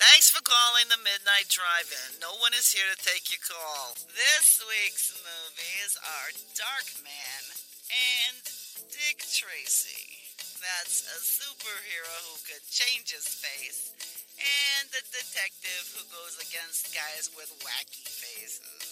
[0.00, 2.16] Thanks for calling the Midnight Drive-In.
[2.16, 3.92] No one is here to take your call.
[4.08, 7.42] This week's movies are Dark Man
[7.92, 8.40] and
[8.88, 10.24] Dick Tracy.
[10.64, 13.92] That's a superhero who could change his face,
[14.40, 18.91] and a detective who goes against guys with wacky faces.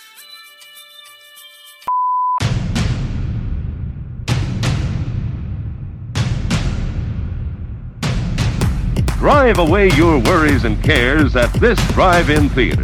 [9.21, 12.81] Drive away your worries and cares at this drive-in theater.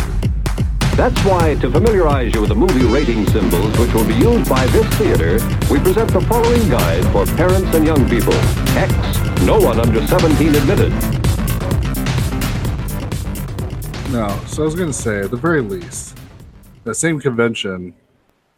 [0.96, 4.68] That's why, to familiarize you with the movie rating symbols which will be used by
[4.68, 5.40] this theater,
[5.72, 8.36] we present the following guide for parents and young people.
[8.78, 8.94] X,
[9.48, 10.92] no one under 17 admitted.
[14.12, 16.20] No, so I was gonna say, at the very least,
[16.84, 17.96] that same convention,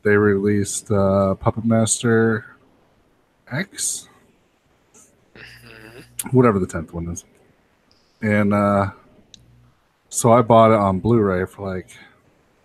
[0.04, 2.58] they released uh, Puppet Master
[3.50, 4.10] X,
[6.32, 7.24] whatever the tenth one is,
[8.22, 8.92] and uh,
[10.10, 11.90] so I bought it on Blu-ray for like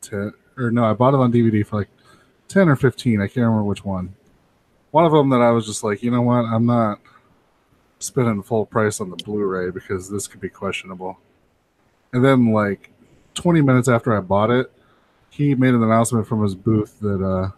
[0.00, 1.88] ten, or no, I bought it on DVD for like
[2.48, 3.20] ten or fifteen.
[3.20, 4.14] I can't remember which one.
[4.90, 7.00] One of them that I was just like, you know what, I'm not
[7.98, 11.18] spending full price on the Blu-ray because this could be questionable.
[12.12, 12.90] And then, like
[13.34, 14.70] 20 minutes after I bought it,
[15.30, 17.50] he made an announcement from his booth that uh,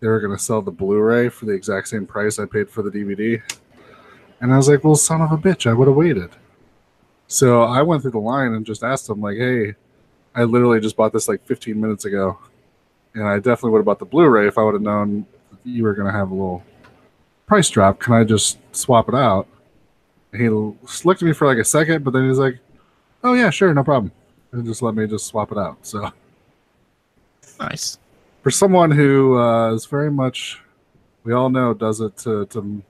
[0.00, 2.82] they were going to sell the Blu-ray for the exact same price I paid for
[2.82, 3.42] the DVD.
[4.40, 6.30] And I was like, "Well, son of a bitch, I would have waited."
[7.28, 9.74] So I went through the line and just asked him, like, "Hey,
[10.34, 12.38] I literally just bought this like 15 minutes ago,
[13.14, 15.26] and I definitely would have bought the Blu-ray if I would have known
[15.64, 16.64] you were going to have a little
[17.46, 18.00] price drop.
[18.00, 19.46] Can I just swap it out?"
[20.32, 22.58] And he looked at me for like a second, but then he's like,
[23.22, 24.10] "Oh yeah, sure, no problem,"
[24.52, 25.76] and just let me just swap it out.
[25.82, 26.10] So
[27.60, 27.98] Nice.
[28.42, 30.62] for someone who uh, is very much,
[31.24, 32.82] we all know, does it to, to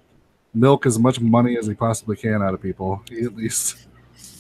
[0.55, 3.03] milk as much money as he possibly can out of people.
[3.09, 3.87] He at least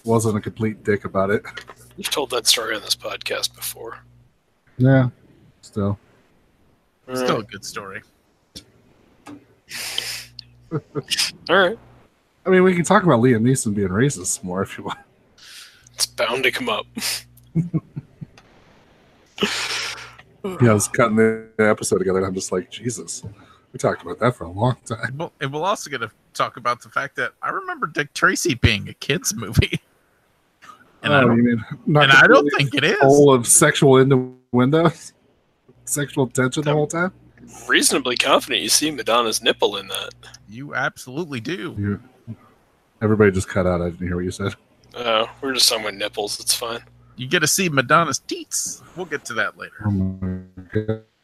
[0.05, 1.45] wasn't a complete dick about it.
[1.97, 3.99] You've told that story on this podcast before.
[4.77, 5.09] Yeah,
[5.63, 5.99] still.
[7.13, 8.03] Still a good story.
[10.71, 10.81] All
[11.49, 11.79] right.
[12.47, 14.99] I mean, we can talk about Liam Neeson being racist more if you want.
[15.95, 16.87] It's bound to come up.
[20.63, 23.23] Yeah, I was cutting the episode together, and I'm just like, Jesus,
[23.73, 25.17] we talked about that for a long time.
[25.19, 28.55] Well, and we'll also get to talk about the fact that I remember Dick Tracy
[28.55, 29.81] being a kids movie,
[31.03, 32.99] and I Oh, don't, you mean not and I don't think it is.
[33.03, 35.13] All of sexual innuendos,
[35.85, 37.13] sexual tension the whole time.
[37.67, 40.11] Reasonably confident you see Madonna's nipple in that.
[40.49, 41.75] You absolutely do.
[41.79, 42.37] You,
[43.01, 43.81] everybody just cut out.
[43.81, 44.55] I didn't hear what you said.
[44.95, 46.41] Oh, we're just talking about nipples.
[46.41, 46.81] It's fine.
[47.17, 48.83] You get to see Madonna's teats.
[48.97, 49.75] We'll get to that later.
[49.87, 50.39] Oh my.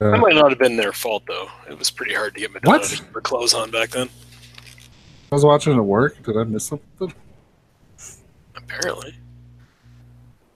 [0.01, 1.49] That might not have been their fault though.
[1.69, 2.89] It was pretty hard to get Madonna What?
[2.89, 4.09] to keep her clothes on back then.
[5.31, 6.23] I was watching it at work.
[6.23, 7.13] Did I miss something?
[8.57, 9.15] Apparently.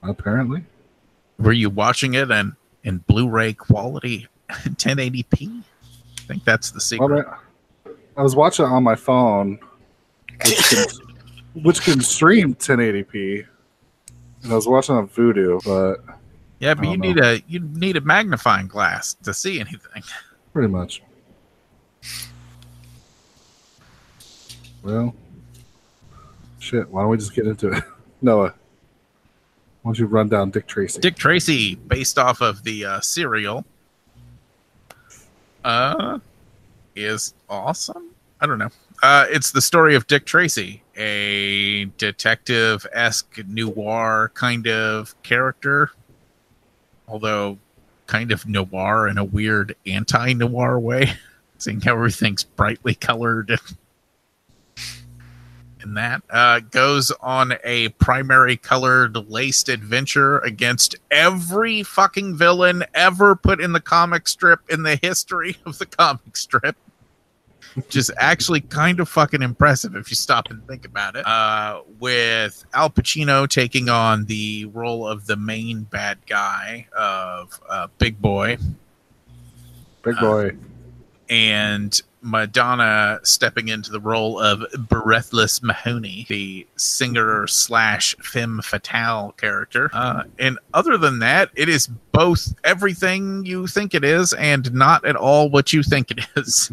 [0.03, 0.63] Apparently.
[1.37, 5.61] Were you watching it in in Blu-ray quality, 1080p?
[5.61, 7.25] I think that's the secret.
[7.25, 7.39] Well,
[7.85, 9.59] I, I was watching it on my phone,
[10.45, 10.85] which can,
[11.63, 13.45] which can stream 1080p,
[14.43, 16.15] and I was watching on Vudu, but
[16.59, 20.03] yeah, but you don't need a you need a magnifying glass to see anything.
[20.53, 21.01] pretty much.
[24.83, 25.13] Well,
[26.59, 26.89] shit.
[26.89, 27.83] Why don't we just get into it,
[28.21, 28.53] Noah?
[29.89, 31.01] Don't you run down Dick Tracy?
[31.01, 33.65] Dick Tracy, based off of the uh, serial,
[35.63, 36.19] uh,
[36.95, 38.11] is awesome.
[38.39, 38.69] I don't know.
[39.01, 45.89] Uh, it's the story of Dick Tracy, a detective esque noir kind of character,
[47.07, 47.57] although
[48.05, 51.13] kind of noir in a weird anti noir way,
[51.57, 53.59] seeing how everything's brightly colored.
[55.81, 63.35] And that uh, goes on a primary colored laced adventure against every fucking villain ever
[63.35, 66.75] put in the comic strip in the history of the comic strip
[67.75, 71.25] which is actually kind of fucking impressive if you stop and think about it.
[71.25, 77.87] Uh, with Al Pacino taking on the role of the main bad guy of uh,
[77.99, 78.57] Big Boy,
[80.03, 80.55] Big boy.
[81.29, 89.89] And Madonna stepping into the role of Breathless Mahoney, the singer slash femme fatale character.
[89.93, 95.05] Uh, and other than that, it is both everything you think it is and not
[95.05, 96.71] at all what you think it is.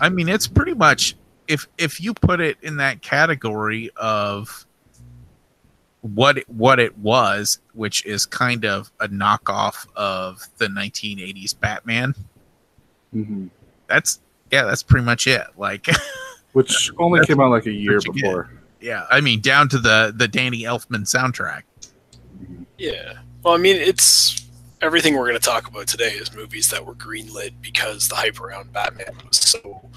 [0.00, 1.16] I mean, it's pretty much
[1.48, 4.66] if if you put it in that category of
[6.02, 12.14] what it, what it was, which is kind of a knockoff of the 1980s Batman.
[13.14, 13.50] Mhm.
[13.88, 14.20] That's
[14.50, 15.42] yeah, that's pretty much it.
[15.56, 15.86] Like,
[16.52, 18.22] Which only came out like a year what you get.
[18.22, 18.50] before.
[18.80, 21.62] yeah, I mean, down to the the Danny Elfman soundtrack.
[22.78, 23.14] Yeah.
[23.42, 24.46] Well, I mean, it's
[24.80, 28.40] everything we're going to talk about today is movies that were greenlit because the hype
[28.40, 29.88] around Batman was so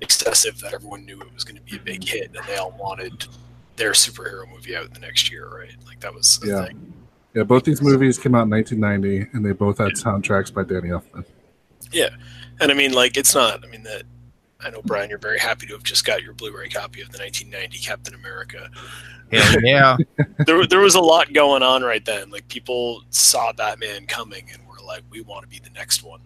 [0.00, 2.72] excessive that everyone knew it was going to be a big hit, and they all
[2.78, 3.26] wanted
[3.76, 5.74] their superhero movie out the next year, right?
[5.86, 6.66] Like that was a Yeah.
[6.66, 6.92] thing.
[7.34, 10.88] Yeah, both these movies came out in 1990, and they both had soundtracks by Danny
[10.90, 11.24] Elfman.
[12.62, 13.64] And I mean, like, it's not.
[13.64, 14.04] I mean, that
[14.60, 17.18] I know Brian, you're very happy to have just got your Blu-ray copy of the
[17.18, 18.70] 1990 Captain America.
[19.32, 19.96] Hell yeah,
[20.46, 22.30] there, there was a lot going on right then.
[22.30, 26.20] Like people saw Batman coming and were like, "We want to be the next one,"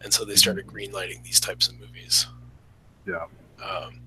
[0.00, 2.26] and so they started greenlighting these types of movies.
[3.06, 3.26] Yeah.
[3.62, 4.00] Um,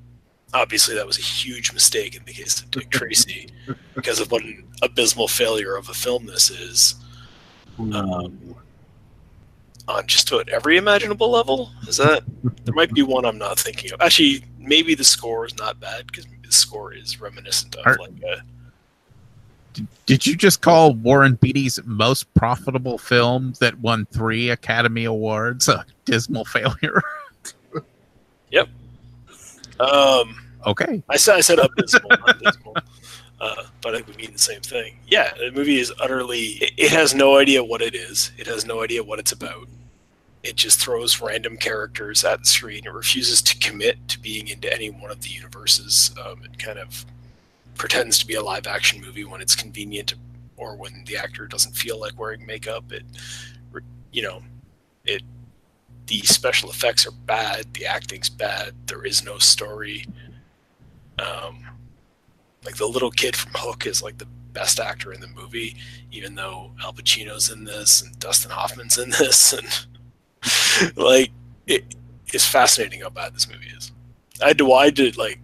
[0.54, 3.50] obviously, that was a huge mistake in the case of Dick Tracy
[3.96, 6.96] because of what an abysmal failure of a film this is
[7.78, 8.56] Um,
[9.88, 11.72] on just about every imaginable level.
[11.88, 12.24] Is that
[12.66, 14.02] there might be one I'm not thinking of?
[14.02, 18.22] Actually, maybe the score is not bad because the score is reminiscent of Are- like
[18.24, 18.42] a
[20.06, 25.86] did you just call Warren Beatty's most profitable film that won three Academy Awards a
[26.06, 27.02] dismal failure?
[28.52, 28.68] Yep.
[29.80, 30.36] Um.
[30.68, 32.76] okay, I said I said abysmal, not dismal.
[33.42, 34.98] Uh, but I think we mean the same thing.
[35.08, 36.60] Yeah, the movie is utterly.
[36.62, 38.32] It, it has no idea what it is.
[38.38, 39.68] It has no idea what it's about.
[40.44, 42.86] It just throws random characters at the screen.
[42.86, 46.14] It refuses to commit to being into any one of the universes.
[46.24, 47.04] Um, it kind of
[47.74, 50.14] pretends to be a live action movie when it's convenient,
[50.56, 52.92] or when the actor doesn't feel like wearing makeup.
[52.92, 53.06] It,
[54.12, 54.44] you know,
[55.04, 55.24] it.
[56.06, 57.74] The special effects are bad.
[57.74, 58.74] The acting's bad.
[58.86, 60.06] There is no story.
[61.18, 61.66] Um,
[62.64, 65.76] like the little kid from Hook is like the best actor in the movie,
[66.12, 71.32] even though Al Pacino's in this and Dustin Hoffman's in this, and like
[71.68, 71.96] it
[72.34, 73.92] is fascinating how bad this movie is.
[74.44, 75.40] I had to, I had to like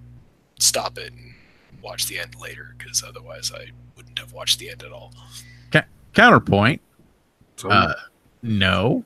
[0.60, 1.34] stop it and
[1.82, 5.14] watch the end later because otherwise I wouldn't have watched the end at all.
[6.14, 6.82] counterpoint.
[7.58, 7.94] So, Uh,
[8.44, 9.04] no.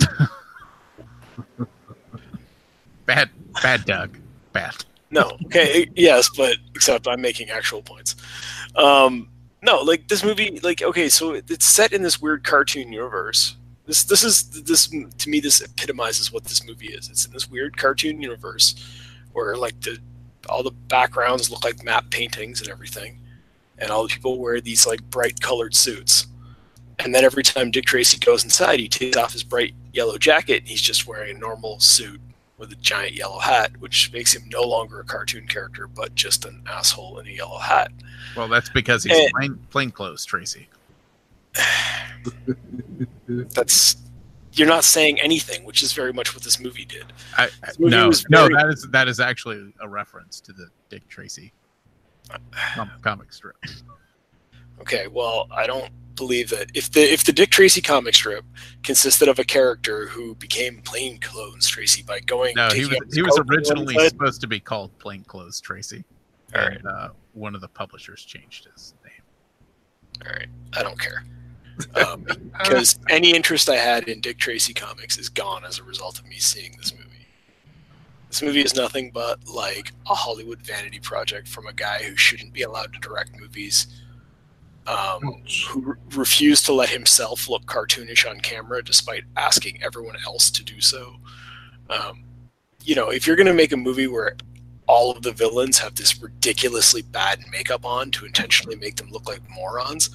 [3.06, 3.30] bad,
[3.62, 4.18] bad, Doug.
[4.52, 4.84] Bad.
[5.10, 8.16] No, okay, yes, but except I'm making actual points.
[8.74, 9.28] Um,
[9.62, 13.56] no, like this movie, like okay, so it's set in this weird cartoon universe.
[13.86, 17.08] This this is this to me this epitomizes what this movie is.
[17.08, 18.74] It's in this weird cartoon universe
[19.32, 19.98] where like the
[20.48, 23.20] all the backgrounds look like matte paintings and everything,
[23.78, 26.26] and all the people wear these like bright colored suits.
[26.98, 30.60] And then every time Dick Tracy goes inside, he takes off his bright yellow jacket
[30.60, 32.20] and he's just wearing a normal suit
[32.58, 36.44] with a giant yellow hat, which makes him no longer a cartoon character, but just
[36.44, 37.90] an asshole in a yellow hat.
[38.36, 39.28] Well, that's because he's Eh.
[39.34, 40.68] plain, plain clothes, Tracy.
[43.28, 43.96] That's
[44.52, 47.04] you're not saying anything, which is very much what this movie did.
[47.36, 47.48] I, I-
[47.78, 51.52] movie no, was no, that is that is actually a reference to the Dick Tracy
[52.74, 53.56] com- comic strip.
[54.78, 58.44] Okay, well, I don't believe that if the if the Dick Tracy comic strip
[58.82, 63.22] consisted of a character who became plain clothes Tracy by going No, he was he
[63.22, 66.04] was coat and going originally supposed to be called Plain Clothes Tracy,
[66.54, 70.26] All and uh, one of the publishers changed his name.
[70.26, 71.24] All right, I don't care.
[71.94, 72.26] Um,
[72.58, 76.26] because any interest I had in Dick Tracy comics is gone as a result of
[76.26, 77.04] me seeing this movie.
[78.30, 82.52] This movie is nothing but like a Hollywood vanity project from a guy who shouldn't
[82.52, 83.86] be allowed to direct movies,
[84.86, 90.50] um, who re- refused to let himself look cartoonish on camera despite asking everyone else
[90.50, 91.16] to do so.
[91.90, 92.24] Um,
[92.82, 94.36] you know, if you're going to make a movie where
[94.86, 99.28] all of the villains have this ridiculously bad makeup on to intentionally make them look
[99.28, 100.10] like morons,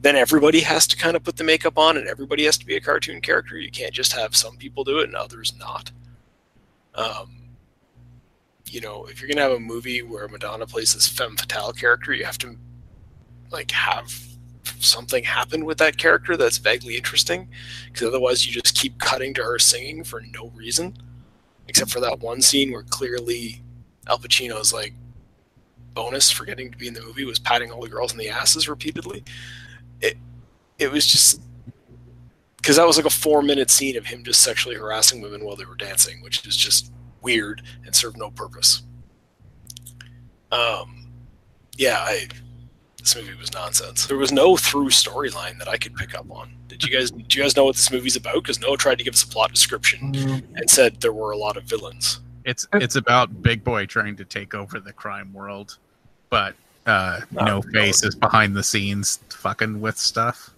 [0.00, 2.76] then everybody has to kind of put the makeup on and everybody has to be
[2.76, 3.56] a cartoon character.
[3.56, 5.92] You can't just have some people do it and others not.
[6.96, 7.36] Um,
[8.66, 12.12] you know, if you're gonna have a movie where Madonna plays this femme fatale character,
[12.12, 12.56] you have to
[13.50, 14.12] like have
[14.80, 17.48] something happen with that character that's vaguely interesting,
[17.86, 20.96] because otherwise you just keep cutting to her singing for no reason,
[21.68, 23.62] except for that one scene where clearly
[24.08, 24.94] Al Pacino's like
[25.94, 28.28] bonus for getting to be in the movie was patting all the girls in the
[28.28, 29.24] asses repeatedly.
[30.00, 30.16] It
[30.78, 31.40] it was just
[32.56, 35.56] because that was like a four minute scene of him just sexually harassing women while
[35.56, 38.82] they were dancing, which is just weird and served no purpose.
[40.52, 41.08] Um,
[41.76, 42.28] yeah, I
[43.06, 44.06] this movie was nonsense.
[44.06, 46.50] There was no through storyline that I could pick up on.
[46.66, 47.10] Did you guys?
[47.12, 48.42] Do you guys know what this movie's about?
[48.42, 50.14] Because Noah tried to give us a plot description
[50.54, 52.20] and said there were a lot of villains.
[52.44, 55.78] It's it's about Big Boy trying to take over the crime world,
[56.30, 56.54] but
[56.86, 57.62] uh, No, No no.
[57.72, 60.50] Face is behind the scenes fucking with stuff.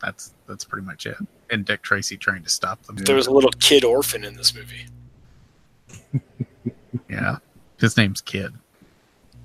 [0.00, 1.16] That's that's pretty much it.
[1.50, 2.96] And Dick Tracy trying to stop them.
[2.96, 4.86] There was a little kid orphan in this movie.
[7.08, 7.38] Yeah,
[7.78, 8.52] his name's Kid.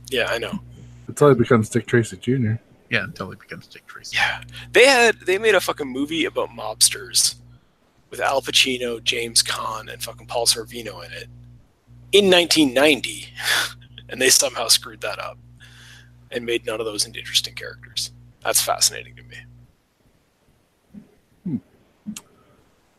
[0.09, 0.59] Yeah, I know.
[1.07, 2.53] Until he becomes Dick Tracy Jr.
[2.89, 4.17] Yeah, until he becomes Dick Tracy.
[4.17, 7.35] Yeah, they had they made a fucking movie about mobsters
[8.09, 11.27] with Al Pacino, James Caan, and fucking Paul Sorvino in it
[12.11, 13.27] in 1990,
[14.09, 15.37] and they somehow screwed that up
[16.31, 18.11] and made none of those into interesting characters.
[18.43, 19.37] That's fascinating to me.
[21.43, 21.57] Hmm.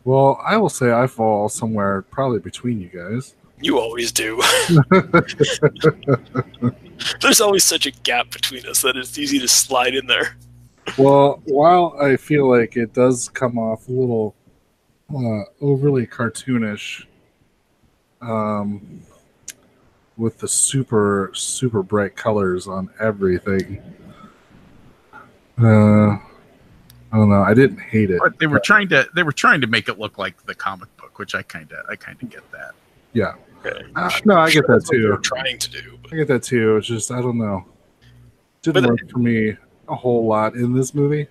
[0.04, 3.34] Well, I will say I fall somewhere probably between you guys.
[3.60, 4.42] You always do.
[7.20, 10.36] There's always such a gap between us that it's easy to slide in there.
[10.98, 14.34] Well, while I feel like it does come off a little
[15.14, 17.04] uh, overly cartoonish,
[18.22, 19.02] um,
[20.16, 23.82] with the super super bright colors on everything,
[25.58, 26.16] uh,
[27.12, 27.42] I don't know.
[27.42, 28.20] I didn't hate it.
[28.22, 30.94] But they were trying to they were trying to make it look like the comic
[30.96, 32.72] book, which I kind of I kind of get that.
[33.12, 33.34] Yeah,
[33.66, 33.84] Okay.
[33.96, 35.22] Uh, no, I get that That's what they're too.
[35.22, 36.76] trying to do, but I get that too.
[36.76, 37.64] It's just I don't know.
[38.62, 39.56] Didn't But- work for me
[39.88, 41.28] a whole lot in this movie.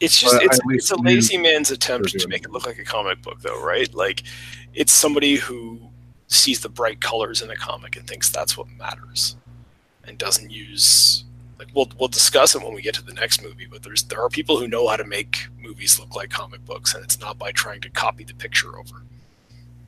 [0.00, 3.20] it's just it's, it's a lazy man's attempt to make it look like a comic
[3.22, 4.22] book though right like
[4.72, 5.80] it's somebody who
[6.28, 9.34] sees the bright colors in a comic and thinks that's what matters
[10.04, 11.24] and doesn't use
[11.58, 14.22] like we'll, we'll discuss it when we get to the next movie but there's there
[14.22, 17.36] are people who know how to make movies look like comic books and it's not
[17.36, 19.02] by trying to copy the picture over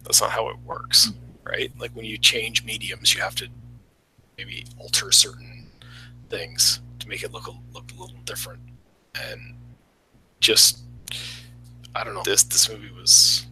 [0.02, 1.12] that's not how it works
[1.50, 3.48] right like when you change mediums you have to
[4.38, 5.66] maybe alter certain
[6.28, 8.60] things to make it look a, look a little different
[9.30, 9.54] and
[10.40, 10.80] just
[11.94, 12.22] I don't know.
[12.22, 13.46] This this movie was.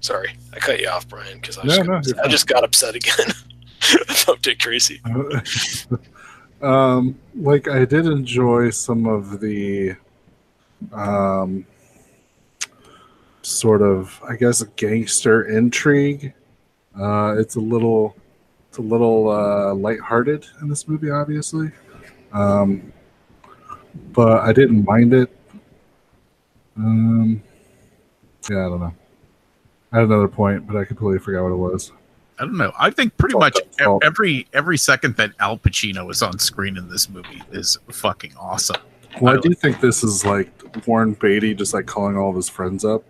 [0.00, 2.64] Sorry, I cut you off, Brian, because I, No, just no, got- I just got
[2.64, 3.28] upset again
[4.24, 5.02] about Dick Tracy.
[6.62, 9.96] um, like I did enjoy some of the,
[10.92, 11.66] um,
[13.42, 16.32] sort of I guess gangster intrigue.
[16.96, 18.16] Uh, it's a little,
[18.68, 21.70] it's a little uh, lighthearted in this movie, obviously,
[22.32, 22.92] um,
[24.12, 25.34] but I didn't mind it.
[26.76, 27.42] Um,
[28.48, 28.94] yeah, I don't know.
[29.92, 31.92] I had another point, but I completely forgot what it was.
[32.38, 32.72] I don't know.
[32.78, 33.58] I think pretty much
[34.02, 38.80] every every second that Al Pacino is on screen in this movie is fucking awesome.
[39.20, 40.48] Well, I do think this is like
[40.86, 43.02] Warren Beatty just like calling all of his friends up,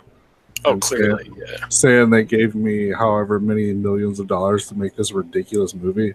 [0.64, 1.66] Oh, clearly, yeah.
[1.68, 6.14] saying they gave me however many millions of dollars to make this ridiculous movie.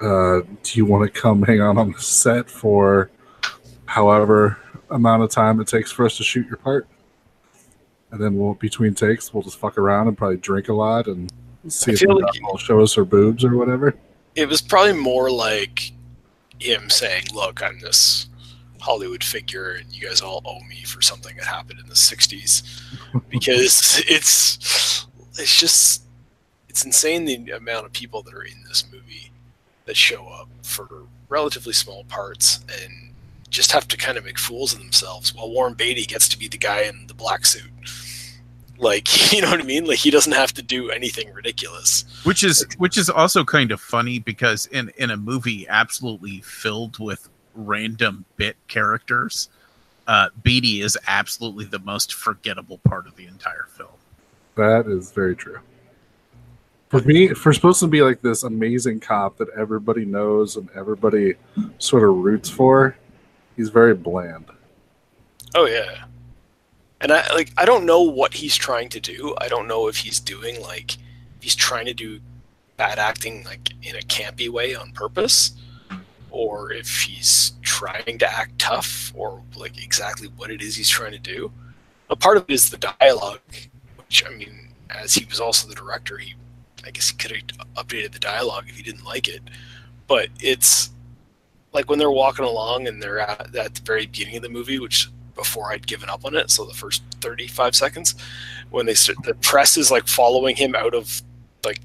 [0.00, 3.10] Uh, do you want to come hang out on the set for
[3.86, 4.58] however
[4.90, 6.86] amount of time it takes for us to shoot your part?
[8.10, 11.32] And then we'll between takes, we'll just fuck around and probably drink a lot and
[11.68, 13.94] see I if like- will show us her boobs or whatever.
[14.34, 15.92] It was probably more like
[16.58, 18.26] him saying, "Look, I'm this
[18.84, 22.62] Hollywood figure, and you guys all owe me for something that happened in the '60s,"
[23.30, 25.06] because it's
[25.38, 26.02] it's just
[26.68, 29.30] it's insane the amount of people that are in this movie
[29.86, 30.88] that show up for
[31.30, 33.14] relatively small parts and
[33.48, 36.48] just have to kind of make fools of themselves while Warren Beatty gets to be
[36.48, 37.70] the guy in the black suit.
[38.76, 39.86] Like, you know what I mean?
[39.86, 42.04] Like he doesn't have to do anything ridiculous.
[42.24, 46.98] Which is which is also kind of funny because in in a movie absolutely filled
[46.98, 49.48] with random bit characters,
[50.06, 53.88] uh, Beatty is absolutely the most forgettable part of the entire film.
[54.56, 55.60] That is very true.
[56.88, 61.34] For me, for supposed to be like this amazing cop that everybody knows and everybody
[61.78, 62.96] sort of roots for,
[63.56, 64.46] he's very bland.
[65.54, 66.04] Oh yeah.
[67.00, 69.34] And I like I don't know what he's trying to do.
[69.40, 70.96] I don't know if he's doing like
[71.40, 72.20] he's trying to do
[72.76, 75.52] bad acting like in a campy way on purpose
[76.34, 81.12] or if he's trying to act tough or like exactly what it is he's trying
[81.12, 81.52] to do.
[82.10, 83.40] A part of it is the dialogue,
[83.96, 86.34] which I mean, as he was also the director, he
[86.84, 89.42] I guess he could have updated the dialogue if he didn't like it.
[90.06, 90.90] But it's
[91.72, 94.78] like when they're walking along and they're at, at the very beginning of the movie,
[94.78, 98.14] which before I'd given up on it, so the first 35 seconds,
[98.70, 101.22] when they start, the press is like following him out of
[101.64, 101.80] like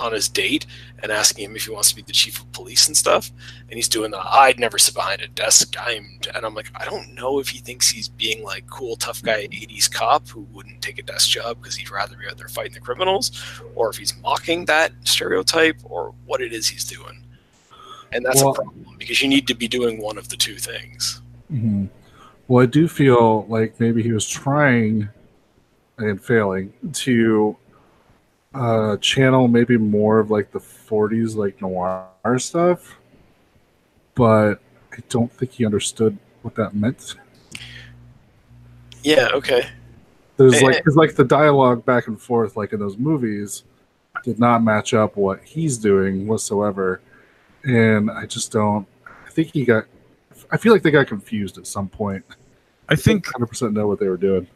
[0.00, 0.66] on his date
[1.02, 3.30] and asking him if he wants to be the chief of police and stuff.
[3.68, 5.74] And he's doing the I'd never sit behind a desk.
[5.78, 9.22] I'm and I'm like, I don't know if he thinks he's being like cool tough
[9.22, 12.48] guy 80s cop who wouldn't take a desk job because he'd rather be out there
[12.48, 13.30] fighting the criminals,
[13.74, 17.22] or if he's mocking that stereotype, or what it is he's doing.
[18.12, 20.56] And that's Well- a problem because you need to be doing one of the two
[20.56, 21.20] things.
[21.52, 21.88] Mhm.
[22.48, 25.08] Well, I do feel like maybe he was trying
[25.98, 27.56] and failing to
[28.54, 32.98] uh, channel maybe more of like the 40s, like noir stuff,
[34.14, 34.60] but
[34.92, 37.14] I don't think he understood what that meant.
[39.02, 39.68] Yeah, okay.
[40.36, 43.64] There's Eh, like, cause like the dialogue back and forth, like in those movies,
[44.24, 47.00] did not match up what he's doing whatsoever,
[47.64, 48.86] and I just don't.
[49.06, 49.84] I think he got.
[50.50, 52.24] I feel like they got confused at some point.
[52.88, 54.48] I think 100% know what they were doing.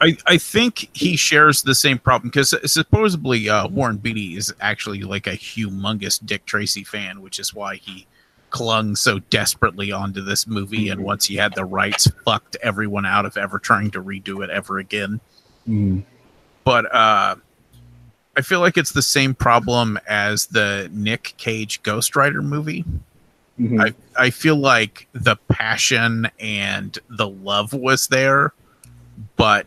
[0.00, 5.02] I, I think he shares the same problem because supposedly uh, Warren Beatty is actually
[5.02, 8.06] like a humongous Dick Tracy fan, which is why he
[8.50, 10.88] clung so desperately onto this movie.
[10.88, 14.50] And once he had the rights, fucked everyone out of ever trying to redo it
[14.50, 15.20] ever again.
[15.68, 16.02] Mm.
[16.64, 17.36] But uh,
[18.36, 22.84] I feel like it's the same problem as the Nick Cage Ghost Rider movie.
[23.60, 23.80] Mhm.
[23.80, 28.52] I, I feel like the passion and the love was there,
[29.36, 29.66] but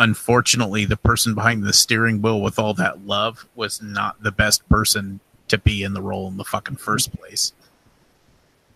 [0.00, 4.66] unfortunately, the person behind the steering wheel with all that love was not the best
[4.68, 7.52] person to be in the role in the fucking first place.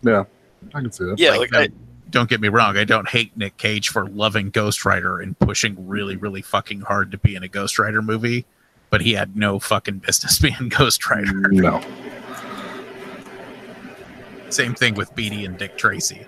[0.03, 0.25] Yeah,
[0.73, 1.17] I can see that.
[1.17, 1.73] Yeah, Like, like, I,
[2.11, 5.87] Don't get me wrong, I don't hate Nick Cage for loving Ghost Rider and pushing
[5.87, 8.45] really, really fucking hard to be in a Ghost Rider movie,
[8.91, 11.49] but he had no fucking business being Ghost Rider.
[11.49, 11.81] No.
[14.49, 16.25] Same thing with Beatty and Dick Tracy.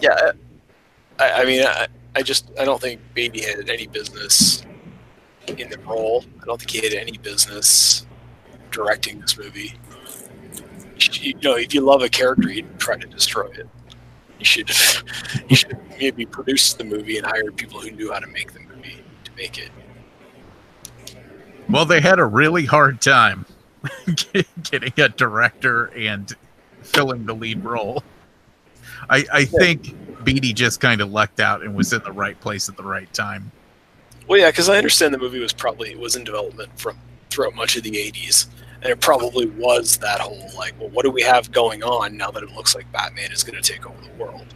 [0.00, 0.32] yeah.
[1.18, 4.64] I, I mean, I, I just I don't think Beatty had any business
[5.46, 6.24] in the role.
[6.42, 8.06] I don't think he had any business
[8.70, 9.74] directing this movie.
[10.98, 13.68] You, you know, if you love a character, you try to destroy it.
[14.38, 14.70] You should
[15.48, 18.60] you should maybe produce the movie and hire people who knew how to make the
[18.60, 19.70] movie to make it.
[21.68, 23.46] Well, they had a really hard time
[24.70, 26.34] getting a director and
[26.82, 28.02] filling the lead role.
[29.08, 32.68] I, I think Beatty just kind of lucked out and was in the right place
[32.68, 33.50] at the right time.
[34.28, 36.98] Well, yeah, because I understand the movie was probably was in development from
[37.30, 38.46] throughout much of the '80s,
[38.82, 42.30] and it probably was that whole like, well, what do we have going on now
[42.30, 44.46] that it looks like Batman is going to take over the world?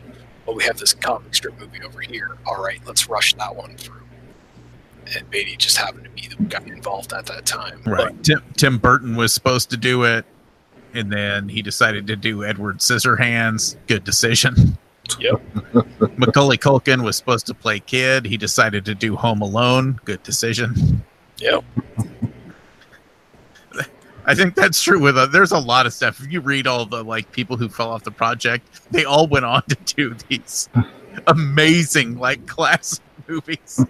[0.47, 2.37] Well, we have this comic strip movie over here.
[2.47, 4.03] All right, let's rush that one through.
[5.17, 7.81] And Beatty just happened to be the guy involved at that time.
[7.85, 10.25] But, Tim, Tim Burton was supposed to do it,
[10.93, 13.77] and then he decided to do Edward Scissorhands.
[13.87, 14.79] Good decision.
[15.19, 15.41] yep.
[16.19, 18.25] Macaulay Culkin was supposed to play Kid.
[18.27, 20.01] He decided to do Home Alone.
[20.05, 21.03] Good decision.
[21.39, 21.65] Yep.
[24.27, 26.21] I think that's true with uh, there's a lot of stuff.
[26.21, 29.45] If you read all the like people who fell off the project, they all went
[29.45, 30.69] on to do these
[31.27, 33.85] amazing like classic movies.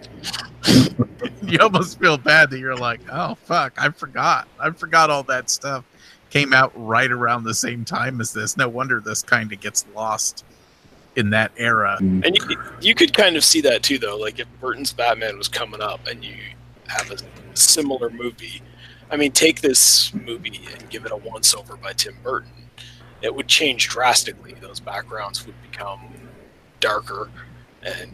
[1.43, 4.47] you almost feel bad that you're like, oh fuck, I forgot.
[4.59, 5.85] I forgot all that stuff
[6.29, 8.57] came out right around the same time as this.
[8.57, 10.43] No wonder this kind of gets lost
[11.15, 11.97] in that era.
[12.01, 12.25] Mm.
[12.25, 14.17] And you, you could kind of see that too, though.
[14.17, 16.35] Like if Burton's Batman was coming up and you
[16.87, 17.17] have a
[17.55, 18.61] similar movie,
[19.09, 22.51] I mean, take this movie and give it a once over by Tim Burton,
[23.21, 24.53] it would change drastically.
[24.61, 26.01] Those backgrounds would become
[26.79, 27.29] darker,
[27.83, 28.11] and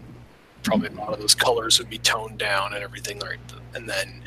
[0.64, 3.60] probably a lot of those colors would be toned down and everything like that.
[3.74, 4.22] And then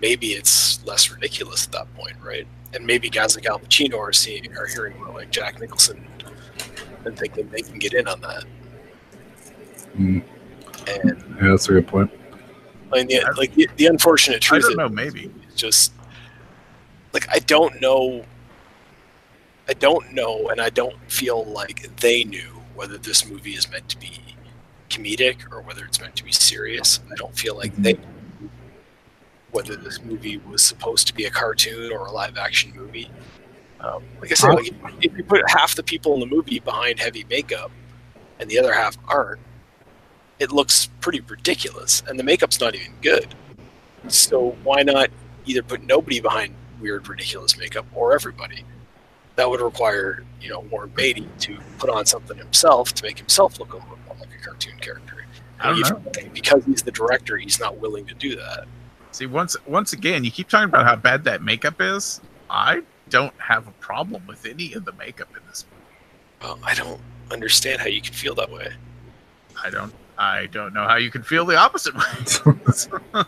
[0.00, 2.46] maybe it's less ridiculous at that point, right?
[2.74, 6.06] And maybe guys like Al Pacino are seeing are hearing more like Jack Nicholson
[7.06, 8.44] and thinking they can get in on that.
[9.96, 10.22] Mm.
[10.88, 12.10] And Yeah, that's a good point.
[12.92, 15.30] I mean, the, like the, the unfortunate I truth don't is know, maybe.
[15.54, 15.92] just
[17.12, 18.24] like I don't know.
[19.68, 23.88] I don't know, and I don't feel like they knew whether this movie is meant
[23.90, 24.18] to be
[24.90, 27.00] comedic or whether it's meant to be serious.
[27.10, 27.96] I don't feel like they
[29.52, 33.10] whether this movie was supposed to be a cartoon or a live action movie.
[33.82, 37.00] Um, like I said, like, if you put half the people in the movie behind
[37.00, 37.70] heavy makeup
[38.38, 39.40] and the other half aren't,
[40.38, 43.34] it looks pretty ridiculous, and the makeup's not even good.
[44.08, 45.10] So why not
[45.46, 48.64] either put nobody behind weird, ridiculous makeup or everybody?
[49.36, 53.58] That would require, you know, Warren Beatty to put on something himself to make himself
[53.58, 55.24] look a little more like a cartoon character.
[55.60, 56.30] I don't know.
[56.32, 58.66] because he's the director, he's not willing to do that.
[59.12, 62.20] See, once once again, you keep talking about how bad that makeup is.
[62.50, 65.84] I don't have a problem with any of the makeup in this movie.
[66.42, 68.72] Well, I don't understand how you can feel that way.
[69.62, 72.64] I don't I don't know how you can feel the opposite way.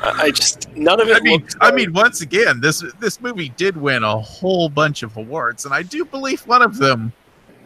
[0.00, 1.16] I I just none of it.
[1.16, 5.16] I mean, I mean, once again, this this movie did win a whole bunch of
[5.16, 7.12] awards, and I do believe one of them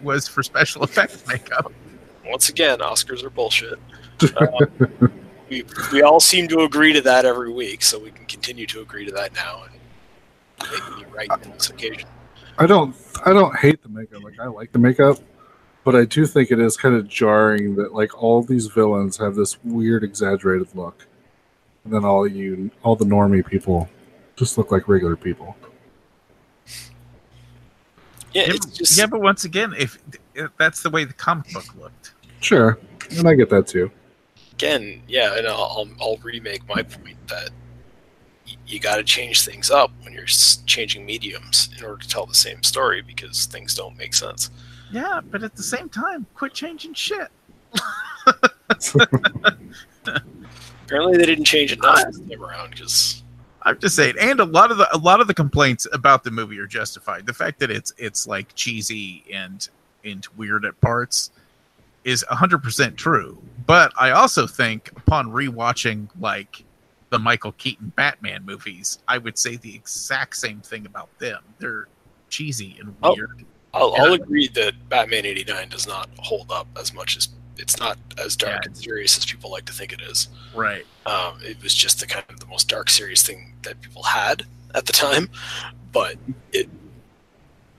[0.02, 1.72] was for special effects makeup.
[2.26, 3.78] once again, Oscars are bullshit.
[4.36, 5.10] Um,
[5.48, 8.82] we we all seem to agree to that every week, so we can continue to
[8.82, 9.85] agree to that now and maybe be
[11.10, 12.08] right on this occasion.
[12.58, 14.22] I don't I don't hate the makeup.
[14.22, 15.18] Like I like the makeup,
[15.84, 19.34] but I do think it is kind of jarring that like all these villains have
[19.34, 21.06] this weird exaggerated look.
[21.84, 23.88] And then all you all the normie people
[24.36, 25.56] just look like regular people.
[28.32, 29.98] Yeah, Yeah, it's just yeah, but once again, if,
[30.34, 32.78] if that's the way the comic book looked, Sure.
[33.16, 33.90] And I get that too.
[34.52, 37.54] again, yeah, and I'll, I'll, I'll remake my point that y-
[38.66, 42.34] you got to change things up when you're changing mediums in order to tell the
[42.34, 44.50] same story because things don't make sense.
[44.90, 47.28] yeah, but at the same time, quit changing shit.
[50.84, 53.22] Apparently, they didn't change enough this time around because
[53.62, 56.30] I'm just saying, and a lot of the a lot of the complaints about the
[56.30, 57.26] movie are justified.
[57.26, 59.68] The fact that it's it's like cheesy and
[60.04, 61.30] and weird at parts
[62.04, 63.36] is 100% true.
[63.66, 66.62] But I also think upon rewatching like
[67.10, 71.42] the Michael Keaton Batman movies, I would say the exact same thing about them.
[71.58, 71.86] They're
[72.30, 73.14] cheesy and Oh.
[73.14, 73.44] weird.
[73.72, 74.02] I'll, Yeah.
[74.04, 78.36] I'll agree that Batman '89 does not hold up as much as it's not as
[78.36, 78.68] dark Yeah.
[78.68, 80.28] and serious as people like to think it is.
[80.54, 80.84] Right.
[81.06, 84.46] Um, it was just the kind of the most dark, serious thing that people had
[84.74, 85.30] at the time,
[85.92, 86.16] but
[86.52, 86.68] it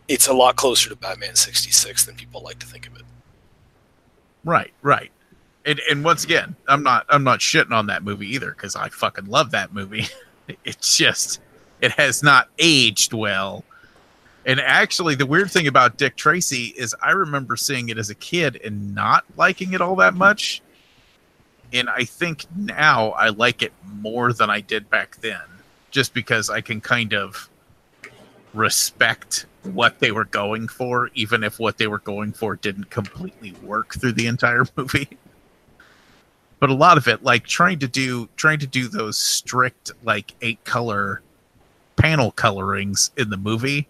[0.07, 3.01] it's a lot closer to Batman '66 than people like to think of it.
[4.45, 5.11] Right, right.
[5.67, 8.89] And and once again, I'm not I'm not shitting on that movie either because I
[8.89, 10.07] fucking love that movie.
[10.63, 11.41] It's just
[11.81, 13.65] it has not aged well.
[14.45, 18.15] And actually, the weird thing about Dick Tracy is I remember seeing it as a
[18.15, 20.61] kid and not liking it all that much.
[21.73, 25.41] And I think now I like it more than I did back then,
[25.91, 27.49] just because I can kind of
[28.53, 33.51] respect what they were going for, even if what they were going for didn't completely
[33.63, 35.09] work through the entire movie.
[36.59, 40.33] But a lot of it, like trying to do trying to do those strict like
[40.41, 41.21] eight color
[41.95, 43.87] panel colorings in the movie,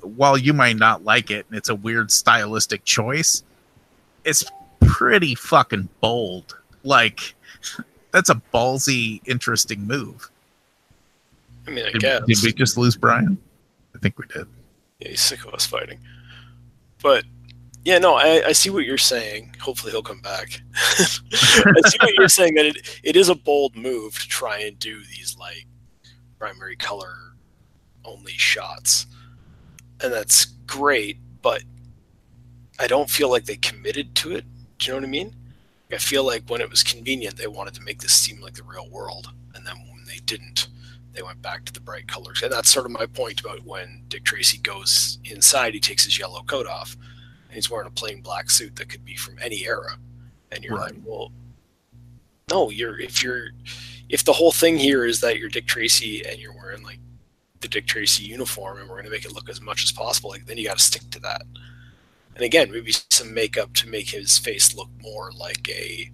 [0.00, 3.44] while you might not like it and it's a weird stylistic choice,
[4.24, 4.44] it's
[4.80, 6.58] pretty fucking bold.
[6.82, 7.34] Like
[8.10, 10.28] that's a ballsy, interesting move.
[11.66, 13.38] I mean, I Did, guess did we just lose Brian?
[13.94, 14.48] I think we did.
[14.98, 16.00] yeah, he's sick of us fighting,
[17.00, 17.24] but
[17.84, 19.56] yeah, no, I, I see what you're saying.
[19.60, 20.60] Hopefully, he'll come back.
[20.74, 24.78] I see what you're saying that it, it is a bold move to try and
[24.78, 25.66] do these like
[26.38, 27.14] primary color
[28.04, 29.06] only shots,
[30.00, 31.18] and that's great.
[31.42, 31.62] But
[32.78, 34.44] I don't feel like they committed to it.
[34.78, 35.34] Do you know what I mean?
[35.92, 38.62] I feel like when it was convenient, they wanted to make this seem like the
[38.62, 40.68] real world, and then when they didn't,
[41.12, 42.42] they went back to the bright colors.
[42.42, 46.18] And that's sort of my point about when Dick Tracy goes inside, he takes his
[46.18, 46.96] yellow coat off,
[47.54, 49.98] he's wearing a plain black suit that could be from any era.
[50.52, 50.92] And you're Right.
[50.92, 51.32] like, well,
[52.50, 53.48] no, you're if you're
[54.08, 56.98] if the whole thing here is that you're Dick Tracy and you're wearing like
[57.60, 60.30] the Dick Tracy uniform, and we're going to make it look as much as possible,
[60.30, 61.42] like then you got to stick to that.
[62.36, 66.10] And again, maybe some makeup to make his face look more like a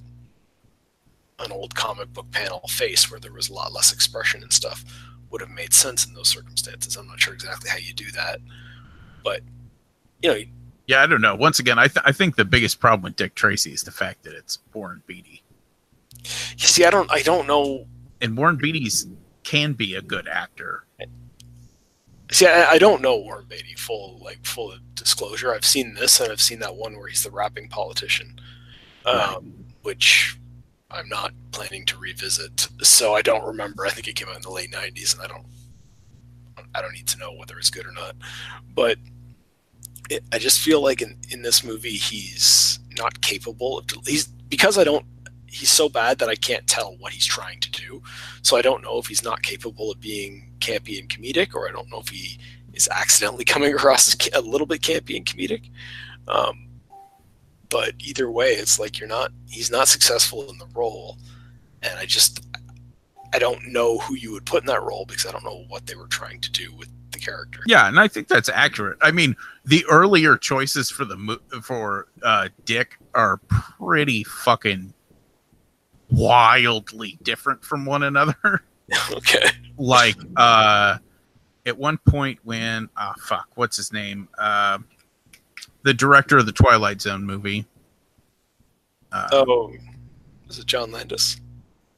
[1.41, 4.85] an old comic book panel face where there was a lot less expression and stuff
[5.31, 6.97] would have made sense in those circumstances.
[6.97, 8.41] I'm not sure exactly how you do that,
[9.25, 9.43] but
[10.23, 10.41] you know,
[10.89, 11.37] Yeah, I don't know.
[11.37, 14.25] Once again, I th- I think the biggest problem with Dick Tracy is the fact
[14.25, 15.43] that it's Warren Beatty,
[16.57, 17.87] you see, I don't, I don't know.
[18.21, 19.07] and Warren Beatty's
[19.45, 20.85] can be a good actor.
[22.31, 23.75] See, I, I don't know Warren Beatty.
[23.75, 25.55] Full, like, full disclosure.
[25.55, 28.39] I've seen this, and I've seen that one where he's the rapping politician,
[29.07, 30.39] um, which
[30.91, 32.69] I'm not planning to revisit.
[32.83, 33.87] So I don't remember.
[33.87, 35.47] I think it came out in the late '90s, and I don't,
[36.75, 38.15] I don't need to know whether it's good or not.
[38.75, 38.99] But
[40.33, 43.87] I just feel like in in this movie, he's not capable of.
[44.07, 45.05] He's because I don't.
[45.47, 48.03] He's so bad that I can't tell what he's trying to do.
[48.43, 51.73] So I don't know if he's not capable of being campy and comedic, or I
[51.73, 52.39] don't know if he
[52.75, 55.71] is accidentally coming across a little bit campy and comedic.
[56.27, 56.69] Um,
[57.71, 59.33] but either way, it's like you're not.
[59.49, 61.19] He's not successful in the role,
[61.83, 62.47] and I just
[63.33, 65.87] I don't know who you would put in that role because I don't know what
[65.87, 66.89] they were trying to do with
[67.19, 67.61] the character.
[67.67, 68.99] Yeah, and I think that's accurate.
[69.01, 74.93] I mean, the earlier choices for the mo- for uh, Dick are pretty fucking
[76.11, 78.65] wildly different from one another.
[79.13, 79.51] okay.
[79.77, 80.97] like uh
[81.67, 84.79] at one point when ah fuck what's his name uh
[85.83, 87.67] the director of the twilight zone movie
[89.13, 89.73] uh, Oh,
[90.49, 91.41] is it John Landis?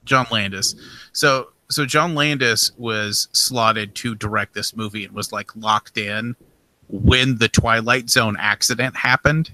[0.04, 0.74] John Landis.
[1.12, 6.36] So so John Landis was slotted to direct this movie and was like locked in
[6.88, 9.50] when the Twilight Zone accident happened,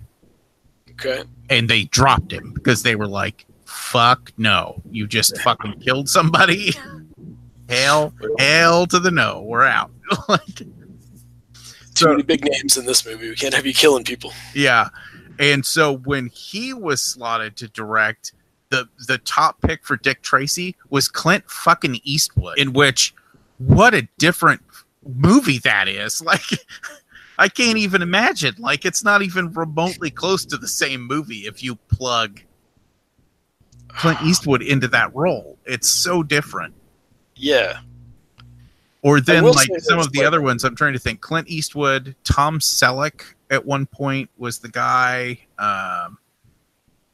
[0.93, 1.23] Okay.
[1.51, 6.73] and they dropped him because they were like, "Fuck no, you just fucking killed somebody."
[7.69, 9.91] hell, hail to the no, we're out.
[10.29, 10.73] like, Too
[11.95, 13.29] So- many big names in this movie.
[13.29, 14.33] We can't have you killing people.
[14.55, 14.89] Yeah.
[15.39, 18.33] And so when he was slotted to direct,
[18.77, 23.15] the the top pick for Dick Tracy was Clint fucking Eastwood, in which
[23.59, 24.63] what a different
[25.05, 26.23] movie that is.
[26.27, 26.43] Like
[27.39, 28.55] I can't even imagine.
[28.59, 32.41] Like it's not even remotely close to the same movie if you plug
[33.89, 35.59] Clint Eastwood into that role.
[35.67, 36.75] It's so different.
[37.35, 37.81] Yeah.
[39.03, 41.21] Or then like some of the like- other ones, I'm trying to think.
[41.21, 45.39] Clint Eastwood, Tom Selleck at one point was the guy.
[45.59, 46.19] Um,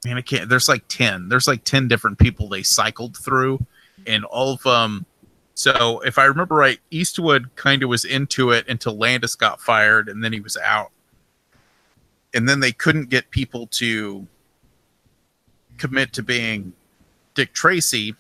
[0.05, 0.49] man, I can't.
[0.49, 1.29] There's like ten.
[1.29, 3.65] There's like ten different people they cycled through,
[4.07, 5.07] and all of them.
[5.55, 10.09] So if I remember right, Eastwood kind of was into it until Landis got fired,
[10.09, 10.91] and then he was out.
[12.35, 14.27] And then they couldn't get people to
[15.77, 16.73] commit to being
[17.35, 18.15] Dick Tracy.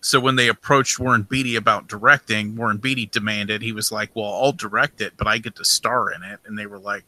[0.00, 4.32] So when they approached Warren Beatty about directing, Warren Beatty demanded he was like, "Well,
[4.32, 7.04] I'll direct it, but I get to star in it." And they were like,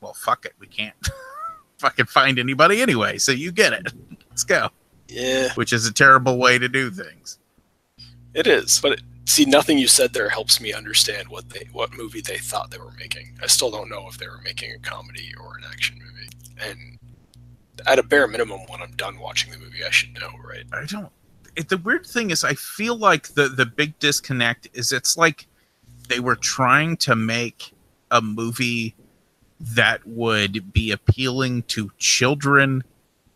[0.00, 0.94] "Well, fuck it, we can't
[1.78, 3.92] fucking find anybody anyway, so you get it.
[4.30, 4.68] Let's go."
[5.08, 5.52] Yeah.
[5.54, 7.38] Which is a terrible way to do things.
[8.34, 12.20] It is, but see, nothing you said there helps me understand what they what movie
[12.20, 13.38] they thought they were making.
[13.42, 16.28] I still don't know if they were making a comedy or an action movie.
[16.60, 16.98] And
[17.86, 20.64] at a bare minimum, when I'm done watching the movie, I should know, right?
[20.72, 21.10] I don't.
[21.56, 25.46] It, the weird thing is, I feel like the the big disconnect is it's like
[26.08, 27.72] they were trying to make
[28.10, 28.94] a movie
[29.60, 32.84] that would be appealing to children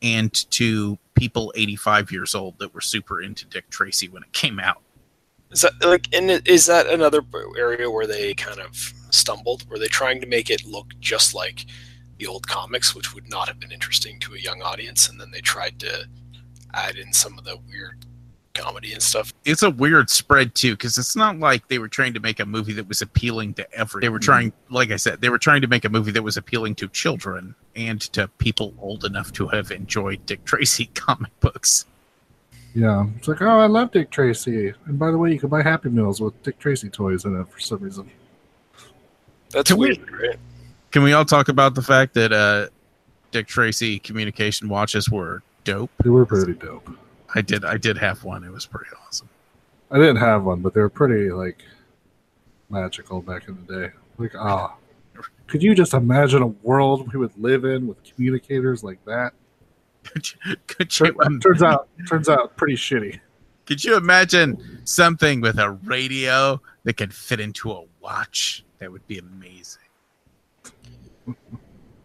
[0.01, 4.59] and to people 85 years old that were super into Dick Tracy when it came
[4.59, 4.83] out.
[5.51, 7.23] Is that like, and is that another
[7.59, 9.69] area where they kind of stumbled?
[9.69, 11.67] Were they trying to make it look just like
[12.19, 15.31] the old comics, which would not have been interesting to a young audience, and then
[15.31, 16.07] they tried to
[16.73, 18.07] add in some of the weird
[18.55, 19.33] comedy and stuff?
[19.45, 22.47] It's a weird spread too because it's not like they were trying to make a
[22.47, 24.01] movie that was appealing to every.
[24.01, 26.37] They were trying, like I said, they were trying to make a movie that was
[26.37, 31.87] appealing to children and to people old enough to have enjoyed Dick Tracy comic books.
[32.75, 35.63] Yeah, it's like, oh, I love Dick Tracy, and by the way, you can buy
[35.63, 38.11] Happy Meals with Dick Tracy toys in it for some reason.
[39.51, 40.37] That's Can we- weird, right?
[40.91, 42.69] Can we all talk about the fact that uh,
[43.31, 45.91] Dick Tracy communication watches were dope?
[46.03, 46.91] They were pretty dope.
[47.35, 47.65] I did.
[47.65, 48.45] I did have one.
[48.45, 49.29] It was pretty awesome.
[49.91, 51.63] I didn't have one, but they were pretty like
[52.71, 53.93] magical back in the day.
[54.19, 54.75] Like, ah,
[55.47, 59.33] could you just imagine a world we would live in with communicators like that?
[60.05, 63.21] Could you, could Tur- you, turns out, turns out, pretty shitty.
[63.67, 68.65] could you imagine something with a radio that could fit into a watch?
[68.81, 69.83] That would be amazing.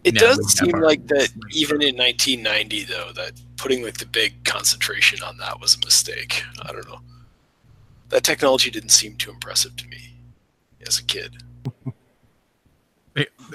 [0.04, 4.44] It No, does seem like that even in 1990, though, that putting like the big
[4.44, 6.44] concentration on that was a mistake.
[6.62, 7.00] I don't know.
[8.10, 10.14] That technology didn't seem too impressive to me
[10.86, 11.44] as a kid.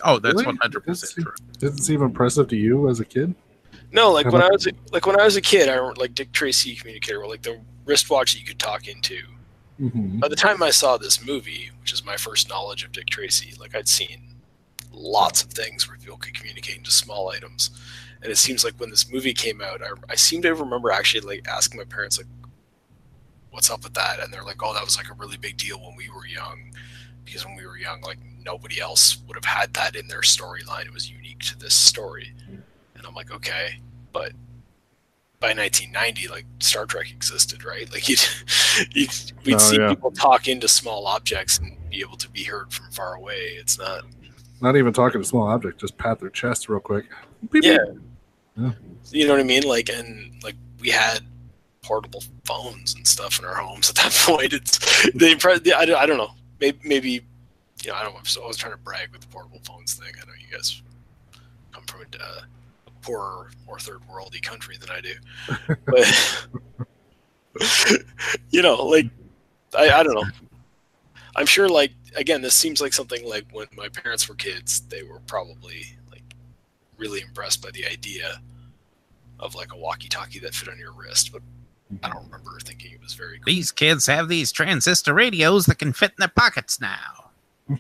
[0.05, 1.33] Oh, that's one hundred percent true.
[1.59, 3.35] Didn't seem impressive to you as a kid.
[3.93, 6.15] No, like when I was a, like when I was a kid, I remember like
[6.15, 9.19] Dick Tracy communicator, were like the wristwatch that you could talk into.
[9.81, 10.19] Mm-hmm.
[10.19, 13.55] By the time I saw this movie, which is my first knowledge of Dick Tracy,
[13.61, 14.35] like I'd seen
[14.91, 17.71] lots of things where people could communicate into small items,
[18.23, 21.21] and it seems like when this movie came out, I, I seem to remember actually
[21.37, 22.27] like asking my parents like,
[23.51, 25.79] "What's up with that?" And they're like, "Oh, that was like a really big deal
[25.81, 26.73] when we were young,
[27.25, 30.87] because when we were young, like nobody else would have had that in their storyline.
[30.87, 32.33] It was unique to this story."
[32.97, 33.81] And I'm like, "Okay,"
[34.13, 34.33] but
[35.41, 37.91] by 1990, like Star Trek existed, right?
[37.93, 38.21] Like you'd,
[38.95, 39.11] you'd
[39.45, 39.89] we'd Oh, see yeah.
[39.89, 43.57] people talk into small objects and be able to be heard from far away.
[43.59, 44.05] It's not,
[44.61, 47.07] Not even talking to small object, just pat their chest real quick.
[47.51, 47.79] Beep, yeah.
[47.93, 48.01] beep.
[48.57, 48.73] Yeah.
[49.11, 49.63] You know what I mean?
[49.65, 51.21] Like, and like we had
[51.83, 54.53] portable phones and stuff in our homes at that point.
[54.53, 54.79] It's
[55.13, 56.31] the impre- the- I, I don't know.
[56.61, 57.11] Maybe, maybe
[57.83, 58.21] you know, I don't know.
[58.45, 60.13] I was trying to brag with the portable phones thing.
[60.23, 60.81] I know you guys
[61.73, 62.41] come from a, uh,
[62.87, 65.15] a poorer, more third worldy country than I do,
[65.87, 66.47] but
[68.51, 69.07] you know, like
[69.77, 70.31] I, I don't know.
[71.35, 75.03] I'm sure, like again, this seems like something like when my parents were kids, they
[75.03, 75.97] were probably
[77.03, 78.41] really impressed by the idea
[79.41, 81.43] of like a walkie-talkie that fit on your wrist, but
[82.03, 83.45] I don't remember thinking it was very cool.
[83.45, 87.31] These kids have these transistor radios that can fit in their pockets now.
[87.69, 87.77] Yeah,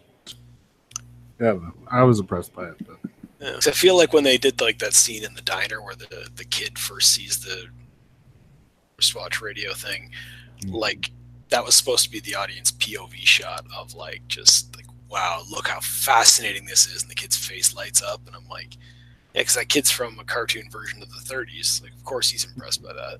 [1.41, 1.75] I, don't know.
[1.89, 2.87] I was impressed by it.
[2.87, 2.99] But
[3.41, 3.53] Yeah.
[3.55, 6.29] 'Cause I feel like when they did like that scene in the diner where the
[6.35, 7.67] the kid first sees the
[8.97, 10.11] wristwatch radio thing,
[10.61, 10.75] mm.
[10.75, 11.11] like
[11.49, 15.69] that was supposed to be the audience POV shot of like just like wow, look
[15.69, 18.79] how fascinating this is, and the kid's face lights up, and I'm like,
[19.35, 21.83] yeah, because that kid's from a cartoon version of the 30s.
[21.83, 23.18] Like, of course he's impressed by that.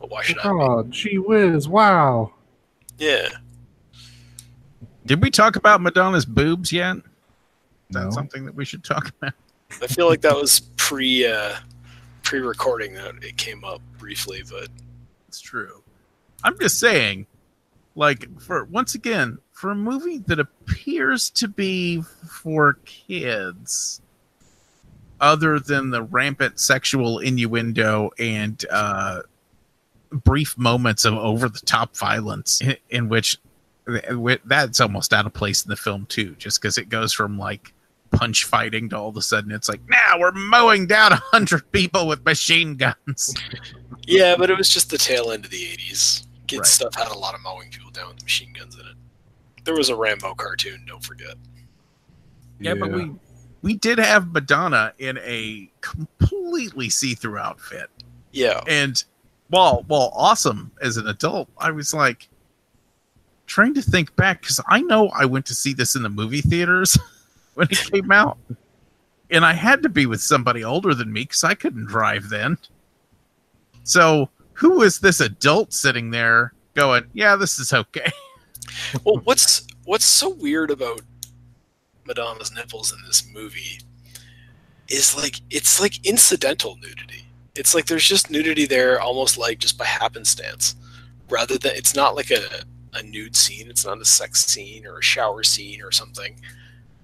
[0.00, 0.42] But why should I?
[0.42, 0.48] Be?
[0.48, 1.68] Oh, gee whiz!
[1.68, 2.32] Wow.
[2.98, 3.28] Yeah.
[5.06, 6.96] Did we talk about Madonna's boobs yet?
[6.96, 7.02] Is
[7.90, 9.34] that something that we should talk about?
[9.82, 11.56] I feel like that was pre uh,
[12.22, 14.68] pre recording that it came up briefly, but
[15.28, 15.82] It's true.
[16.44, 17.26] I'm just saying,
[17.94, 24.00] like, for once again, for a movie that appears to be for kids,
[25.22, 29.20] other than the rampant sexual innuendo and uh,
[30.10, 33.38] brief moments of over the top violence, in, in which
[34.44, 37.72] that's almost out of place in the film, too, just because it goes from like
[38.10, 41.70] punch fighting to all of a sudden it's like, now we're mowing down a hundred
[41.72, 43.34] people with machine guns.
[44.06, 46.26] yeah, but it was just the tail end of the 80s.
[46.46, 46.66] Kids Right.
[46.66, 48.96] stuff had a lot of mowing people down with machine guns in it.
[49.64, 51.36] There was a Rambo cartoon, don't forget.
[52.60, 53.12] Yeah, but we
[53.62, 57.88] we did have Madonna in a completely see-through outfit,
[58.32, 58.60] Yeah.
[58.68, 59.02] and
[59.48, 62.28] while while awesome as an adult, I was like
[63.46, 66.40] trying to think back because I know I went to see this in the movie
[66.40, 66.98] theaters
[67.54, 68.38] when it came out,
[69.30, 72.58] and I had to be with somebody older than me because I couldn't drive then.
[73.84, 78.10] So who was this adult sitting there going, "Yeah, this is okay"?
[79.04, 81.00] well, what's what's so weird about
[82.06, 83.80] Madonna's nipples in this movie
[84.88, 87.26] is like it's like incidental nudity.
[87.54, 90.74] It's like there's just nudity there, almost like just by happenstance,
[91.28, 93.70] rather than it's not like a a nude scene.
[93.70, 96.38] It's not a sex scene or a shower scene or something.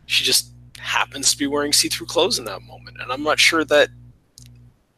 [0.06, 3.64] She just happens to be wearing see-through clothes in that moment, and I'm not sure
[3.64, 3.88] that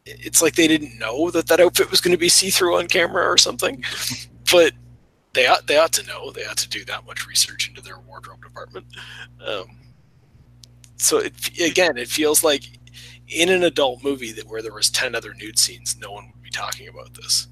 [0.05, 3.29] it's like they didn't know that that outfit was going to be see-through on camera
[3.29, 3.83] or something,
[4.51, 4.73] but
[5.33, 6.31] they ought they ought to know.
[6.31, 8.85] They ought to do that much research into their wardrobe department.
[9.45, 9.67] Um,
[11.01, 12.63] so it, again, it feels like
[13.27, 16.43] in an adult movie that where there was ten other nude scenes, no one would
[16.43, 17.47] be talking about this.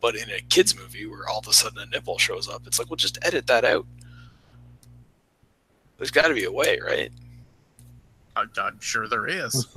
[0.00, 2.78] But in a kids movie where all of a sudden a nipple shows up, it's
[2.78, 3.86] like, well, just edit that out.
[5.96, 7.10] There's got to be a way, right?
[8.36, 9.66] I, I'm sure there is.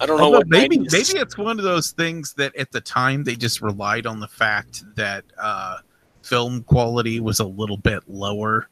[0.00, 2.70] I don't know Although what maybe 90s maybe it's one of those things that at
[2.70, 5.78] the time they just relied on the fact that uh,
[6.22, 8.68] film quality was a little bit lower,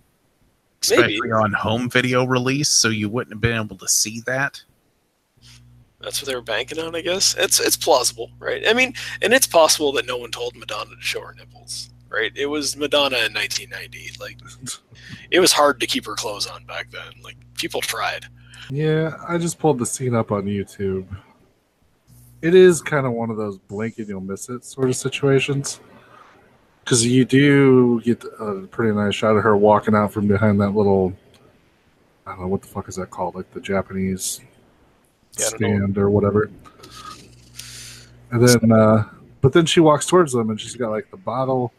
[0.91, 1.33] especially Maybe.
[1.33, 4.63] on home video release, so you wouldn't have been able to see that.
[6.01, 7.35] That's what they were banking on, I guess.
[7.39, 8.63] It's it's plausible, right?
[8.69, 12.31] I mean, and it's possible that no one told Madonna to show her nipples, right?
[12.37, 14.13] It was Madonna in 1990.
[14.21, 14.39] Like,
[15.31, 17.23] it was hard to keep her clothes on back then.
[17.23, 18.27] Like, people tried.
[18.71, 21.07] Yeah, I just pulled the scene up on YouTube.
[22.43, 25.81] It is kind of one of those blink and you'll miss it sort of situations.
[26.85, 30.71] Because you do get a pretty nice shot of her walking out from behind that
[30.71, 31.15] little,
[32.27, 33.35] I don't know, what the fuck is that called?
[33.35, 34.43] Like the Japanese
[35.39, 35.57] Yeah, know.
[35.57, 36.51] stand or whatever.
[38.31, 39.09] And then, uh,
[39.41, 41.73] but then she walks towards them and she's got like the bottle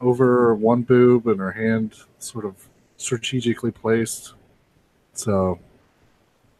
[0.00, 2.56] over one boob and her hand sort of
[2.96, 4.34] strategically placed.
[5.12, 5.60] So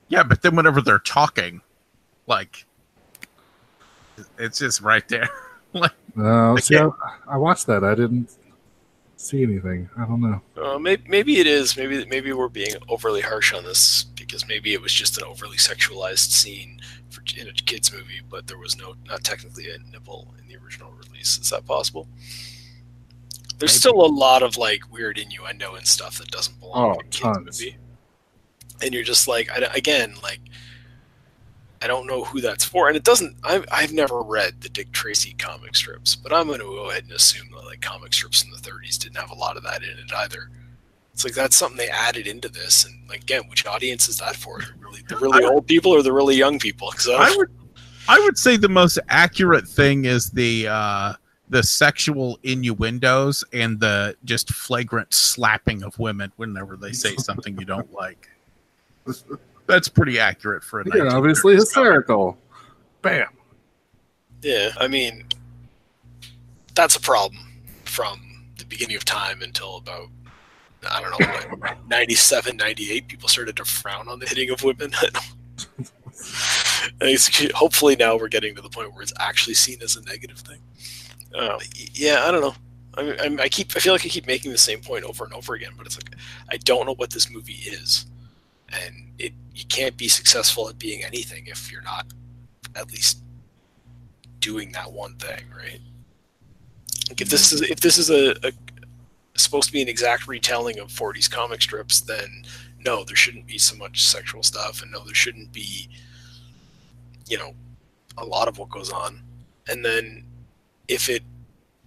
[0.08, 1.60] Yeah, but then whenever they're talking,
[2.28, 2.66] like
[4.38, 5.28] it's just right there.
[5.72, 6.88] like No, I see, I,
[7.28, 7.82] I watched that.
[7.84, 8.36] I didn't
[9.16, 9.88] see anything.
[9.98, 10.40] I don't know.
[10.62, 11.76] Uh, maybe, maybe it is.
[11.76, 15.56] Maybe maybe we're being overly harsh on this because maybe it was just an overly
[15.56, 20.32] sexualized scene for in a kids movie, but there was no not technically a nipple
[20.40, 21.38] in the original release.
[21.38, 22.06] Is that possible?
[23.58, 23.78] There's Maybe.
[23.78, 27.02] still a lot of like weird innuendo and stuff that doesn't belong Oh, in a
[27.04, 27.60] kids tons.
[27.60, 27.76] movie,
[28.82, 30.40] and you're just like, I, again, like.
[31.84, 33.36] I don't know who that's for, and it doesn't.
[33.44, 37.02] I've, I've never read the Dick Tracy comic strips, but I'm going to go ahead
[37.02, 39.82] and assume that like comic strips in the 30s didn't have a lot of that
[39.82, 40.48] in it either.
[41.12, 44.34] It's like that's something they added into this, and like, again, which audience is that
[44.34, 44.60] for?
[44.78, 46.90] Really, the really I- old people or the really young people?
[46.90, 47.50] Because I would
[48.08, 51.12] I would say the most accurate thing is the uh
[51.50, 57.66] the sexual innuendos and the just flagrant slapping of women whenever they say something you
[57.66, 58.30] don't like.
[59.66, 61.60] That's pretty accurate for a You're obviously 1930s comic.
[61.60, 62.38] hysterical.
[63.02, 63.26] Bam.
[64.42, 65.24] yeah, I mean,
[66.74, 67.40] that's a problem
[67.84, 70.08] from the beginning of time until about
[70.90, 74.92] I don't know, like 97, 98, people started to frown on the hitting of women.
[77.54, 80.58] Hopefully now we're getting to the point where it's actually seen as a negative thing.
[81.34, 81.58] Uh,
[81.94, 82.54] yeah, I don't know.
[82.96, 85.32] I, I'm- I keep I feel like I keep making the same point over and
[85.34, 86.14] over again, but it's like
[86.50, 88.06] I don't know what this movie is,
[88.84, 92.06] and it you can't be successful at being anything if you're not
[92.76, 93.18] at least
[94.40, 95.80] doing that one thing, right?
[97.08, 98.52] Like if this is if this is a, a
[99.36, 102.44] supposed to be an exact retelling of 40s comic strips, then
[102.84, 105.88] no, there shouldn't be so much sexual stuff, and no, there shouldn't be,
[107.26, 107.54] you know,
[108.18, 109.22] a lot of what goes on.
[109.68, 110.24] And then
[110.88, 111.22] if it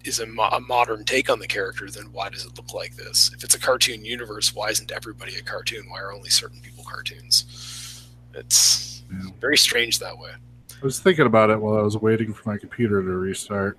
[0.07, 2.95] is a, mo- a modern take on the character, then why does it look like
[2.95, 3.31] this?
[3.33, 5.89] If it's a cartoon universe, why isn't everybody a cartoon?
[5.89, 8.05] Why are only certain people cartoons?
[8.33, 9.29] It's Yeah.
[9.39, 10.31] very strange that way.
[10.31, 13.77] I was thinking about it while I was waiting for my computer to restart,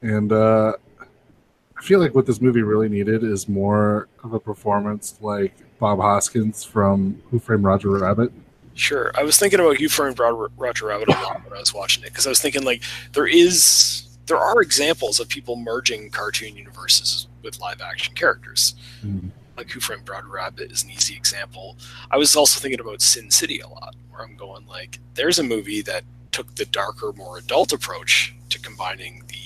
[0.00, 5.16] and uh, I feel like what this movie really needed is more of a performance
[5.20, 8.32] like Bob Hoskins from Who Framed Roger Rabbit.
[8.74, 9.10] Sure.
[9.16, 12.10] I was thinking about Who Framed Roger Rabbit a lot when I was watching it
[12.10, 12.82] because I was thinking like
[13.12, 18.74] there is there are examples of people merging cartoon universes with live action characters.
[19.04, 19.30] Mm.
[19.56, 21.76] Like Who Framed Roger Rabbit is an easy example.
[22.10, 25.42] I was also thinking about Sin City a lot, where I'm going like there's a
[25.42, 29.36] movie that took the darker, more adult approach to combining the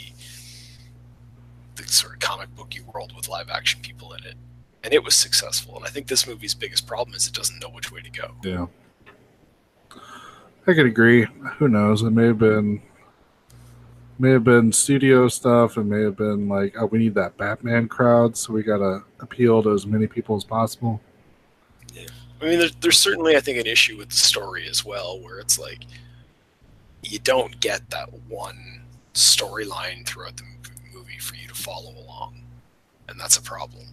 [1.74, 4.36] the sort of comic booky world with live action people in it.
[4.82, 5.76] And it was successful.
[5.76, 8.30] And I think this movie's biggest problem is it doesn't know which way to go.
[8.44, 8.66] Yeah,
[10.66, 11.26] I could agree.
[11.58, 12.02] Who knows?
[12.02, 12.80] It may have been,
[14.18, 15.76] may have been studio stuff.
[15.76, 19.62] It may have been like, oh, we need that Batman crowd, so we gotta appeal
[19.62, 21.00] to as many people as possible.
[21.92, 22.06] Yeah,
[22.40, 25.38] I mean, there's, there's certainly, I think, an issue with the story as well, where
[25.38, 25.84] it's like
[27.02, 28.82] you don't get that one
[29.14, 30.44] storyline throughout the
[30.94, 32.42] movie for you to follow along,
[33.08, 33.84] and that's a problem.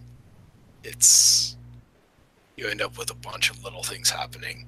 [0.84, 1.58] It's
[2.56, 4.68] you end up with a bunch of little things happening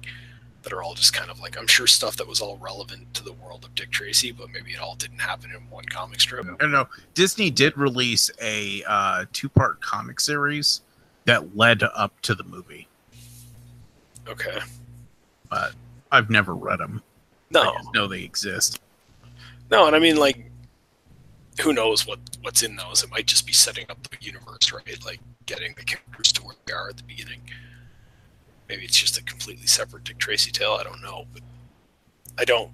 [0.66, 3.22] that are all just kind of like I'm sure stuff that was all relevant to
[3.22, 6.44] the world of Dick Tracy, but maybe it all didn't happen in one comic strip.
[6.44, 6.88] I don't know.
[7.14, 10.80] Disney did release a uh, two-part comic series
[11.24, 12.88] that led up to the movie,
[14.28, 14.58] Okay,
[15.48, 15.72] but
[16.10, 17.00] I've never read them.
[17.50, 18.80] no, I know they exist.
[19.70, 20.50] No, and I mean like
[21.62, 23.04] who knows what what's in those?
[23.04, 24.98] It might just be setting up the universe, right?
[25.04, 27.40] Like getting the characters to where they are at the beginning.
[28.68, 30.76] Maybe it's just a completely separate Dick Tracy tale.
[30.78, 31.42] I don't know, but
[32.38, 32.70] I don't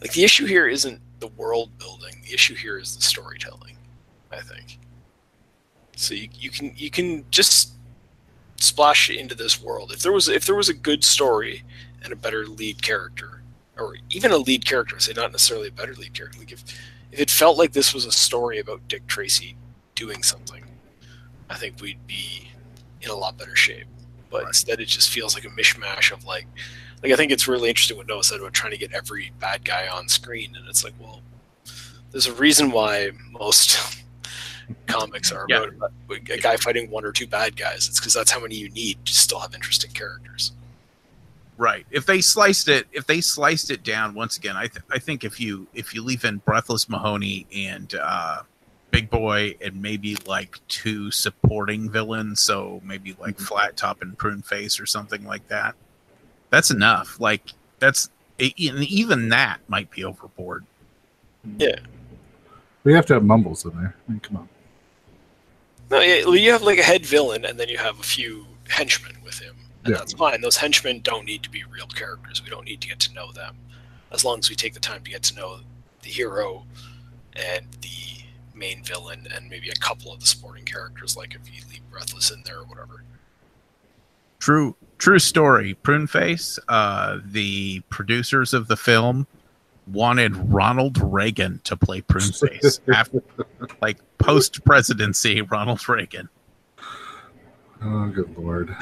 [0.00, 2.22] like the issue here isn't the world building.
[2.24, 3.76] The issue here is the storytelling.
[4.30, 4.78] I think.
[5.96, 7.72] So you, you can you can just
[8.56, 9.92] splash into this world.
[9.92, 11.64] If there was if there was a good story
[12.02, 13.42] and a better lead character,
[13.78, 16.38] or even a lead character, say not necessarily a better lead character.
[16.38, 16.64] Like if
[17.12, 19.56] if it felt like this was a story about Dick Tracy
[19.94, 20.64] doing something,
[21.50, 22.50] I think we'd be
[23.02, 23.86] in a lot better shape.
[24.32, 24.48] But Right.
[24.48, 26.46] instead, it just feels like a mishmash of like,
[27.02, 29.64] like I think it's really interesting what Noah said about trying to get every bad
[29.64, 31.20] guy on screen, and it's like, well,
[32.10, 33.78] there's a reason why most
[34.86, 35.64] comics are Yeah.
[35.64, 37.88] about a guy fighting one or two bad guys.
[37.88, 40.52] It's because that's how many you need to still have interesting characters.
[41.58, 41.86] Right.
[41.90, 45.22] If they sliced it, if they sliced it down once again, I th- I think
[45.22, 48.42] if you if you leave in Breathless Mahoney and uh,
[48.92, 53.44] Big Boy and maybe like two supporting villains, so maybe like mm-hmm.
[53.44, 55.74] Flat Top and Prune Face or something like that,
[56.50, 57.18] that's enough.
[57.18, 60.64] Like that's and even that might be overboard.
[61.58, 61.76] Yeah.
[62.84, 63.94] We have to have mumbles in there.
[64.08, 64.48] I mean, come on.
[65.90, 69.16] No, yeah, you have like a head villain, and then you have a few henchmen
[69.24, 69.98] with him, and Yeah.
[69.98, 70.40] that's fine.
[70.40, 72.42] Those henchmen don't need to be real characters.
[72.42, 73.56] We don't need to get to know them,
[74.10, 75.60] as long as we take the time to get to know
[76.02, 76.66] the hero
[77.34, 78.21] and the
[78.62, 82.30] main villain, and maybe a couple of the supporting characters, like if you leave Breathless
[82.30, 83.02] in there or whatever.
[84.38, 85.74] True, true story.
[85.74, 86.60] Prune Face.
[86.68, 89.26] Uh, the producers of the film
[89.88, 93.20] wanted Ronald Reagan to play Prune Face after,
[93.80, 95.42] like post presidency.
[95.42, 96.28] Ronald Reagan.
[97.84, 98.74] Oh, good lord.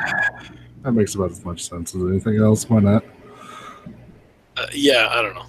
[0.82, 2.68] That makes about as much sense as anything else.
[2.68, 3.04] Why not?
[4.58, 5.46] Uh, yeah, I don't know.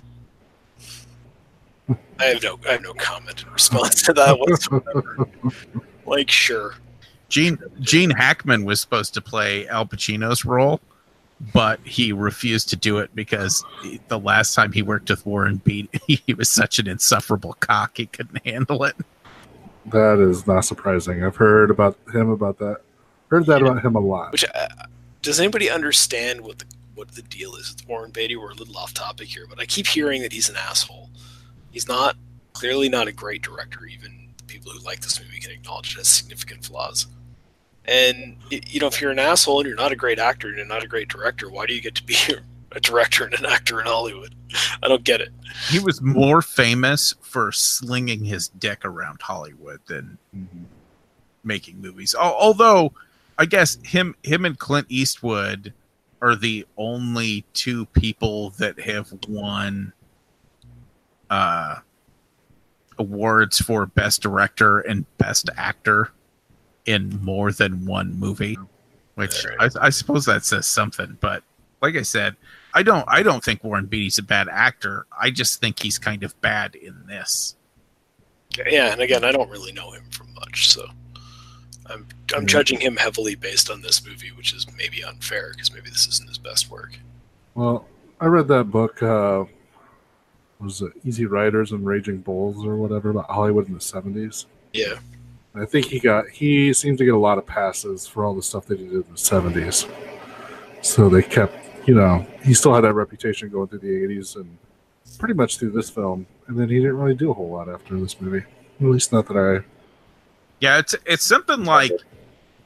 [2.22, 5.28] I have no, I have no comment in response to that whatsoever.
[6.06, 6.76] like, sure,
[7.32, 10.82] Gene Gene Hackman was supposed to play Al Pacino's role,
[11.54, 13.64] but he refused to do it because
[14.10, 18.06] the last time he worked with Warren Beat, he was such an insufferable cock he
[18.06, 18.96] couldn't handle it.
[19.88, 21.24] That is not surprising.
[21.24, 22.82] I've heard about him about that.
[23.30, 24.34] Heard that about him a lot.
[24.34, 24.68] Which uh,
[25.22, 26.66] does anybody understand what the
[26.96, 28.36] what the deal is with Warren Beatty?
[28.36, 31.10] We're a little off topic here, but I keep hearing that he's an asshole.
[31.72, 32.16] He's not
[32.54, 33.86] clearly not a great director.
[33.86, 37.08] Even people who like this movie can acknowledge it has significant flaws.
[37.86, 40.66] And you know, if you're an asshole and you're not a great actor and you're
[40.66, 42.16] not a great director, why do you get to be
[42.74, 44.36] a director and an actor in Hollywood?
[44.84, 45.30] I don't get it.
[45.70, 50.66] He was more famous for slinging his dick around Hollywood than Mhm.
[51.44, 52.14] making movies.
[52.16, 52.94] Although,
[53.38, 55.74] I guess him him and Clint Eastwood
[56.22, 59.92] are the only two people that have won
[61.32, 61.78] uh
[63.00, 66.12] awards for best director and best actor
[66.86, 68.58] in more than one movie,
[69.16, 71.18] which I, I suppose that says something.
[71.20, 71.44] But
[71.82, 72.36] like I said,
[72.74, 75.08] I don't I don't think Warren Beatty's a bad actor.
[75.20, 77.56] I just think he's kind of bad in this.
[78.68, 80.86] Yeah, and again, I don't really know him from much, so
[81.88, 85.90] I'm I'm judging him heavily based on this movie, which is maybe unfair because maybe
[85.90, 87.00] this isn't his best work.
[87.56, 87.88] Well,
[88.20, 89.02] I read that book.
[89.02, 89.46] Uh,
[90.62, 94.46] was it Easy Riders and Raging Bulls or whatever about Hollywood in the seventies?
[94.74, 94.96] Yeah,
[95.56, 98.42] I think he got he seemed to get a lot of passes for all the
[98.42, 99.88] stuff that he did in the seventies.
[100.82, 101.56] So they kept,
[101.88, 104.58] you know, he still had that reputation going through the eighties and
[105.18, 106.26] pretty much through this film.
[106.48, 108.46] And then he didn't really do a whole lot after this movie.
[108.80, 109.66] At least not that I.
[110.60, 111.92] Yeah, it's it's something like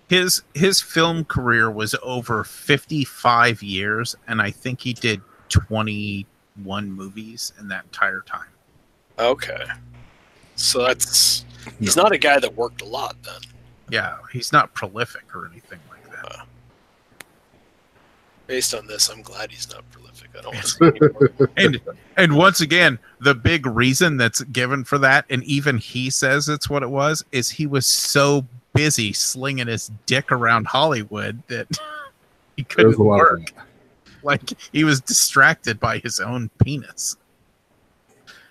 [0.08, 5.22] his his film career was over 55 years and I think he did
[6.56, 8.47] 21 movies in that entire time.
[9.20, 9.66] okay.
[10.56, 11.43] So that's
[11.80, 13.41] he's not a guy that worked a lot then.
[13.89, 16.47] Yeah, he's not prolific or anything like that.
[18.47, 20.30] Based on this, I'm glad he's not prolific.
[20.38, 21.49] I don't want to see anymore.
[21.58, 21.82] and
[22.16, 26.70] and once again, the big reason that's given for that, and even he says it's
[26.70, 31.68] what it was, is he was so busy slinging his dick around Hollywood that
[32.56, 33.51] he couldn't a of work.
[34.26, 37.15] Like he was distracted by his own penis.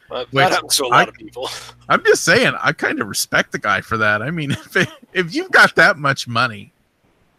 [0.09, 1.51] That happens to a lot I- of people.
[1.89, 4.23] I'm just saying, I kind of respect the guy for that.
[4.23, 6.73] I mean, if it, if you've got that much money,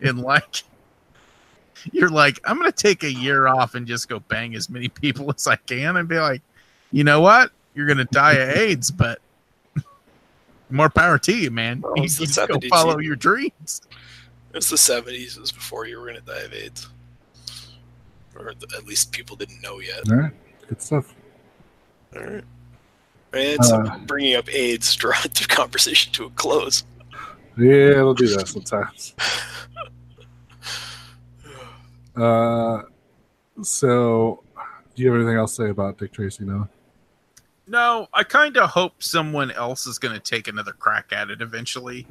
[0.01, 0.63] and like,
[1.93, 5.31] you're like, I'm gonna take a year off and just go bang as many people
[5.33, 6.41] as I can, and be like,
[6.91, 9.19] you know what, you're gonna die of AIDS, but
[10.69, 11.79] more power to you, man.
[11.79, 13.81] Well, you you just go 70s, follow your dreams.
[14.53, 15.38] It's the 70s.
[15.38, 16.89] It was before you were to die of AIDS.
[18.36, 20.09] Or th- at least people didn't know yet.
[20.09, 20.31] All right,
[20.67, 21.13] good stuff.
[22.15, 22.43] All right.
[23.33, 26.83] And so Uh, bringing up AIDS brought the conversation to a close.
[27.57, 29.13] Yeah, it'll do that sometimes.
[32.15, 32.81] Uh,
[33.61, 34.41] so,
[34.95, 36.69] do you have anything else to say about Dick Tracy now?
[37.67, 42.07] No, I kind of hope someone else is gonna take another crack at it eventually.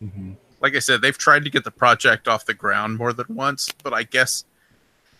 [0.00, 0.34] Mm-hmm.
[0.60, 3.68] like I said, they've tried to get the project off the ground more than once,
[3.82, 4.44] but I guess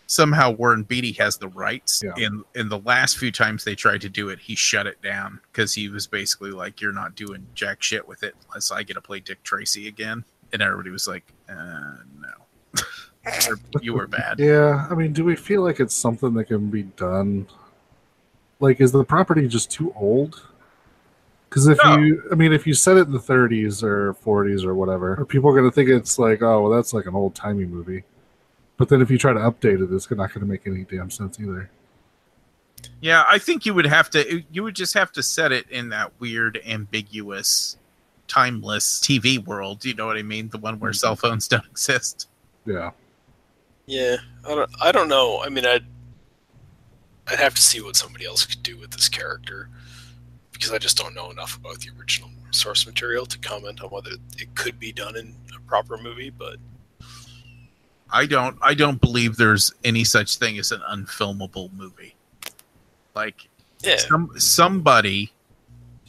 [0.09, 2.01] somehow Warren Beatty has the rights.
[2.03, 2.25] Yeah.
[2.25, 5.39] In in the last few times they tried to do it, he shut it down
[5.51, 8.95] because he was basically like, "You're not doing jack shit with it unless I get
[8.95, 12.81] to play Dick Tracy again." And everybody was like, uh, "No,
[13.81, 16.83] you were bad." Yeah, I mean, do we feel like it's something that can be
[16.83, 17.47] done?
[18.59, 20.41] Like, is the property just too old?
[21.49, 21.97] Because if No.
[21.97, 25.25] you, I mean, if you set it in the 30s or 40s or whatever, are
[25.25, 28.03] people going to think it's like, oh, well, that's like an old timey movie.
[28.79, 31.11] But then if you try to update it, it's not going to make any damn
[31.11, 31.69] sense either.
[33.01, 34.41] Yeah, I think you would have to.
[34.51, 37.77] You would just have to set it in that weird, ambiguous,
[38.29, 39.83] timeless TV world.
[39.83, 40.47] You know what I mean?
[40.47, 40.95] The one where mm-hmm.
[40.95, 42.29] cell phones don't exist.
[42.65, 42.91] Yeah.
[43.85, 44.15] Yeah,
[44.47, 44.71] I don't.
[44.81, 45.41] I don't know.
[45.43, 45.85] I mean, I'd.
[47.27, 49.69] I'd have to see what somebody else could do with this character,
[50.53, 54.11] because I just don't know enough about the original source material to comment on whether
[54.37, 56.29] it could be done in a proper movie.
[56.29, 56.57] But
[58.11, 62.15] I don't I don't believe there's any such thing as an unfilmable movie.
[63.15, 63.47] Like
[63.81, 65.31] yeah, some somebody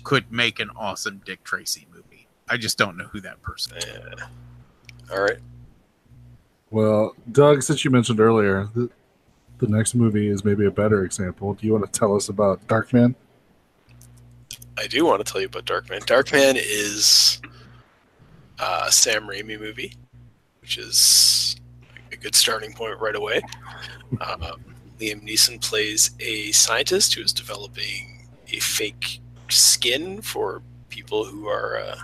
[0.05, 2.26] could make an awesome Dick Tracy movie.
[2.48, 3.84] I just don't know who that person is.
[3.86, 4.26] yeah.
[5.12, 5.38] All right.
[6.70, 8.88] Well, Doug, since you mentioned earlier, the,
[9.59, 11.55] the next movie is maybe a better example.
[11.55, 13.14] Do you want to tell us about Darkman?
[14.78, 16.01] I do want to tell you about Darkman.
[16.07, 17.40] Darkman is
[18.59, 19.94] uh, a Sam Raimi movie,
[20.61, 20.92] which is a
[22.21, 23.43] good starting point right away.
[24.21, 24.43] Um,
[24.99, 31.79] Liam Neeson plays a scientist who is developing a fake skin for people who are
[31.79, 31.97] uh,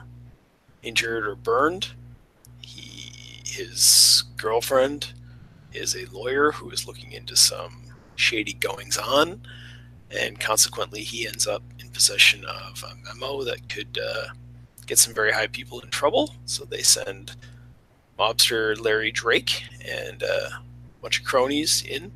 [0.83, 1.89] injured or burned.
[2.61, 5.13] He, his girlfriend
[5.73, 7.83] is a lawyer who is looking into some
[8.15, 9.43] shady goings on
[10.11, 14.27] and consequently he ends up in possession of a memo that could uh,
[14.87, 16.35] get some very high people in trouble.
[16.45, 17.37] So they send
[18.19, 20.63] mobster Larry Drake and uh, a
[21.03, 22.13] bunch of cronies in.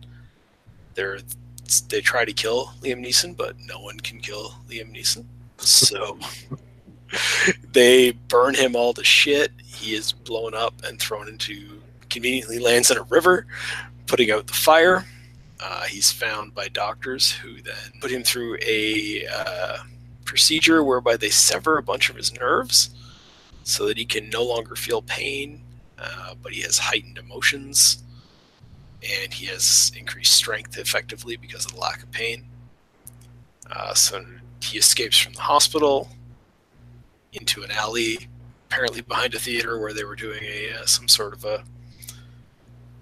[0.94, 1.20] They're,
[1.88, 5.24] they try to kill Liam Neeson, but no one can kill Liam Neeson.
[5.59, 6.18] So
[7.72, 9.53] they burn him all to shit.
[9.64, 13.46] He is blown up and thrown into, conveniently lands in a river,
[14.07, 15.05] putting out the fire.
[15.62, 19.78] Uh, he's found by doctors who then put him through a uh,
[20.24, 22.90] procedure whereby they sever a bunch of his nerves
[23.64, 25.61] so that he can no longer feel pain,
[26.01, 28.03] uh, but he has heightened emotions
[29.03, 32.44] and he has increased strength effectively because of the lack of pain.
[33.70, 34.24] Uh, so
[34.62, 36.09] he escapes from the hospital
[37.32, 38.28] into an alley,
[38.68, 41.62] apparently behind a theater where they were doing a uh, some sort of a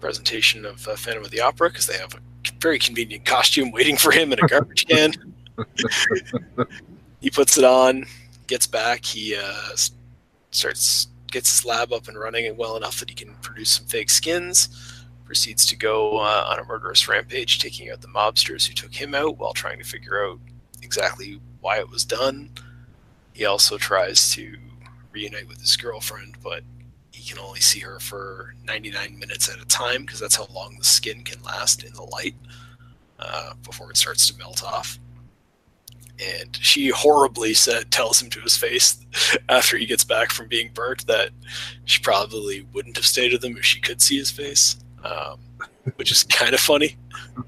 [0.00, 2.20] presentation of uh, Phantom of the Opera because they have a
[2.60, 5.12] very convenient costume waiting for him in a garbage can.
[7.20, 8.04] he puts it on,
[8.46, 9.04] gets back.
[9.04, 9.74] He uh,
[10.50, 13.86] starts gets his lab up and running and well enough that he can produce some
[13.86, 14.68] fake skins.
[15.24, 19.14] Proceeds to go uh, on a murderous rampage, taking out the mobsters who took him
[19.14, 20.38] out while trying to figure out
[20.82, 22.50] exactly why it was done.
[23.34, 24.56] He also tries to
[25.12, 26.62] reunite with his girlfriend, but
[27.12, 30.76] he can only see her for 99 minutes at a time because that's how long
[30.78, 32.34] the skin can last in the light
[33.18, 34.98] uh, before it starts to melt off.
[36.20, 39.04] And she horribly said, tells him to his face
[39.48, 41.30] after he gets back from being burnt that
[41.84, 45.38] she probably wouldn't have stayed with him if she could see his face, um,
[45.96, 46.96] which is kind of funny.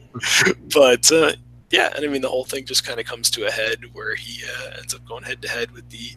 [0.72, 1.32] but uh,
[1.70, 4.14] yeah, and I mean the whole thing just kind of comes to a head where
[4.14, 6.12] he uh, ends up going head to head with the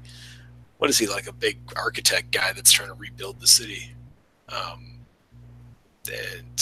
[0.77, 3.95] what is he like a big architect guy that's trying to rebuild the city.
[4.49, 4.99] Um,
[6.11, 6.59] and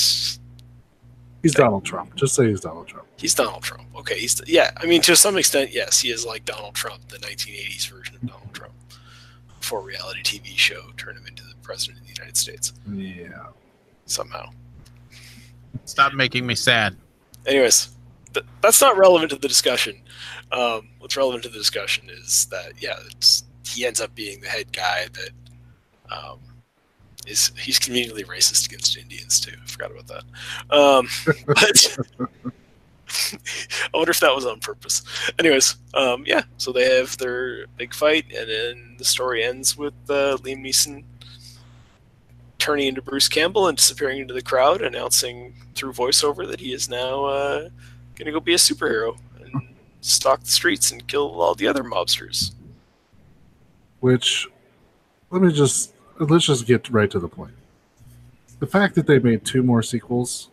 [1.41, 2.15] He's Donald Trump.
[2.15, 3.07] Just say he's Donald Trump.
[3.17, 3.83] he's Donald Trump.
[3.95, 4.71] Okay, he's yeah.
[4.77, 8.21] I mean, to some extent, yes, he is like Donald Trump, the 1980s version of
[8.27, 8.73] Donald Trump,
[9.59, 13.47] before reality TV show turned him into the president of the United States Yeah.
[14.05, 14.49] somehow.
[15.85, 16.95] Stop making me sad.
[17.45, 17.89] Anyways,
[18.33, 19.95] th- that's not relevant to the discussion.
[20.51, 24.47] Um, what's relevant to the discussion is that yeah, it's, he ends up being the
[24.47, 25.31] head guy that
[26.15, 26.39] um,
[27.27, 29.55] is he's conveniently racist against Indians too.
[29.61, 30.75] I forgot about that.
[30.75, 31.07] Um,
[31.47, 31.97] but
[33.93, 35.03] I wonder if that was on purpose.
[35.39, 39.93] Anyways, um, yeah, so they have their big fight, and then the story ends with
[40.09, 41.03] uh, Liam Neeson
[42.57, 46.87] turning into Bruce Campbell and disappearing into the crowd, announcing through voiceover that he is
[46.87, 47.69] now uh,
[48.15, 49.67] going to go be a superhero and
[50.01, 52.53] stalk the streets and kill all the other mobsters.
[53.99, 54.47] Which,
[55.31, 55.90] let me just
[56.29, 57.53] let's just get right to the point.
[58.59, 60.49] The fact that they made two more sequels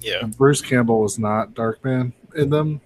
[0.00, 2.80] Yeah, and Bruce Campbell was not Darkman in them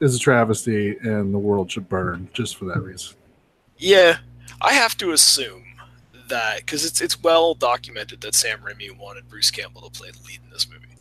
[0.00, 3.16] is a travesty, and the world should burn just for that reason.
[3.78, 4.18] yeah.
[4.60, 5.64] I have to assume
[6.28, 10.24] that because it's it's well documented that Sam Raimi wanted Bruce Campbell to play the
[10.26, 10.96] lead in this movie,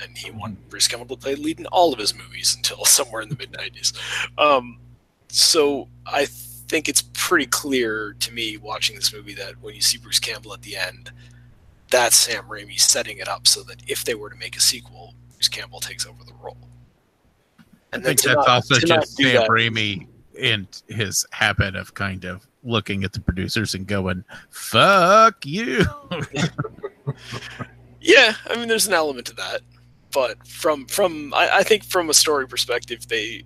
[0.00, 2.84] and he wanted Bruce Campbell to play the lead in all of his movies until
[2.96, 3.96] somewhere in the mid '90s.
[4.38, 4.78] Um,
[5.28, 6.26] so I
[6.68, 10.52] think it's pretty clear to me watching this movie that when you see Bruce Campbell
[10.54, 11.10] at the end,
[11.90, 15.14] that's Sam Raimi setting it up so that if they were to make a sequel,
[15.34, 16.56] Bruce Campbell takes over the role.
[17.92, 20.06] And then think that's not- also just Sam that- Raimi
[20.38, 25.84] and his habit of kind of looking at the producers and going, "Fuck you."
[28.00, 29.62] Yeah, I mean, there's an element to that,
[30.12, 33.42] but from from I, I think from a story perspective, they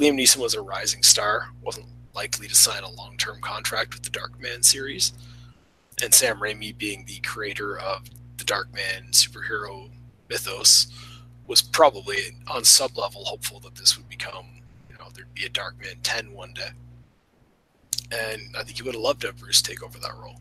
[0.00, 1.84] Liam Neeson was a rising star, wasn't
[2.14, 5.12] likely to sign a long term contract with the Darkman series,
[6.02, 9.90] and Sam Raimi being the creator of the Darkman superhero
[10.30, 10.86] mythos
[11.46, 14.46] was probably on sub level hopeful that this would become,
[14.88, 16.70] you know, there'd be a Darkman 10 one day.
[18.10, 20.40] And I think he would have loved to have Bruce take over that role.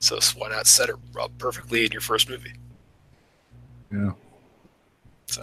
[0.00, 2.54] So why not set it up perfectly in your first movie?
[3.92, 4.12] Yeah.
[5.26, 5.42] So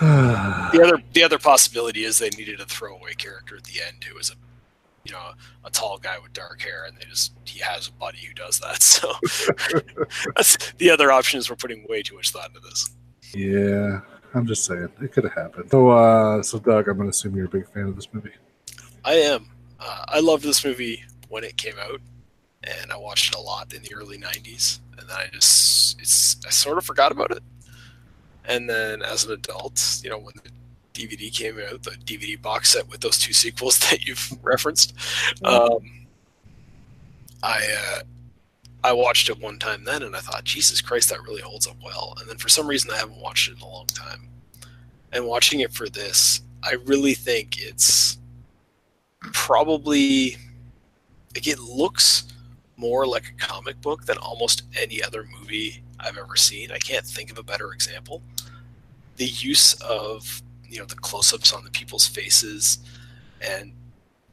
[0.72, 4.14] the other the other possibility is they needed a throwaway character at the end who
[4.14, 4.34] was a
[5.04, 5.32] you know
[5.64, 8.60] a tall guy with dark hair and they just he has a buddy who does
[8.60, 8.82] that.
[8.82, 9.12] So
[10.36, 12.90] that's the other option is we're putting way too much thought into this.
[13.34, 14.00] yeah,
[14.34, 15.70] I'm just saying it could have happened.
[15.70, 18.32] So, uh, so Doug, I'm gonna assume you're a big fan of this movie.
[19.04, 19.50] I am.
[19.78, 22.00] Uh, I loved this movie when it came out,
[22.64, 26.36] and I watched it a lot in the early '90s, and then I just it's
[26.46, 27.42] I sort of forgot about it.
[28.46, 30.50] And then as an adult, you know, when the
[30.94, 34.94] DVD came out, the DVD box set with those two sequels that you've referenced,
[35.44, 36.06] um,
[37.42, 38.00] I uh,
[38.82, 41.76] I watched it one time then, and I thought, Jesus Christ, that really holds up
[41.84, 42.14] well.
[42.18, 44.28] And then for some reason, I haven't watched it in a long time.
[45.12, 48.18] And watching it for this, I really think it's
[49.20, 50.36] probably
[51.34, 52.24] like it looks
[52.80, 56.72] more like a comic book than almost any other movie I've ever seen.
[56.72, 58.22] I can't think of a better example.
[59.16, 62.78] The use of you know the close-ups on the people's faces
[63.40, 63.72] and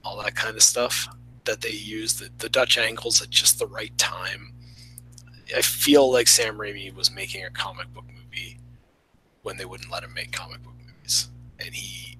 [0.03, 1.07] all that kind of stuff
[1.45, 4.53] that they use the, the Dutch angles at just the right time.
[5.55, 8.59] I feel like Sam Raimi was making a comic book movie
[9.43, 11.29] when they wouldn't let him make comic book movies,
[11.59, 12.17] and he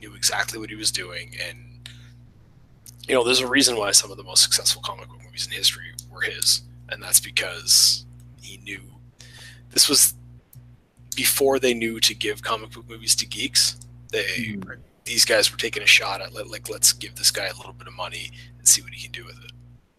[0.00, 1.73] knew exactly what he was doing and
[3.08, 5.52] you know, there's a reason why some of the most successful comic book movies in
[5.52, 8.06] history were his, and that's because
[8.40, 8.80] he knew
[9.70, 10.14] this was
[11.14, 13.76] before they knew to give comic book movies to geeks.
[14.10, 14.72] They hmm.
[15.04, 17.72] these guys were taking a shot at let- like let's give this guy a little
[17.72, 19.52] bit of money and see what he can do with it.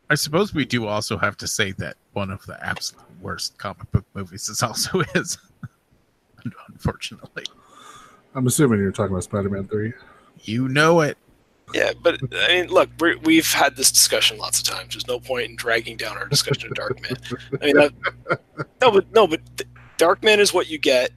[0.10, 3.92] I suppose we do also have to say that one of the absolute worst comic
[3.92, 5.38] book movies is also is.
[6.68, 7.44] Unfortunately,
[8.36, 9.94] I'm assuming you're talking about Spider-Man Three.
[10.44, 11.18] you know it.
[11.74, 14.94] Yeah, but I mean, look, we're, we've had this discussion lots of times.
[14.94, 17.18] There's no point in dragging down our discussion of Darkman.
[17.62, 18.40] I mean, that,
[18.82, 21.12] no, but no, but th- Darkman is what you get,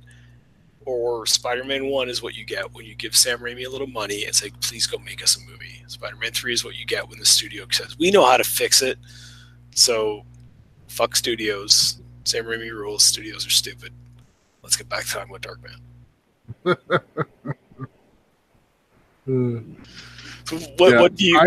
[0.84, 4.24] or Spider-Man One is what you get when you give Sam Raimi a little money
[4.24, 7.18] and say, "Please go make us a movie." Spider-Man Three is what you get when
[7.18, 8.98] the studio says, "We know how to fix it."
[9.74, 10.24] So,
[10.88, 12.00] fuck studios.
[12.24, 13.04] Sam Raimi rules.
[13.04, 13.92] Studios are stupid.
[14.62, 15.80] Let's get back to talking about Darkman.
[16.64, 16.98] Uh,
[19.28, 19.62] So
[20.50, 21.38] what, Yeah, what do you?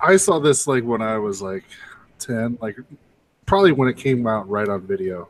[0.00, 1.64] I, I saw this like when I was like
[2.18, 2.76] ten, like
[3.46, 5.28] probably when it came out right on video.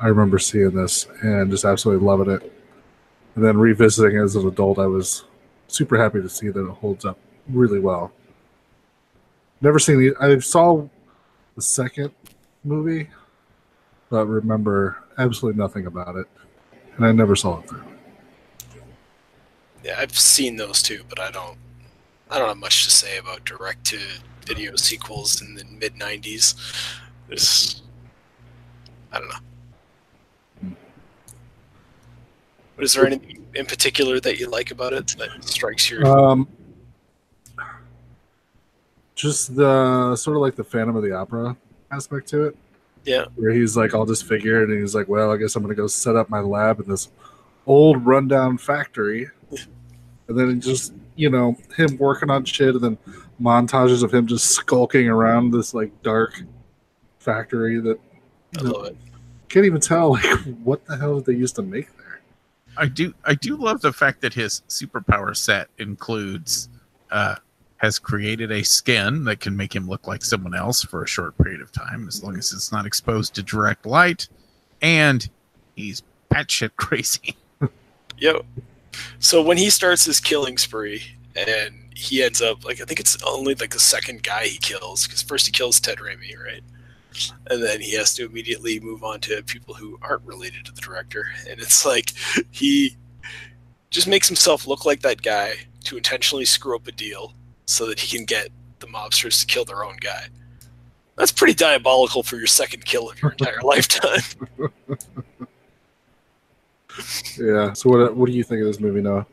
[0.00, 2.52] I remember seeing this and just absolutely loving it.
[3.34, 5.24] And then revisiting as an adult, I was
[5.68, 8.12] super happy to see that it holds up really well.
[9.60, 10.14] Never seen the.
[10.20, 10.88] I saw
[11.56, 12.12] the second
[12.64, 13.08] movie,
[14.10, 16.26] but remember absolutely nothing about it,
[16.96, 17.82] and I never saw it through.
[19.84, 21.58] Yeah, I've seen those too, but I don't.
[22.30, 23.98] I don't have much to say about direct to
[24.46, 26.54] video sequels in the mid '90s.
[27.28, 27.82] This,
[29.12, 30.76] I don't know.
[32.76, 36.06] But is there anything in particular that you like about it that strikes your?
[36.06, 36.46] Um,
[39.14, 41.56] just the sort of like the Phantom of the Opera
[41.90, 42.56] aspect to it,
[43.04, 45.86] yeah, where he's like all disfigured and he's like, "Well, I guess I'm gonna go
[45.86, 47.08] set up my lab in this
[47.66, 49.28] old rundown factory,"
[50.28, 52.98] and then it just you know him working on shit, and then
[53.40, 56.42] montages of him just skulking around this like dark
[57.18, 57.98] factory that
[58.58, 58.96] I love it.
[59.48, 60.24] can't even tell like
[60.62, 62.20] what the hell did they used to make there.
[62.76, 66.68] I do I do love the fact that his superpower set includes
[67.10, 67.36] uh
[67.78, 71.38] has created a skin that can make him look like someone else for a short
[71.38, 74.28] period of time as long as it's not exposed to direct light
[74.82, 75.28] and
[75.76, 77.36] he's batshit crazy.
[78.18, 78.44] Yo,
[79.18, 81.02] so when he starts his killing spree
[81.34, 85.06] and he ends up like I think it's only like the second guy he kills
[85.06, 86.62] because first he kills Ted Raimi, right?
[87.50, 90.80] And then he has to immediately move on to people who aren't related to the
[90.80, 92.12] director, and it's like
[92.50, 92.96] he
[93.90, 97.32] just makes himself look like that guy to intentionally screw up a deal
[97.66, 100.26] so that he can get the mobsters to kill their own guy.
[101.16, 104.20] That's pretty diabolical for your second kill of your entire lifetime.
[107.38, 107.72] Yeah.
[107.72, 109.26] So what what do you think of this movie, Noah?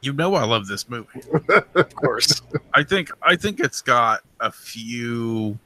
[0.00, 1.20] You know I love this movie.
[1.74, 2.40] of course.
[2.74, 5.58] I think I think it's got a few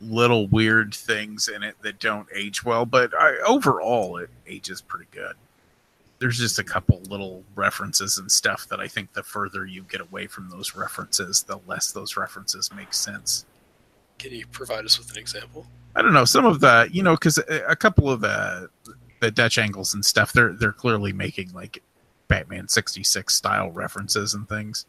[0.00, 5.06] little weird things in it that don't age well, but I, overall it ages pretty
[5.10, 5.34] good.
[6.18, 10.02] There's just a couple little references and stuff that I think the further you get
[10.02, 13.46] away from those references, the less those references make sense.
[14.18, 15.66] Can you provide us with an example?
[15.96, 18.68] I don't know some of the you know because a, a couple of the
[19.20, 21.82] the Dutch angles and stuff they're they're clearly making like
[22.28, 24.86] Batman sixty six style references and things.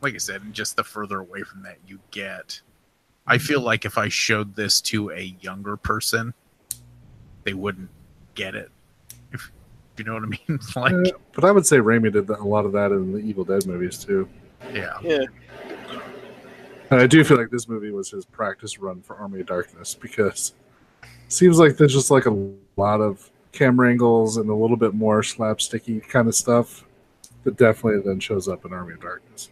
[0.00, 2.60] Like I said, and just the further away from that you get,
[3.26, 6.34] I feel like if I showed this to a younger person,
[7.44, 7.88] they wouldn't
[8.34, 8.70] get it.
[9.32, 9.50] If
[9.96, 12.66] you know what I mean, like Uh, but I would say Raimi did a lot
[12.66, 14.28] of that in the Evil Dead movies too.
[14.72, 15.24] yeah, Yeah.
[16.90, 19.94] And I do feel like this movie was his practice run for Army of Darkness
[19.94, 20.54] because
[21.02, 24.94] it seems like there's just like a lot of camera angles and a little bit
[24.94, 26.84] more slapsticky kind of stuff
[27.44, 29.50] that definitely then shows up in Army of Darkness.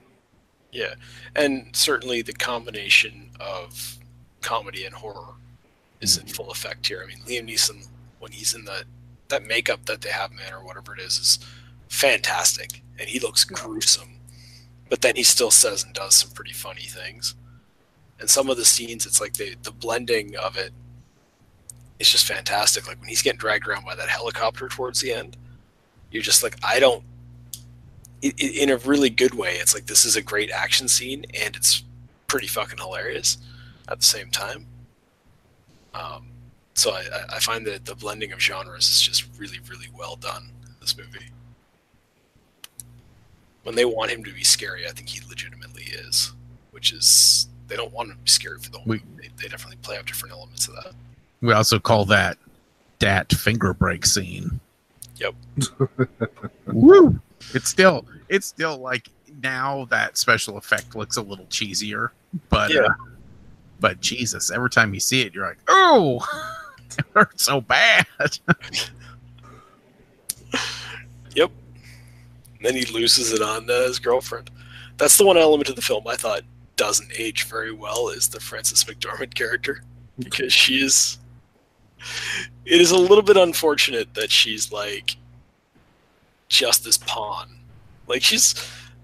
[0.72, 0.94] Yeah,
[1.36, 3.98] and certainly the combination of
[4.42, 5.34] comedy and horror
[6.00, 7.02] is in full effect here.
[7.02, 7.86] I mean, Liam Neeson
[8.18, 8.84] when he's in the
[9.28, 11.38] that makeup that they have him in or whatever it is is
[11.88, 14.18] fantastic, and he looks gruesome.
[14.88, 17.34] But then he still says and does some pretty funny things.
[18.20, 20.72] And some of the scenes, it's like the the blending of it
[21.98, 22.86] is just fantastic.
[22.88, 25.36] Like when he's getting dragged around by that helicopter towards the end,
[26.10, 27.04] you're just like, I don't
[28.22, 29.56] i- i- in a really good way.
[29.56, 31.82] It's like this is a great action scene, and it's
[32.26, 33.38] pretty fucking hilarious
[33.88, 34.66] at the same time.
[35.94, 36.28] Um,
[36.74, 40.50] so I, I- find that the blending of genres is just really, really well done
[40.66, 41.26] in this movie.
[43.62, 46.32] When they want him to be scary, I think he legitimately is.
[46.72, 49.28] Which is they don't want him to be scary for the whole We- movie.
[49.38, 50.92] They, they definitely play up different elements of that.
[51.40, 52.38] We also call that
[52.98, 54.60] dat finger break scene.
[55.16, 55.34] Yep.
[56.66, 57.20] Woo!
[57.54, 59.08] It's still it's still like
[59.42, 62.10] now that special effect looks a little cheesier,
[62.48, 62.80] but Yeah.
[62.82, 62.92] uh,
[63.80, 66.24] but Jesus, every time you see it, you're like, oh,
[66.98, 68.06] it hurts so bad.
[71.34, 71.50] Yep.
[72.62, 74.50] then he loses it on uh, his girlfriend.
[74.98, 76.42] That's the one element of the film I thought
[76.76, 79.82] doesn't age very well is the Frances McDormand character
[80.20, 81.18] because she is.
[82.64, 85.16] It is a little bit unfortunate that she's like
[86.48, 87.58] just this pawn.
[88.06, 88.54] Like she's,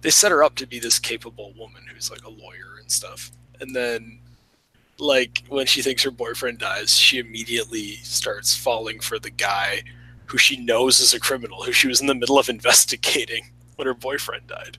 [0.02, 3.30] they set her up to be this capable woman who's like a lawyer and stuff,
[3.60, 4.20] and then
[4.98, 9.82] like when she thinks her boyfriend dies, she immediately starts falling for the guy
[10.26, 13.86] who she knows is a criminal, who she was in the middle of investigating when
[13.86, 14.78] her boyfriend died.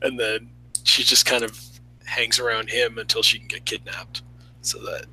[0.00, 0.50] And then
[0.84, 1.60] she just kind of
[2.04, 4.22] hangs around him until she can get kidnapped
[4.62, 5.06] so that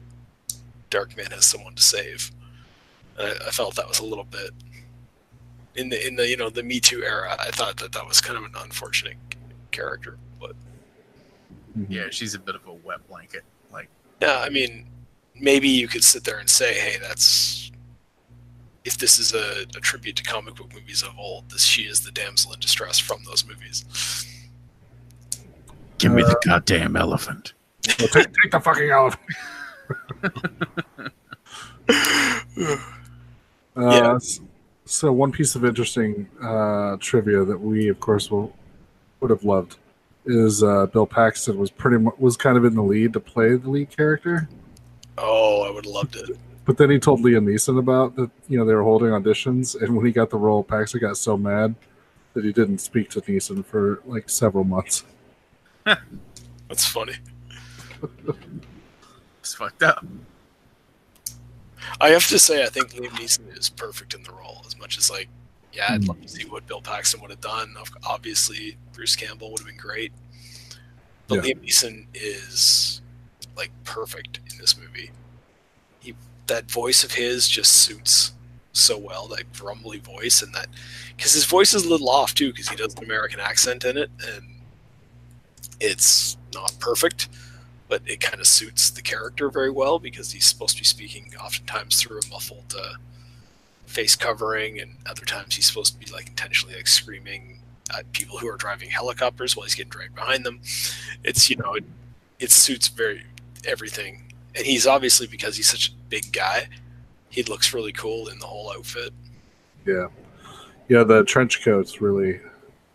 [0.89, 2.31] Darkman has someone to save.
[3.17, 4.51] And I, I felt that was a little bit
[5.75, 7.35] in the in the you know the Me Too era.
[7.39, 9.17] I thought that that was kind of an unfortunate
[9.71, 10.55] character, but
[11.77, 11.91] mm-hmm.
[11.91, 13.43] Yeah, she's a bit of a wet blanket.
[13.71, 13.89] Like,
[14.21, 14.87] Yeah, I mean,
[15.35, 17.71] maybe you could sit there and say, "Hey, that's
[18.83, 22.01] if this is a, a tribute to comic book movies of old, this she is
[22.01, 23.85] the damsel in distress from those movies."
[25.99, 27.53] give me the uh, goddamn elephant.
[27.99, 29.21] Well, take, take the fucking elephant.
[31.89, 32.77] uh,
[33.77, 34.15] Yeah.
[34.15, 34.39] s-
[34.85, 38.55] So one piece of interesting uh, trivia that we, of course, will
[39.19, 39.77] would have loved
[40.25, 43.55] is uh, Bill Paxton was pretty mu- was kind of in the lead to play
[43.55, 44.47] the lead character,
[45.17, 46.37] Oh, I would have loved it.
[46.65, 48.29] but then he told Liam Neeson about that.
[48.47, 51.37] You know, they were holding auditions, and when he got the role, Paxton got so
[51.37, 51.75] mad
[52.33, 55.03] that he didn't speak to Neeson for like several months.
[55.83, 57.15] That's funny.
[59.49, 60.05] It's fucked up.
[61.99, 64.61] I have to say, I think Liam Neeson is perfect in the role.
[64.67, 65.27] As much as like,
[65.73, 67.73] yeah, I'd love to see what Bill Paxton would have done.
[68.05, 70.11] Obviously, Bruce Campbell would have been great,
[71.27, 71.53] but Yeah.
[71.53, 73.01] Liam Neeson is
[73.57, 75.09] like perfect in this movie.
[75.99, 76.13] He
[76.45, 78.33] that voice of his just suits
[78.73, 80.67] so well that grumbly voice and that
[81.17, 83.97] because his voice is a little off too because he does an American accent in
[83.97, 84.43] it and
[85.79, 87.29] it's not perfect
[87.89, 91.33] but it kind of suits the character very well because he's supposed to be speaking
[91.43, 92.93] oftentimes through a muffled uh,
[93.87, 97.59] face covering, and other times he's supposed to be like intentionally like screaming
[97.97, 100.61] at people who are driving helicopters while he's getting dragged behind them.
[101.23, 101.83] It's you know it,
[102.39, 103.25] it suits very
[103.65, 106.69] everything, and he's obviously because he's such a big guy,
[107.29, 109.11] he looks really cool in the whole outfit.
[109.85, 110.07] Yeah,
[110.87, 111.03] yeah.
[111.03, 112.39] The trench coat's really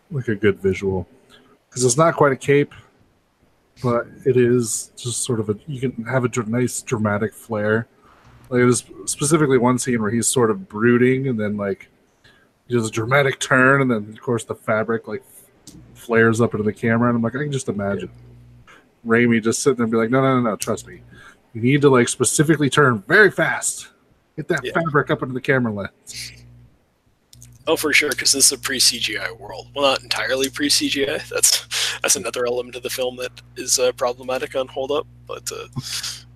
[0.09, 1.05] like a good visual
[1.69, 2.73] because it's not quite a cape,
[3.83, 5.55] but it is just sort of a.
[5.67, 7.87] You can have a nice dramatic flair.
[8.49, 11.89] Like there's specifically one scene where he's sort of brooding, and then like
[12.67, 15.23] he does a dramatic turn, and then of course the fabric like
[15.93, 18.09] flares up into the camera, and I'm like, I can just imagine
[19.05, 21.01] Raimi just sitting there and be like, No, no, no, no, trust me.
[21.53, 23.89] You need to like specifically turn very fast.
[24.35, 24.73] Get that Yeah.
[24.73, 26.44] fabric up into the camera lens.
[27.67, 29.69] Oh, for sure, because this is a pre CGI world.
[29.73, 31.27] Well, not entirely pre CGI.
[31.29, 31.65] That's
[32.01, 35.07] that's another element of the film that is uh, problematic on Hold Up.
[35.25, 35.67] But uh,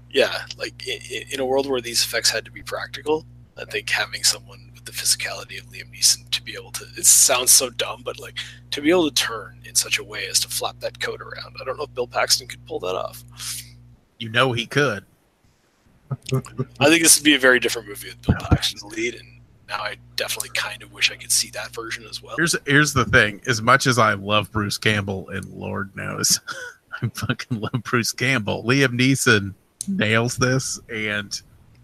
[0.10, 3.26] yeah, like in, in a world where these effects had to be practical,
[3.58, 7.06] I think having someone with the physicality of Liam Neeson to be able to it
[7.06, 8.38] sounds so dumb, but like
[8.72, 11.56] to be able to turn in such a way as to flap that coat around.
[11.62, 13.24] I don't know if Bill Paxton could pull that off.
[14.18, 15.06] You know he could.
[16.12, 19.39] I think this would be a very different movie with Bill Paxton's lead, and
[19.70, 22.36] now I definitely kind of wish I could see that version as well.
[22.36, 23.42] Here's here's the thing.
[23.48, 26.40] As much as I love Bruce Campbell, and Lord knows
[27.02, 29.54] I fucking love Bruce Campbell, Liam Neeson
[29.88, 31.40] nails this, and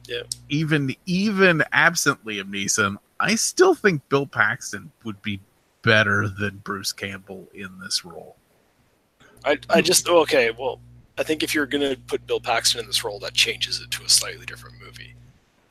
[0.08, 0.24] Yeah.
[0.50, 5.40] even even absent Liam Neeson, I still think Bill Paxton would be
[5.84, 8.36] better than Bruce Campbell in this role.
[9.46, 10.50] I, I just okay.
[10.58, 10.80] Well,
[11.18, 14.04] I think if you're gonna put Bill Paxton in this role, that changes it to
[14.04, 15.14] a slightly different movie.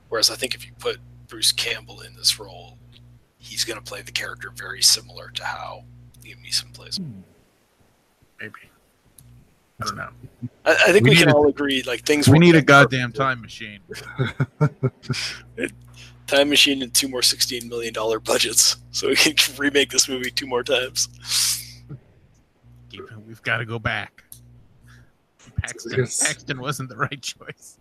[0.08, 0.98] Whereas I think if you put
[1.28, 2.78] Bruce Campbell in this role,
[3.38, 5.84] he's gonna play the character very similar to how
[6.22, 6.96] Liam Neeson plays.
[6.98, 7.20] Hmm.
[8.40, 8.52] Maybe.
[9.80, 10.10] I don't know.
[10.64, 12.28] I, I think We we, can a- all agree like things.
[12.28, 13.24] We need a goddamn perfectly.
[13.24, 13.80] time machine.
[16.26, 20.30] time machine and two more sixteen million dollar budgets, so we can remake this movie
[20.30, 21.08] two more times.
[23.26, 24.22] We've got to go back.
[25.60, 27.78] Paxton, Paxton wasn't the right choice.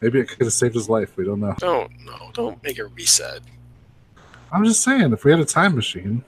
[0.00, 1.16] Maybe it could have saved his life.
[1.16, 1.54] We don't know.
[1.58, 3.40] Don't no, don't make her reset.
[4.52, 6.24] I'm just saying, if we had a time machine,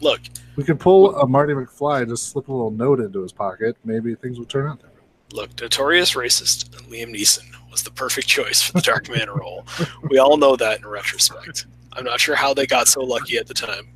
[0.00, 0.20] Look,
[0.56, 3.76] we could pull a Marty McFly, just slip a little note into his pocket.
[3.84, 4.98] Maybe things would turn out different.
[5.32, 9.64] Look, notorious racist Liam Neeson was the perfect choice for the Darkman role.
[10.10, 11.66] We all know that in retrospect.
[11.92, 13.88] I'm not sure how they got so lucky at the time.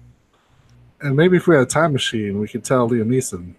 [1.00, 3.54] And maybe if we had a time machine, we could tell Liam Neeson,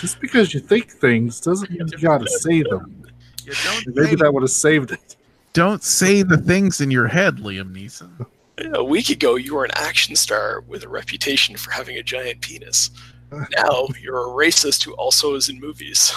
[0.00, 3.01] just because you think things doesn't mean you gotta say them.
[3.44, 5.16] You don't, maybe say, that would have saved it.
[5.52, 8.26] don't say the things in your head, Liam Neeson.
[8.74, 12.40] A week ago, you were an action star with a reputation for having a giant
[12.40, 12.90] penis.
[13.56, 16.14] Now you're a racist who also is in movies.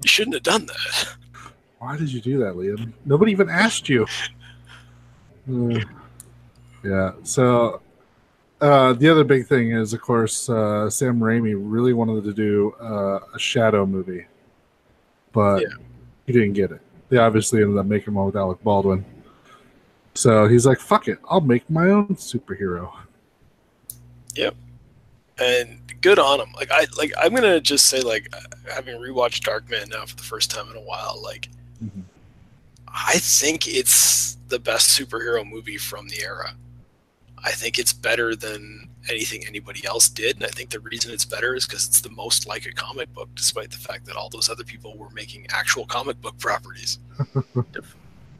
[0.00, 1.08] You shouldn't have done that.
[1.80, 2.92] Why did you do that, Liam?
[3.04, 4.06] Nobody even asked you.
[5.46, 5.80] Uh,
[6.82, 7.12] yeah.
[7.24, 7.82] So
[8.60, 12.74] uh, the other big thing is, of course, uh, Sam Raimi really wanted to do
[12.80, 14.26] uh, a Shadow movie,
[15.32, 15.68] but Yeah.
[16.28, 16.80] He didn't get it.
[17.08, 19.02] They obviously ended up making one with Alec Baldwin.
[20.12, 22.92] So he's like, "Fuck it, I'll make my own superhero."
[24.34, 24.54] Yep.
[25.38, 26.52] And good on him.
[26.54, 28.28] Like I like I'm gonna just say like
[28.70, 31.18] having rewatched Darkman now for the first time in a while.
[31.22, 31.48] Like
[31.82, 32.02] Mhm.
[32.88, 36.54] I think it's the best superhero movie from the era.
[37.42, 41.24] I think it's better than anything anybody else did, and I think the reason it's
[41.24, 44.28] better is because it's the most like a comic book, despite the fact that all
[44.28, 46.98] those other people were making actual comic book properties.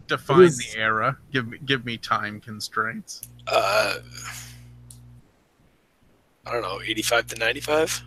[0.07, 1.19] Define is- the era.
[1.33, 3.23] Give me give me time constraints.
[3.47, 3.99] Uh,
[6.47, 8.03] I don't know, 85 to 95?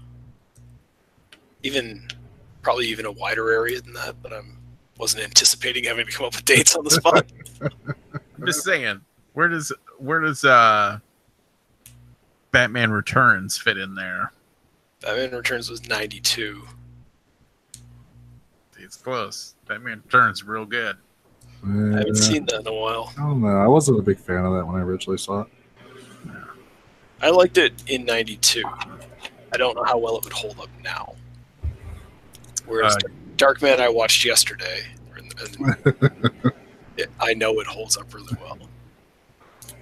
[1.64, 2.08] Even,
[2.64, 4.58] probably even a wider area than that, but I'm
[4.98, 7.26] wasn't anticipating having to come up with dates on the spot.
[7.62, 9.02] I'm just saying,
[9.34, 11.00] where does where does uh
[12.52, 14.32] Batman Returns fit in there?
[15.02, 16.64] Batman Returns was 92.
[18.80, 19.56] It's close.
[19.68, 20.98] Batman Returns real good.
[21.64, 23.14] I haven't seen that in a while.
[23.18, 23.48] I don't know.
[23.62, 25.48] I wasn't a big fan of that when I originally saw it.
[27.22, 28.64] I liked it in 92.
[29.54, 31.14] I don't know how well it would hold up now.
[32.66, 34.86] Whereas Uh, Darkman I watched yesterday,
[35.16, 36.32] and, and
[36.98, 38.58] it, I know it holds up really well.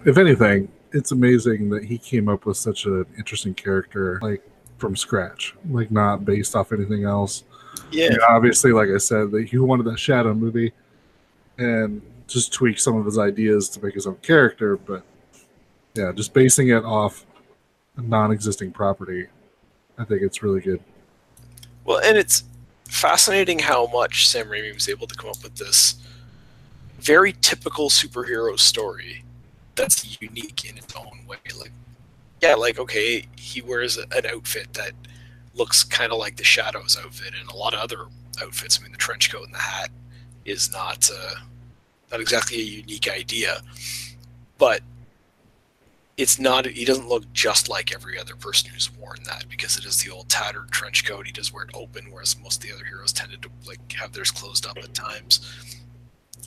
[0.06, 4.42] if anything, it's amazing that he came up with such an interesting character, like
[4.78, 7.44] from scratch, like not based off anything else.
[7.92, 10.72] Yeah, You know, obviously, like I said, that he wanted that Shadow movie
[11.58, 14.78] and just tweak some of his ideas to make his own character.
[14.78, 15.04] But
[15.96, 17.26] yeah, just basing it off
[17.98, 19.28] a non-existing property,
[19.98, 20.82] I think it's really good.
[21.86, 22.44] Well, and it's
[22.88, 25.96] fascinating how much Sam Raimi was able to come up with this
[27.00, 29.24] very typical superhero story
[29.80, 31.38] that's unique in its own way.
[31.58, 31.72] Like,
[32.42, 34.92] yeah, like okay, he wears an outfit that
[35.56, 38.06] looks kind of like the Shadows outfit, and a lot of other
[38.42, 38.80] outfits.
[38.80, 39.90] I mean, the trench coat and the hat
[40.46, 41.36] is not uh,
[42.12, 43.62] not exactly a unique idea,
[44.58, 44.82] but
[46.18, 49.86] it's not he doesn't look just like every other person who's worn that because it
[49.86, 52.76] is the old tattered trench coat he does wear it open whereas most of the
[52.76, 55.40] other heroes tended to like have theirs closed up at times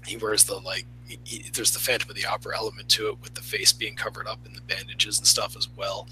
[0.07, 3.21] he wears the like he, he- there's the phantom of the opera element to it
[3.21, 6.07] with the face being covered up and the bandages and stuff as well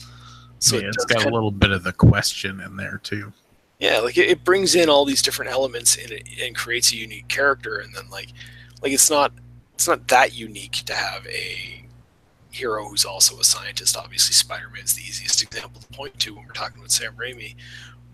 [0.58, 3.32] so yeah, it it's does got a little bit of the question in there too.
[3.78, 6.96] yeah like it, it brings in all these different elements in it and creates a
[6.96, 8.28] unique character and then like
[8.82, 9.32] like it's not
[9.74, 11.84] it's not that unique to have a
[12.50, 16.52] hero who's also a scientist obviously spider-man's the easiest example to point to when we're
[16.52, 17.54] talking about sam raimi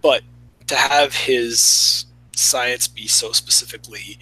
[0.03, 0.23] but
[0.67, 2.05] to have his
[2.35, 4.19] science be so specifically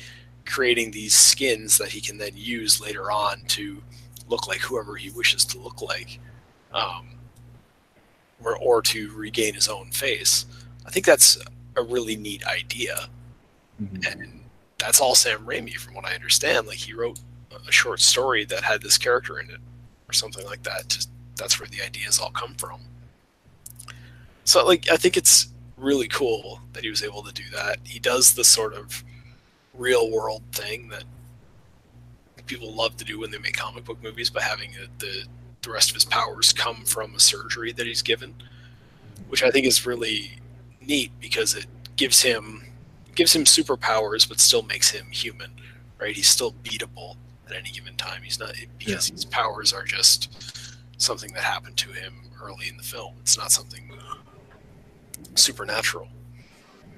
[0.46, 3.82] creating these skins that he can then use later on to
[4.28, 6.18] look like whoever he wishes to look like
[6.72, 7.08] um,
[8.42, 10.46] or, or to regain his own face
[10.86, 11.38] I think that's
[11.76, 13.08] a really neat idea,
[14.08, 14.40] and
[14.78, 16.66] that's all Sam Raimi, from what I understand.
[16.66, 17.18] Like he wrote
[17.66, 19.60] a short story that had this character in it,
[20.08, 20.88] or something like that.
[20.88, 22.80] Just that's where the ideas all come from.
[24.44, 27.78] So, like, I think it's really cool that he was able to do that.
[27.84, 29.02] He does the sort of
[29.76, 31.04] real world thing that
[32.46, 35.24] people love to do when they make comic book movies, by having the the,
[35.62, 38.34] the rest of his powers come from a surgery that he's given,
[39.28, 40.38] which I think is really
[40.80, 41.66] neat because it
[41.96, 42.64] gives him
[43.14, 45.50] gives him superpowers but still makes him human
[46.04, 46.14] right?
[46.14, 47.16] He's still beatable
[47.48, 48.22] at any given time.
[48.22, 52.82] He's not because his powers are just something that happened to him early in the
[52.82, 53.14] film.
[53.20, 53.90] It's not something
[55.34, 56.08] supernatural.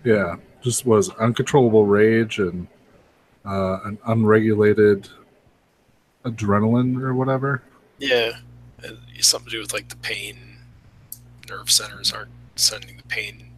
[0.04, 0.36] Yeah,
[0.66, 2.66] just was uncontrollable rage and
[3.44, 5.08] uh, an unregulated
[6.24, 7.62] adrenaline or whatever.
[7.98, 8.32] yeah.
[9.14, 10.36] It's something to do with like the pain.
[11.48, 13.50] Nerve centers aren't sending the pain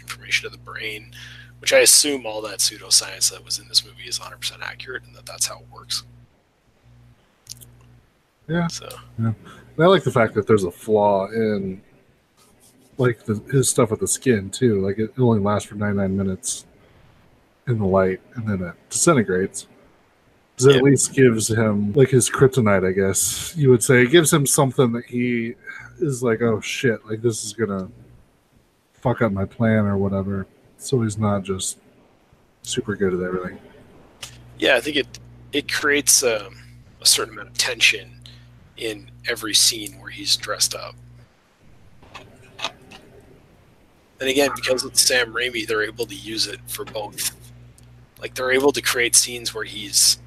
[0.00, 1.12] information to the brain
[1.58, 5.14] which i assume all that pseudoscience that was in this movie is 100% accurate and
[5.16, 6.04] that that's how it works.
[8.48, 8.66] Yeah.
[8.68, 8.88] so.
[9.18, 9.34] And
[9.78, 11.82] I like the fact that there's a flaw in
[12.98, 14.80] like the, his stuff with the skin too.
[14.80, 16.66] Like it only lasts for 99 minutes
[17.66, 19.66] in the light, and then it disintegrates.
[20.58, 20.76] it Yeah.
[20.76, 24.02] at least gives him like his kryptonite, I guess you would say.
[24.02, 25.54] It gives him something that he
[26.00, 27.88] is like, oh shit, like this is gonna
[28.94, 30.46] fuck up my plan or whatever.
[30.78, 31.78] So he's not just
[32.62, 33.58] super good at everything.
[34.58, 35.18] yeah, I think it
[35.52, 36.56] it creates um,
[37.00, 38.20] a certain amount of tension
[38.76, 40.94] in every scene where he's dressed up.
[44.20, 47.36] And again, because it's Sam Raimi, they're able to use it for both.
[48.20, 50.18] Like they're able to create scenes where he's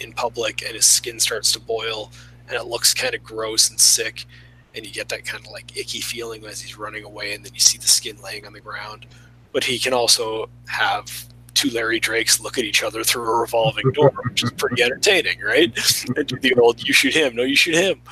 [0.00, 2.10] in public and his skin starts to boil
[2.48, 4.26] and it looks kind of gross and sick
[4.74, 7.54] and you get that kind of like icky feeling as he's running away and then
[7.54, 9.06] you see the skin laying on the ground.
[9.52, 13.90] But he can also have two Larry Drakes look at each other through a revolving
[13.92, 15.72] door, which is pretty entertaining, right?
[16.16, 18.02] And do the old you shoot him, no, you shoot him,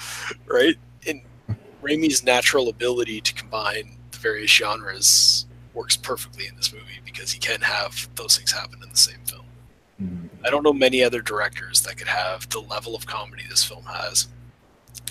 [0.47, 0.77] right?
[1.07, 1.21] And
[1.83, 5.45] Raimi's natural ability to combine various genres
[5.75, 9.21] works perfectly in this movie because he can have those things happen in the same
[9.27, 9.45] film.
[10.03, 10.29] Mhm.
[10.45, 13.85] I don't know many other directors that could have the level of comedy this film
[13.85, 14.29] has,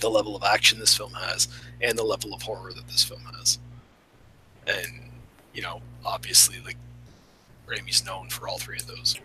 [0.01, 1.47] the level of action this film has,
[1.80, 3.59] and the level of horror that this film has.
[4.66, 5.11] And,
[5.53, 6.78] you know, obviously, like,
[7.68, 9.20] Raimi's known for all three of those.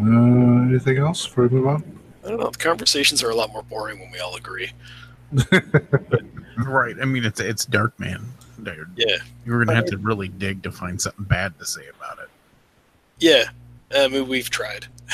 [0.00, 1.98] Uh, anything else before we move on?
[2.24, 2.50] I don't know.
[2.50, 4.72] The conversations are a lot more boring when we all agree.
[6.58, 6.96] Right.
[7.00, 8.24] I mean, it's it's Darkman.
[8.62, 8.90] Dude.
[8.96, 9.16] Yeah.
[9.44, 12.28] You were gonna have to really dig to find something bad to say about it.
[13.18, 13.44] Yeah.
[13.94, 14.86] I mean, we've tried.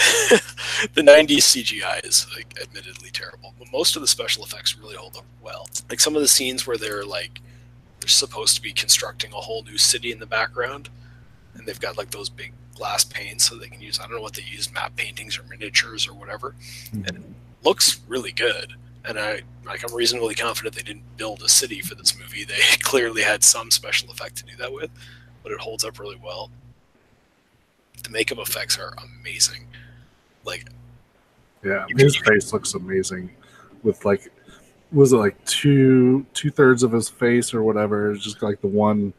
[0.95, 5.17] the 90s CGI is, like, admittedly terrible, but most of the special effects really hold
[5.17, 5.69] up well.
[5.89, 7.41] Like, some of the scenes where they're, like,
[8.01, 10.89] they're supposed to be constructing a whole new city in the background,
[11.55, 14.23] and they've got, like, those big glass panes so they can use, I don't know
[14.23, 16.57] what they use, matte paintings or miniatures or whatever.
[16.91, 17.05] Hmm.
[17.07, 17.23] And it
[17.63, 18.75] looks really good.
[19.07, 22.45] And I, like, I'm reasonably confident they didn't build a city for this movie.
[22.45, 24.91] They clearly had some special effect to do that with,
[25.43, 26.51] but it holds up really well
[28.03, 29.67] the makeup effects are amazing.
[30.45, 30.67] Like,
[31.65, 33.31] Yeah, his face looks amazing.
[33.83, 34.31] With like,
[34.93, 38.13] was it like two two thirds of his face or whatever?
[38.13, 39.15] It's just like the one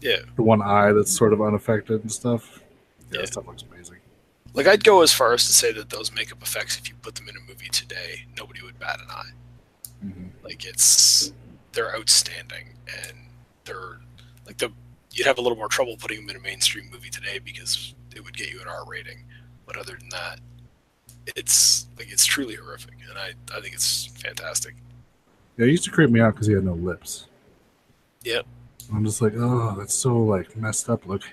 [0.00, 2.60] yeah, the one eye that's sort of unaffected and stuff.
[3.10, 3.20] Yeah, Yeah.
[3.22, 3.73] that stuff looks amazing.
[4.54, 7.16] Like I'd go as far as to say that those makeup effects, if you put
[7.16, 9.30] them in a movie today, nobody would bat an eye.
[10.04, 10.30] Mhm.
[10.42, 11.32] Like, it's
[11.72, 13.16] they're outstanding, and
[13.64, 13.98] they're
[14.46, 14.72] like the
[15.12, 18.24] you'd have a little more trouble putting them in a mainstream movie today because it
[18.24, 19.24] would get you an R rating.
[19.66, 20.40] But other than that,
[21.36, 24.74] it's like it's truly horrific, and I I think it's fantastic.
[25.56, 27.26] Yeah, he used to creep me out because he had no lips.
[28.22, 28.46] Yep.
[28.92, 31.30] I'm just like, oh, that's so like messed up looking.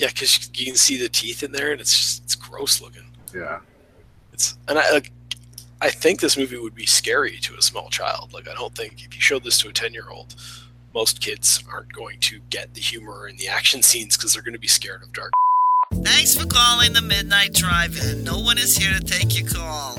[0.00, 3.04] Yeah, because you can see the teeth in there, and it's just it's gross looking.
[3.34, 3.60] Yeah,
[4.32, 5.12] It's and I like
[5.82, 8.32] I think this movie would be scary to a small child.
[8.32, 10.36] Like I don't think if you showed this to a ten year old,
[10.94, 14.54] most kids aren't going to get the humor and the action scenes because they're going
[14.54, 15.32] to be scared of dark.
[15.96, 18.24] Thanks for calling the Midnight Drive-In.
[18.24, 19.98] No one is here to take your call.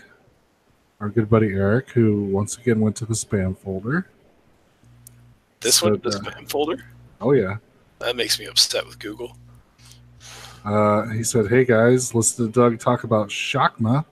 [1.01, 4.07] Our good buddy Eric, who once again went to the spam folder.
[5.59, 6.85] This So one, the the- spam folder,
[7.19, 7.57] Oh yeah.
[7.99, 9.35] that makes me upset with Google.
[10.63, 14.05] Uh, he said, "Hey guys, listen to Doug talk about Shakma.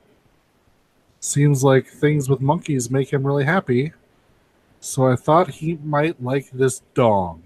[1.19, 3.93] Seems like things with monkeys make him really happy.
[4.79, 7.43] So I thought he might like this dong.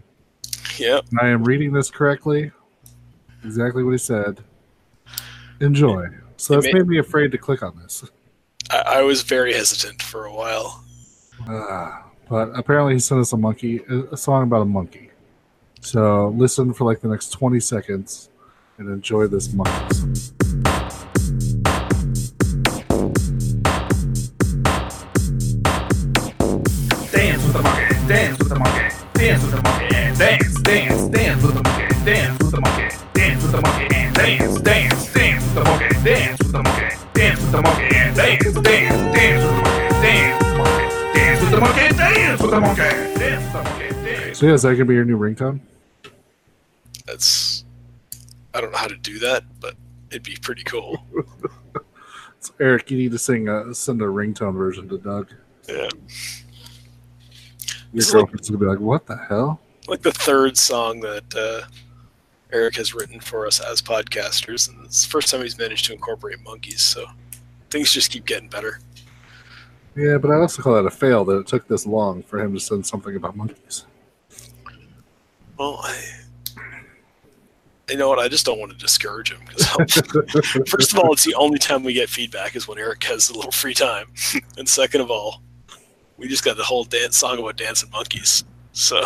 [0.77, 1.05] Yep.
[1.11, 2.51] And I am reading this correctly.
[3.43, 4.41] Exactly what he said.
[5.59, 6.07] Enjoy.
[6.37, 8.05] So It that's ma- made me afraid to click on this.
[8.73, 10.83] I, I was very hesitant for a while.
[11.47, 15.11] Uh, but apparently he sent us a monkey, a a song about a monkey.
[15.81, 18.29] So listen for like the next 20 seconds
[18.79, 19.71] and enjoy this monkey.
[27.11, 31.07] Dance with the monkey, dance with the monkey, dance with the monkey, and dance, dance,
[31.09, 35.13] dance with the monkey, dance with the monkey, dance with the monkey, and dance, dance,
[35.13, 37.02] dance with the monkey, dance with the monkey, dance with
[37.53, 39.59] the monkey, and dance, dance, dance with the
[40.57, 43.53] monkey, dance with the monkey, dance with the monkey, dance with the monkey, dance with
[43.53, 43.89] the monkey,
[44.23, 44.39] dance.
[44.39, 45.59] So yeah, is that gonna be your new ringtone?
[47.05, 47.63] That's
[48.55, 49.75] I don't know how to do that, but
[50.09, 51.03] it'd be pretty cool.
[52.39, 55.29] So Eric, you need to sing a send a ringtone version to Doug.
[55.69, 55.75] Yeah.
[55.75, 55.89] Your
[57.93, 61.33] This is like- girlfriend's gonna be like, "What the hell?" like the third song that
[61.33, 61.65] uh,
[62.51, 65.93] Eric has written for us as podcasters, and it's the first time he's managed to
[65.93, 66.81] incorporate monkeys.
[66.81, 67.05] So
[67.73, 68.79] things just keep getting better.
[69.95, 72.53] Yeah, but I also call that a fail that it took this long for him
[72.53, 73.85] to send something about monkeys.
[75.57, 76.03] Well, I,
[77.89, 78.19] you know what?
[78.19, 79.91] I just don't want to discourage him because
[80.67, 83.35] first of all, it's the only time we get feedback is when Eric has a
[83.35, 84.07] little free time,
[84.57, 85.41] and second of all,
[86.17, 88.45] We just got the whole dance song about dancing monkeys.
[88.71, 89.01] So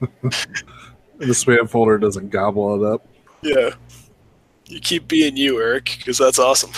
[0.00, 3.06] The spam folder doesn't gobble it up.
[3.42, 3.70] yeah,
[4.66, 6.72] you keep being you, Eric, because that's awesome.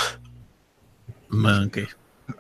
[1.37, 1.87] Monkey.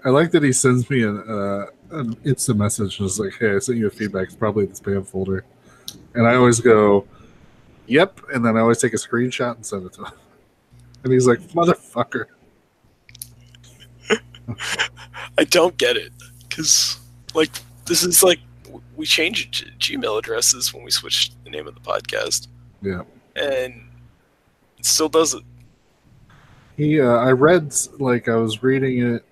[0.04, 3.54] I like that he sends me an, uh, an instant message and is like, "Hey,
[3.54, 4.24] I sent you a feedback.
[4.26, 5.44] It's probably in the spam folder,"
[6.14, 7.06] and I always go,
[7.86, 10.12] "Yep," and then I always take a screenshot and send it to him.
[11.04, 12.24] And he's like, "Motherfucker."
[15.38, 16.12] I don't get it
[16.48, 16.98] because
[17.34, 17.50] like
[17.84, 18.40] this is like
[18.96, 22.48] we changed Gmail addresses when we switched the name of the podcast,
[22.82, 23.02] Yeah.
[23.36, 23.88] and
[24.78, 25.42] it still does it.
[26.76, 29.24] He, uh, I read like I was reading it,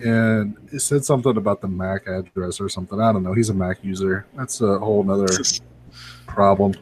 [0.00, 3.00] and it said something about the Mac address or something.
[3.00, 3.34] I don't know.
[3.34, 4.26] He's a Mac user.
[4.34, 5.26] That's a whole nother
[6.26, 6.74] problem.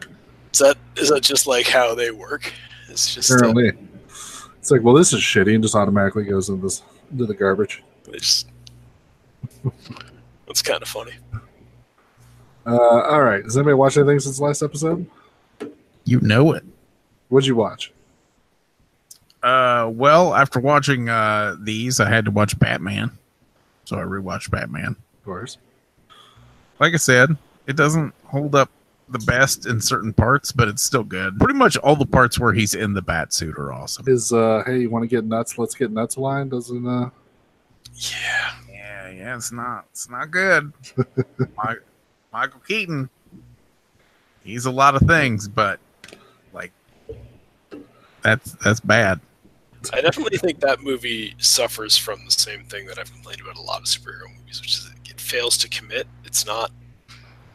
[0.52, 2.52] Is that is that just like how they work?
[2.88, 3.72] It's just uh, Apparently,
[4.58, 7.82] it's like, well, this is shitty, and just automatically goes into this into the garbage.
[8.08, 8.44] it's
[10.46, 11.12] it's kind of funny.
[12.64, 13.42] Uh, all right.
[13.42, 15.08] Has anybody watched anything since the last episode?
[16.04, 16.64] You know it.
[17.28, 17.92] What'd you watch?
[19.42, 23.10] Uh, well, after watching uh these, I had to watch Batman,
[23.84, 24.96] so I rewatched Batman.
[25.18, 25.58] Of course.
[26.78, 27.36] Like I said,
[27.66, 28.70] it doesn't hold up
[29.08, 31.38] the best in certain parts, but it's still good.
[31.38, 34.04] Pretty much all the parts where he's in the bat suit are awesome.
[34.08, 35.58] Is uh, hey, you want to get nuts?
[35.58, 36.48] Let's get nuts line.
[36.48, 37.10] Doesn't uh,
[37.94, 40.72] Yeah, Yeah, yeah, it's not, it's not good.
[41.38, 41.76] Mi-
[42.32, 43.10] Michael Keaton,
[44.42, 45.78] he's a lot of things, but
[46.52, 46.72] like
[48.22, 49.20] that's that's bad.
[49.92, 53.62] I definitely think that movie suffers from the same thing that I've complained about a
[53.62, 56.06] lot of superhero movies, which is it fails to commit.
[56.24, 56.70] It's not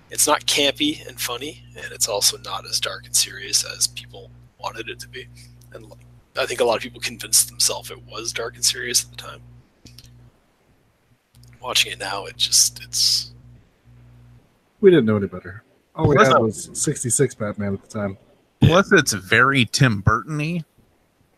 [0.09, 4.31] it's not campy and funny, and it's also not as dark and serious as people
[4.59, 5.27] wanted it to be.
[5.73, 5.99] And like,
[6.37, 9.17] I think a lot of people convinced themselves it was dark and serious at the
[9.17, 9.41] time.
[11.61, 13.31] Watching it now, it just it's
[14.79, 15.63] we didn't know any better.
[15.95, 18.17] All we Plus, had was sixty six Batman at the time.
[18.61, 20.63] Plus, it's very Tim Burton-y,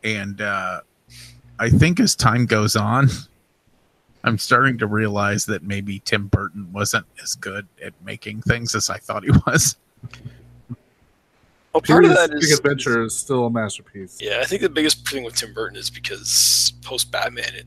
[0.03, 0.81] and uh,
[1.59, 3.09] I think as time goes on,
[4.23, 8.89] I'm starting to realize that maybe Tim Burton wasn't as good at making things as
[8.89, 9.77] I thought he was.
[11.73, 14.17] well, part of Pee-wee's that Big is Adventure is still a masterpiece.
[14.19, 17.65] Yeah, I think the biggest thing with Tim Burton is because post Batman, it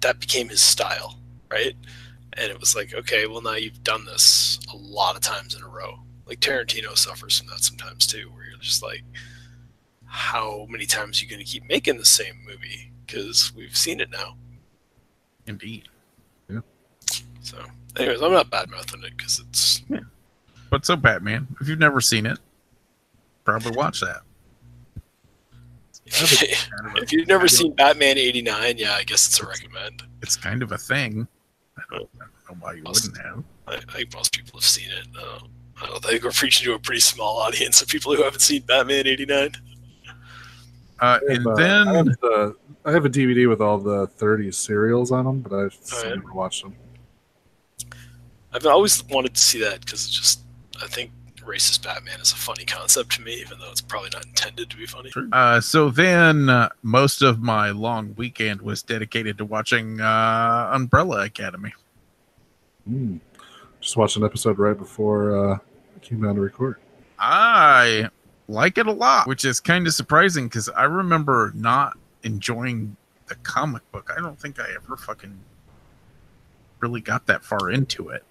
[0.00, 1.18] that became his style,
[1.50, 1.74] right?
[2.34, 5.62] And it was like, okay, well now you've done this a lot of times in
[5.62, 5.98] a row.
[6.26, 9.02] Like Tarantino suffers from that sometimes too, where you're just like,
[10.12, 12.92] how many times are you going to keep making the same movie?
[13.06, 14.36] Because we've seen it now.
[15.46, 15.88] Indeed.
[16.50, 16.60] Yeah.
[17.40, 17.56] So,
[17.96, 19.80] anyways, I'm not bad mouthing it because it's
[20.68, 22.38] But so Batman, if you've never seen it,
[23.44, 24.20] probably watch that.
[26.04, 30.02] if you've never seen Batman '89, yeah, I guess it's a recommend.
[30.20, 31.26] It's kind of a thing.
[31.78, 33.42] I don't, I don't know why you wouldn't have.
[33.66, 35.06] I, I think most people have seen it.
[35.18, 35.38] Uh,
[35.82, 38.60] I don't think we're preaching to a pretty small audience of people who haven't seen
[38.62, 39.52] Batman '89.
[41.02, 43.76] Uh, I and have, uh, then I have, the, I have a DVD with all
[43.78, 46.14] the 30 serials on them, but I've Oh, yeah.
[46.14, 46.76] never watched them.
[48.52, 50.40] I've always wanted to see that because it's just
[50.82, 51.10] I think
[51.40, 54.76] racist Batman is a funny concept to me, even though it's probably not intended to
[54.76, 55.10] be funny.
[55.32, 61.24] Uh, so then, uh, most of my long weekend was dedicated to watching uh, Umbrella
[61.24, 61.72] Academy.
[62.88, 63.20] Mm.
[63.80, 65.58] Just watched an episode right before uh,
[65.96, 66.76] I came down to record.
[67.18, 68.08] I
[68.52, 72.96] like it a lot, which is kind of surprising because I remember not enjoying
[73.26, 74.10] the comic book.
[74.16, 75.38] I don't think I ever fucking
[76.80, 78.24] really got that far into it.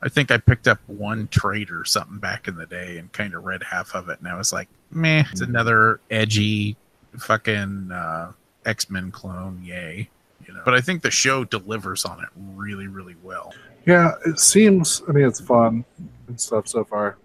[0.00, 3.34] I think I picked up one trade or something back in the day and kind
[3.34, 6.76] of read half of it, and I was like, meh, it's another edgy
[7.18, 8.32] fucking uh,
[8.64, 10.08] X Men clone, yay.
[10.46, 13.52] You know, but I think the show delivers on it really, really well.
[13.86, 15.02] Yeah, it seems.
[15.08, 15.84] I mean, it's fun
[16.28, 17.18] and stuff so far,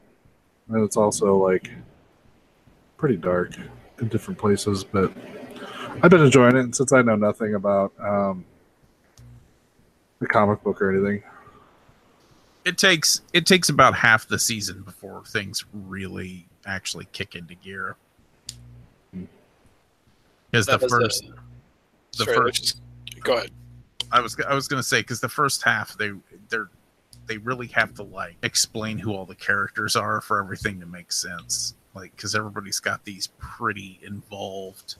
[0.70, 1.72] and it's also like
[2.98, 3.52] pretty dark
[4.00, 4.84] in different places.
[4.84, 5.12] But
[6.02, 8.46] I've been enjoying it and since I know nothing about um,
[10.20, 11.24] the comic book or anything.
[12.66, 17.96] it takes it takes about half the season before things really actually kick into gear.
[20.52, 21.24] Because the That was first,
[22.18, 22.82] the sorry, first, just-
[23.24, 23.52] go ahead.
[24.12, 26.18] I was I was gonna say because the first half they they're
[27.26, 31.12] they really have to like explain who all the characters are for everything to make
[31.12, 31.76] sense.
[31.96, 34.96] Like because everybody's got these pretty involved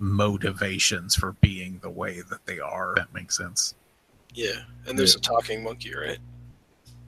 [0.00, 2.94] motivations for being the way that they are.
[2.96, 3.74] That makes sense.
[4.34, 6.18] Yeah, and there's a talking monkey, right?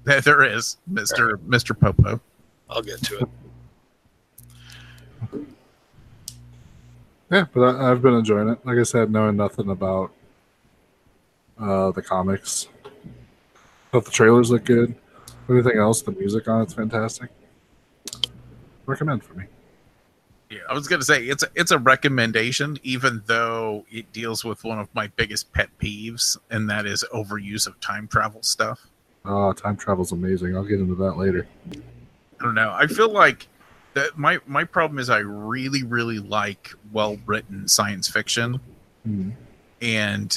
[0.05, 2.21] There there is Mister Mister Pogo.
[2.69, 3.29] I'll get to it.
[7.31, 8.59] Yeah, but I, I've been enjoying it.
[8.65, 10.13] Like I said, knowing nothing about
[11.59, 12.69] uh, the comics.
[13.93, 14.95] Thought the trailers look good.
[15.49, 17.31] Anything else, the music on it's fantastic.
[18.87, 19.45] Recommend for me.
[20.49, 24.65] Yeah, I was gonna say it's a, it's a recommendation, even though it deals with
[24.65, 28.87] one of my biggest pet peeves, and that is overuse of time travel stuff.
[29.25, 30.57] Oh, time travel's amazing.
[30.57, 31.47] I'll get into that later.
[31.73, 32.73] I don't know.
[32.73, 33.47] I feel like
[33.95, 38.61] that my my problem is I really really like well written science fiction,
[39.05, 39.31] Hmm.
[39.83, 40.37] and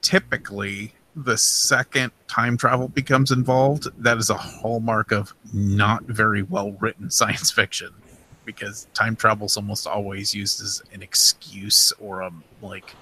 [0.00, 6.72] typically the second time travel becomes involved, that is a hallmark of not very well
[6.80, 7.90] written science fiction,
[8.44, 12.30] because time travel is almost always used as an excuse or a
[12.62, 12.94] like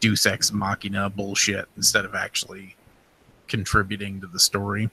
[0.00, 2.76] Deus ex machina bullshit instead of actually
[3.48, 4.90] contributing to the story.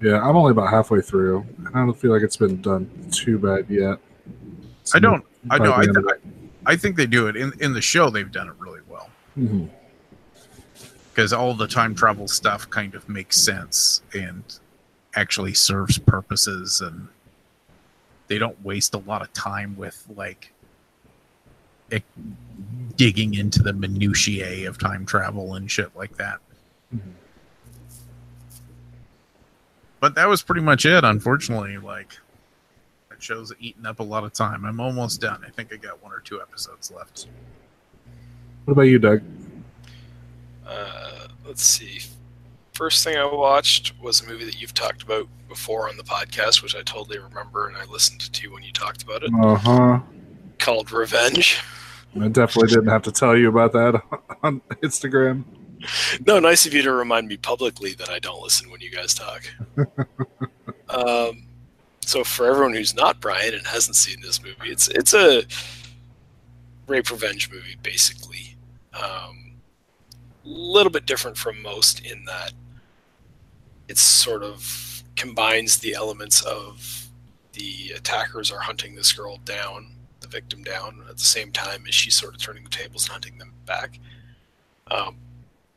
[0.00, 1.46] Yeah, I'm only about halfway through.
[1.58, 3.98] and I don't feel like it's been done too bad yet.
[4.94, 5.24] I don't.
[5.50, 5.72] I know.
[5.72, 5.96] I, th-
[6.66, 8.10] I think they do it in in the show.
[8.10, 9.08] They've done it really well
[9.38, 9.70] Mhm.
[11.16, 14.58] Because all the time travel stuff kind of makes sense and
[15.14, 17.08] actually serves purposes, and
[18.28, 20.52] they don't waste a lot of time with like
[21.90, 22.02] it,
[22.96, 26.38] digging into the minutiae of time travel and shit like that.
[26.94, 27.00] Mhm.
[30.00, 31.02] But that was pretty much it.
[31.02, 32.18] Unfortunately, like
[33.08, 34.66] that show's eating up a lot of time.
[34.66, 35.42] I'm almost done.
[35.46, 37.26] I think I got one or two episodes left.
[38.66, 39.22] What about you, Doug?
[40.66, 42.00] Uh, let's see.
[42.74, 46.62] First thing I watched was a movie that you've talked about before on the podcast,
[46.62, 50.00] which I totally remember and I listened to when you talked about it, Uh huh.
[50.58, 51.60] called Revenge.
[52.20, 54.02] I definitely didn't have to tell you about that
[54.42, 55.44] on Instagram.
[56.26, 59.14] No, nice of you to remind me publicly that I don't listen when you guys
[59.14, 59.42] talk.
[60.88, 61.46] um,
[62.00, 65.44] so for everyone who's not Brian and hasn't seen this movie, it's it's a
[66.86, 68.56] rape revenge movie basically.
[68.94, 69.45] Um,
[70.48, 72.52] little bit different from most in that
[73.88, 77.08] it sort of combines the elements of
[77.52, 81.94] the attackers are hunting this girl down, the victim down, at the same time as
[81.94, 83.98] she's sort of turning the tables and hunting them back.
[84.90, 85.16] Um,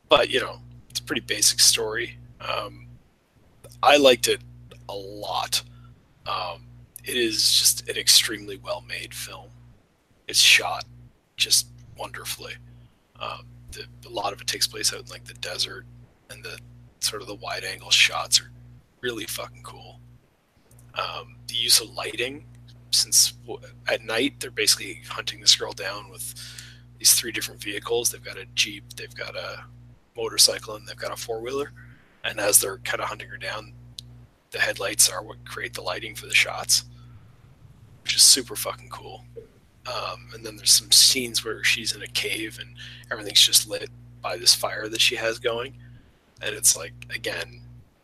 [0.09, 0.59] but you know,
[0.89, 2.17] it's a pretty basic story.
[2.41, 2.87] Um,
[3.81, 4.41] I liked it
[4.89, 5.61] a lot.
[6.25, 6.65] Um,
[7.05, 9.49] it is just an extremely well made film.
[10.27, 10.85] It's shot
[11.37, 11.67] just
[11.97, 12.53] wonderfully.
[13.19, 15.85] Um, the, a lot of it takes place out in like the desert,
[16.29, 16.59] and the
[16.99, 18.51] sort of the wide angle shots are
[19.01, 19.99] really fucking cool.
[20.95, 22.45] Um, the use of lighting,
[22.91, 23.33] since
[23.87, 26.33] at night they're basically hunting this girl down with
[26.97, 28.11] these three different vehicles.
[28.11, 29.63] They've got a jeep, they've got a
[30.17, 31.71] motorcycle, and they've got a four wheeler.
[32.23, 33.73] And as they're kind of hunting her down,
[34.51, 36.83] the headlights are what create the lighting for the shots,
[38.03, 39.25] which is super fucking cool.
[39.89, 42.75] Um, and then there's some scenes where she's in a cave and
[43.11, 43.89] everything's just lit
[44.21, 45.73] by this fire that she has going,
[46.41, 47.61] and it's like again,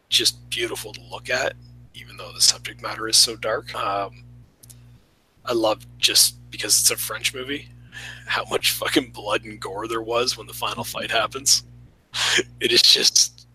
[0.10, 1.54] just beautiful to look at,
[1.94, 3.76] even though the subject matter is so dark.
[3.76, 4.24] Um,
[5.46, 7.70] I love just because it's a French movie,
[8.26, 11.64] how much fucking blood and gore there was when the final fight happens.
[12.62, 13.46] It is just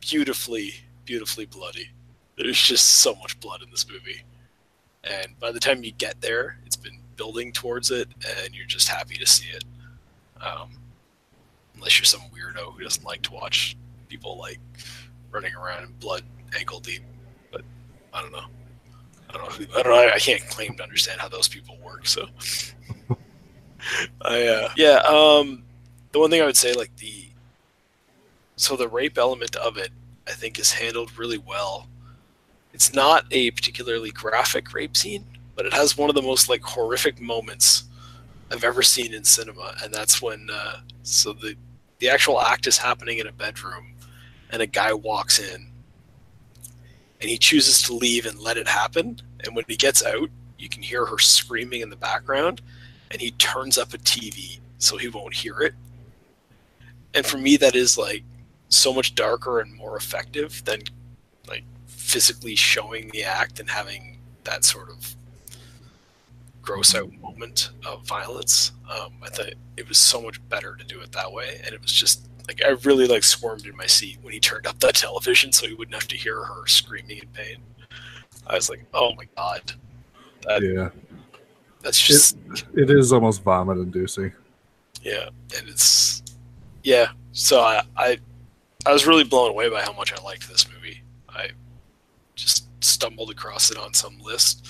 [0.00, 0.72] beautifully,
[1.04, 1.90] beautifully bloody.
[2.36, 4.22] There's just so much blood in this movie.
[5.04, 6.58] And by the time you get there,
[7.16, 8.08] building towards it,
[8.42, 9.64] and you're just happy to see it.
[10.40, 10.70] Um,
[11.74, 13.76] unless you're some weirdo who doesn't like to watch
[14.08, 14.58] people like
[15.30, 16.22] running around in blood
[16.58, 17.02] ankle deep.
[17.50, 17.62] But
[18.12, 18.46] I don't know.
[19.30, 19.66] I don't know.
[19.76, 20.12] I don't know.
[20.14, 22.06] I can't claim to understand how those people work.
[22.06, 22.26] So,
[24.22, 24.98] I uh, yeah.
[25.00, 25.64] Um,
[26.12, 27.26] the one thing I would say, like the
[28.56, 29.90] so the rape element of it,
[30.26, 31.88] I think is handled really well.
[32.72, 35.24] It's not a particularly graphic rape scene,
[35.56, 37.84] but it has one of the most like horrific moments
[38.52, 41.56] I've ever seen in cinema, and that's when uh, so the
[41.98, 43.94] the actual act is happening in a bedroom,
[44.50, 45.72] and a guy walks in,
[47.20, 49.20] and he chooses to leave and let it happen.
[49.40, 52.60] And when he gets out, you can hear her screaming in the background,
[53.10, 55.74] and he turns up a TV so he won't hear it.
[57.14, 58.22] And for me, that is like
[58.68, 60.82] so much darker and more effective than
[61.48, 65.16] like physically showing the act and having that sort of
[66.66, 68.72] gross out moment of violence.
[68.90, 71.80] Um, I thought it was so much better to do it that way, and it
[71.80, 74.94] was just like I really like swarmed in my seat when he turned up that
[75.06, 77.56] television so he wouldn't have to hear her screaming in pain.
[78.46, 79.72] I was like, oh my god,
[80.42, 80.90] that, Yeah,
[81.82, 82.36] that's just
[82.74, 84.32] it is almost vomit inducing.
[85.02, 86.22] yeah, and it's
[86.82, 87.08] yeah.
[87.32, 88.18] So I, I
[88.84, 91.02] I was really blown away by how much I liked this movie.
[91.28, 91.50] I
[92.34, 94.66] just stumbled across it on some list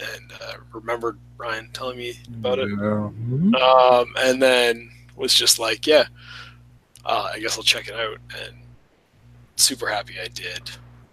[0.00, 2.68] and uh, remembered Ryan telling me about it.
[2.68, 2.76] Yeah.
[2.76, 3.54] Mhm.
[3.54, 6.04] um, and then was just like, yeah,
[7.04, 8.18] uh, I guess I'll check it out.
[8.44, 8.56] And
[9.56, 10.70] super happy I did.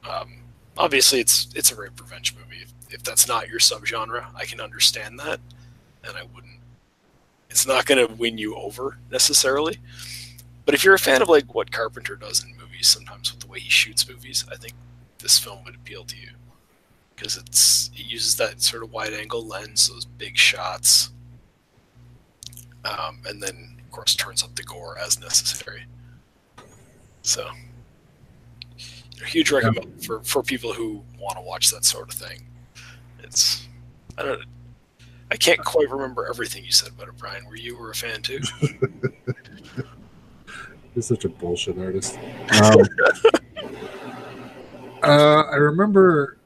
[0.10, 0.34] Um,
[0.78, 2.64] obviously, it's it's a rape revenge movie.
[2.64, 5.40] If, if that's not your subgenre, I can understand that,
[6.04, 6.60] and I wouldn't.
[7.50, 9.78] It's not going to win you over necessarily.
[10.66, 13.48] But if you're a fan of like what Carpenter does in movies, sometimes with the
[13.48, 14.74] way he shoots movies, I think
[15.20, 16.30] this film would appeal to you
[17.24, 21.12] because it's it uses that sort of wide angle lens, those big shots,
[22.84, 25.86] um, and then of course turns up the gore as necessary.
[27.22, 27.50] So,
[29.22, 32.46] a huge recommend for for people who want to watch that sort of thing.
[33.20, 33.70] It's
[34.18, 34.44] I don't.
[35.32, 37.46] I can't quite remember everything you said about it, Brian.
[37.48, 38.42] Were you were a fan too?
[40.94, 42.20] He's such a bullshit artist.
[42.62, 42.82] Um,
[45.04, 46.38] uh, I remember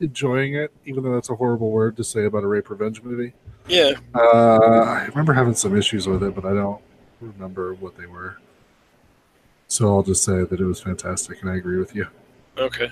[0.00, 3.32] enjoying it, even though that's a horrible word to say about a rape revenge movie.
[3.68, 4.18] yeah, Uh,
[4.84, 6.80] I remember having some issues with it, but I don't
[7.20, 8.36] remember what they were.
[9.68, 12.06] So I'll just say that it was fantastic, and I agree with you.
[12.56, 12.90] okay.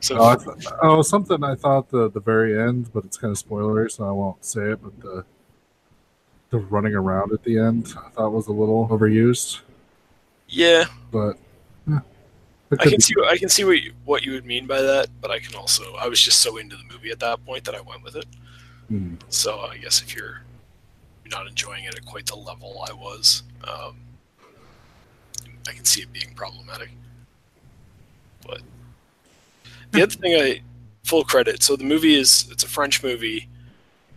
[0.00, 3.30] So Oh, I th- oh, something I thought the the very end, but it's kind
[3.30, 4.82] of spoilery, so I won't say it.
[4.82, 5.24] But the
[6.50, 9.60] the running around at the end, I thought was a little overused.
[10.48, 11.38] yeah, But
[11.90, 11.98] eh,
[12.78, 15.08] I can be- see I can see what you, what you would mean by that,
[15.20, 17.74] but I can also I was just so into the movie at that point that
[17.74, 18.26] I went with it.
[18.88, 19.14] Hmm.
[19.28, 20.42] So I guess if you're
[21.30, 23.96] not enjoying it at quite the level I was, um,
[25.68, 26.90] I can see it being problematic.
[28.46, 28.62] But
[29.92, 30.62] the other thing, I
[31.04, 31.62] full credit.
[31.62, 33.48] So the movie is it's a French movie,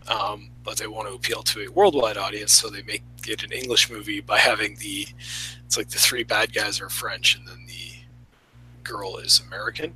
[0.08, 3.52] um, but they want to appeal to a worldwide audience, so they make it an
[3.52, 5.06] English movie by having the
[5.66, 7.93] it's like the three bad guys are French and then the
[8.84, 9.94] girl is American.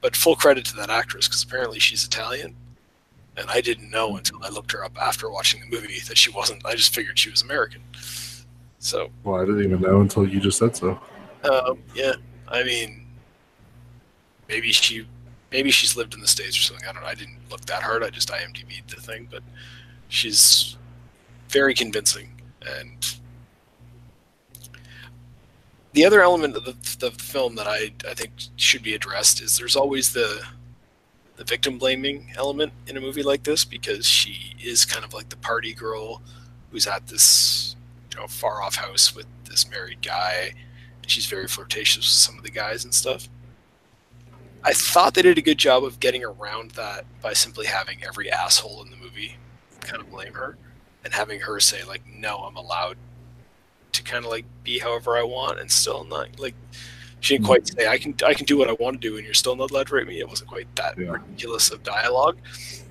[0.00, 2.56] But full credit to that actress because apparently she's Italian
[3.36, 6.30] and I didn't know until I looked her up after watching the movie that she
[6.30, 6.64] wasn't.
[6.66, 7.82] I just figured she was American.
[8.78, 11.00] So, Well, I didn't even know until you just said so.
[11.44, 12.14] um, yeah,
[12.48, 13.06] I mean,
[14.48, 15.06] maybe she,
[15.50, 16.86] maybe she's lived in the states or something.
[16.86, 17.08] I don't know.
[17.08, 18.02] I didn't look that hard.
[18.02, 19.42] I just IMDb'd the thing, but
[20.08, 20.76] she's
[21.48, 22.28] very convincing.
[22.66, 23.16] And
[25.92, 29.56] the other element of the, the film that I I think should be addressed is
[29.58, 30.42] there's always the
[31.36, 35.28] the victim blaming element in a movie like this because she is kind of like
[35.28, 36.22] the party girl
[36.70, 37.76] who's at this
[38.10, 40.54] you know far off house with this married guy.
[41.02, 43.28] And she's very flirtatious with some of the guys and stuff.
[44.64, 48.30] I thought they did a good job of getting around that by simply having every
[48.30, 49.36] asshole in the movie
[49.80, 50.56] kind of blame her
[51.04, 52.96] and having her say like no i'm allowed
[54.02, 56.54] to kind of like be however i want and still not like
[57.22, 57.78] she didn't quite mm-hmm.
[57.78, 59.70] say I can I can do what I want to do and you're still not
[59.70, 60.18] allowed to rape me.
[60.18, 61.12] It wasn't quite that Yeah.
[61.12, 62.36] ridiculous of dialogue,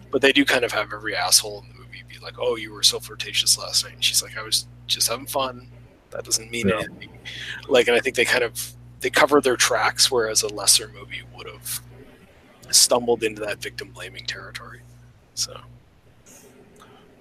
[0.10, 2.72] but they do kind of have every asshole in the movie be like, "Oh, you
[2.72, 5.68] were so flirtatious last night," and she's like, "I was just having fun.
[6.12, 6.76] That doesn't mean Yeah.
[6.76, 7.20] anything."
[7.68, 11.24] Like, and I think they kind of they cover their tracks, whereas a lesser movie
[11.36, 11.82] would have
[12.70, 14.80] stumbled into that victim blaming territory.
[15.34, 15.60] So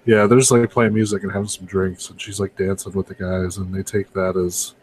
[0.05, 3.07] Yeah, they're just like playing music and having some drinks, and she's like dancing with
[3.07, 4.73] the guys, and they take that as,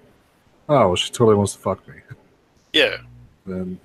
[0.68, 1.94] oh, she totally wants to fuck me.
[2.72, 2.98] yeah,
[3.46, 3.80] Then,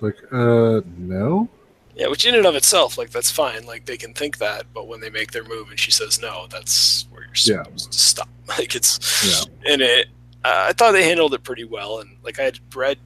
[0.00, 1.48] like, uh, no.
[1.94, 3.64] yeah, which in and of itself, like that's fine.
[3.64, 6.46] Like they can think that, but when they make their move and she says no,
[6.50, 7.62] that's where you're Yeah.
[7.64, 8.28] supposed to stop.
[8.46, 9.72] Like it's Yeah.
[9.72, 10.08] and it
[10.44, 12.00] uh, I thought they handled it pretty well.
[12.00, 12.98] And like I had read,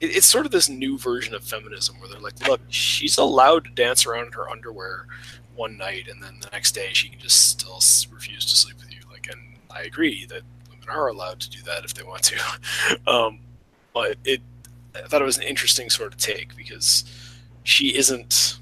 [0.00, 3.64] it, it's sort of this new version of feminism where they're like, look, she's allowed
[3.64, 5.06] to dance around in her underwear
[5.54, 7.80] one night, and then the next day she can just still
[8.12, 9.00] refuse to sleep with you.
[9.10, 12.40] Like, and I agree that women are allowed to do that if they want to.
[13.10, 13.40] um,
[13.92, 14.40] but it,
[14.94, 17.04] I thought it was an interesting sort of take because
[17.64, 18.56] she isn't.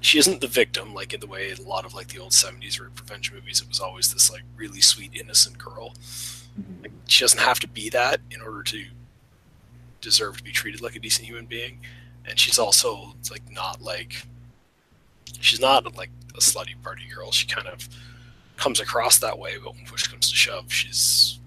[0.00, 2.80] She isn't the victim, like in the way a lot of like the old '70s
[2.80, 3.60] rape revenge movies.
[3.60, 5.92] It was always this like really sweet, innocent girl
[6.82, 8.84] like, she doesn't have to be that in order to
[10.00, 11.80] deserve to be treated like a decent human being
[12.28, 14.22] and she's also like not like
[15.40, 17.88] she's not like a slutty party girl she kind of
[18.56, 21.40] comes across that way but when push comes to shove she's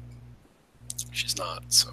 [1.11, 1.89] she's not so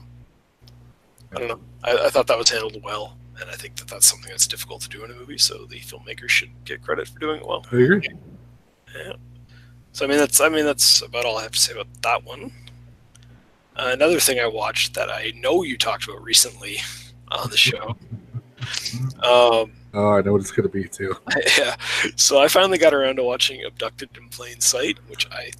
[1.35, 4.06] i don't know i, I thought that was handled well and i think that that's
[4.06, 7.18] something that's difficult to do in a movie so the filmmakers should get credit for
[7.18, 8.09] doing it well I agree.
[8.97, 9.12] yeah.
[9.93, 12.24] So I mean that's I mean that's about all I have to say about that
[12.24, 12.52] one.
[13.78, 16.78] Another thing I watched that I know you talked about recently
[17.30, 17.96] on the show.
[19.22, 21.16] um, Oh, I know what it's gonna be too.
[21.59, 21.76] yeah.
[22.16, 25.50] So I finally got around to watching Abducted in Plain Sight, which I,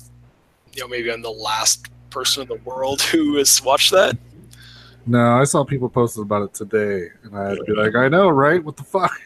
[0.74, 4.16] you know, maybe I'm the last person in the world who has watched that.
[5.07, 8.62] No, I saw people posted about it today, and I'd be like, I know, right?
[8.62, 9.19] What the fuck?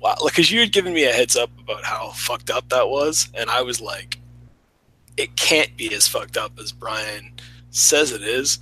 [0.00, 3.28] Wow, because you had given me a heads up about how fucked up that was,
[3.34, 4.18] and I was like,
[5.16, 7.32] it can't be as fucked up as Brian
[7.70, 8.58] says it is.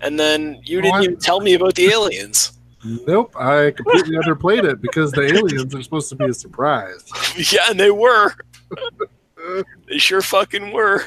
[0.00, 2.52] And then you didn't even tell me about the aliens.
[2.84, 7.04] Nope, I completely underplayed it because the aliens are supposed to be a surprise.
[7.52, 8.32] yeah, and they were.
[9.88, 11.04] they sure fucking were.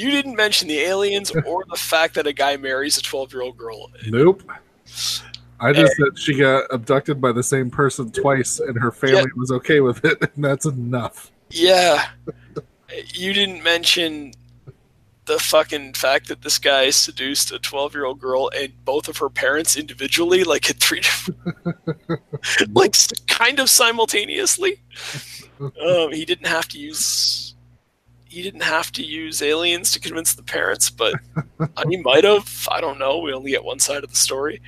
[0.00, 3.42] You didn't mention the aliens or the fact that a guy marries a 12 year
[3.42, 3.90] old girl.
[4.06, 4.42] Nope.
[5.60, 9.24] I just said she got abducted by the same person twice, and her family Yeah.
[9.36, 11.30] was okay with it, and that's enough.
[11.50, 12.08] Yeah.
[13.14, 14.32] You didn't mention
[15.26, 19.18] the fucking fact that this guy seduced a 12 year old girl and both of
[19.18, 21.38] her parents individually, like at three different,
[22.74, 22.96] like
[23.28, 24.80] kind of simultaneously.
[25.60, 27.54] Um, he didn't have to use.
[28.24, 31.16] He didn't have to use aliens to convince the parents, but
[31.86, 32.66] he might have.
[32.72, 33.18] I don't know.
[33.18, 34.62] We only get one side of the story.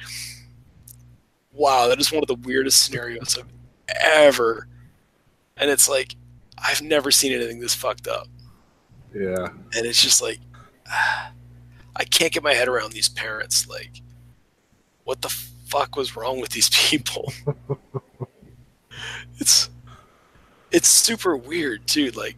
[1.53, 3.53] Wow, that is one of the weirdest scenarios I've
[4.03, 4.69] ever.
[5.57, 6.17] And it's like,
[6.59, 8.29] I've never seen anything this fucked up.
[9.15, 9.49] Yeah.
[9.77, 10.39] And it's just like,
[11.95, 13.69] I can't get my head around these parents.
[13.69, 14.01] Like,
[15.05, 17.33] what the fuck was wrong with these people?
[19.39, 19.69] it's
[20.71, 22.11] it's super weird too.
[22.13, 22.37] Like,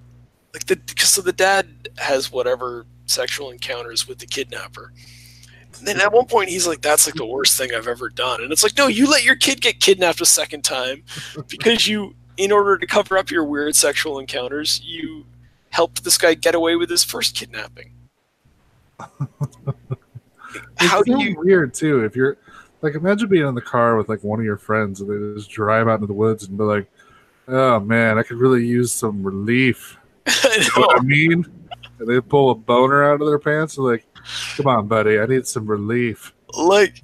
[0.53, 4.93] like the because so the dad has whatever sexual encounters with the kidnapper.
[5.79, 8.43] And then at one point he's like, "That's like the worst thing I've ever done,"
[8.43, 11.03] and it's like, "No, you let your kid get kidnapped a second time
[11.49, 15.27] because you, in order to cover up your weird sexual encounters, you
[15.71, 17.93] helped this guy get away with his first kidnapping."
[20.81, 21.37] It's How do you?
[21.39, 22.05] weird too?
[22.05, 22.37] If you're
[22.83, 25.51] like, imagine being in the car with like one of your friends, and they just
[25.51, 26.89] drive out into the woods and be like,
[27.49, 29.97] "Oh man, I could really use some relief."
[30.27, 30.87] I You know know.
[30.87, 31.45] what I mean?
[31.99, 33.77] And they pull a boner out of their pants.
[33.77, 34.07] They're like,
[34.57, 37.03] "Come on, buddy, I need some relief." like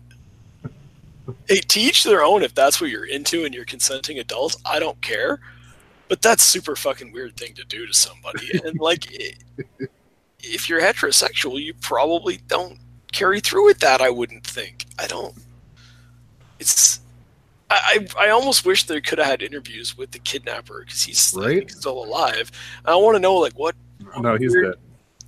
[1.49, 5.01] hey teach their own if that's what you're into and you're consenting adults i don't
[5.03, 5.41] care
[6.09, 9.07] but that's super fucking weird thing to do to somebody and like
[10.41, 12.79] if you're heterosexual you probably don't
[13.13, 15.35] carry through with that i wouldn't think i don't
[16.59, 17.01] it's
[17.71, 21.71] I, I almost wish they could have had interviews with the kidnapper because he's Right.
[21.71, 22.51] still alive.
[22.85, 23.77] I want to know like what.
[24.21, 24.81] No, he's weird- dead.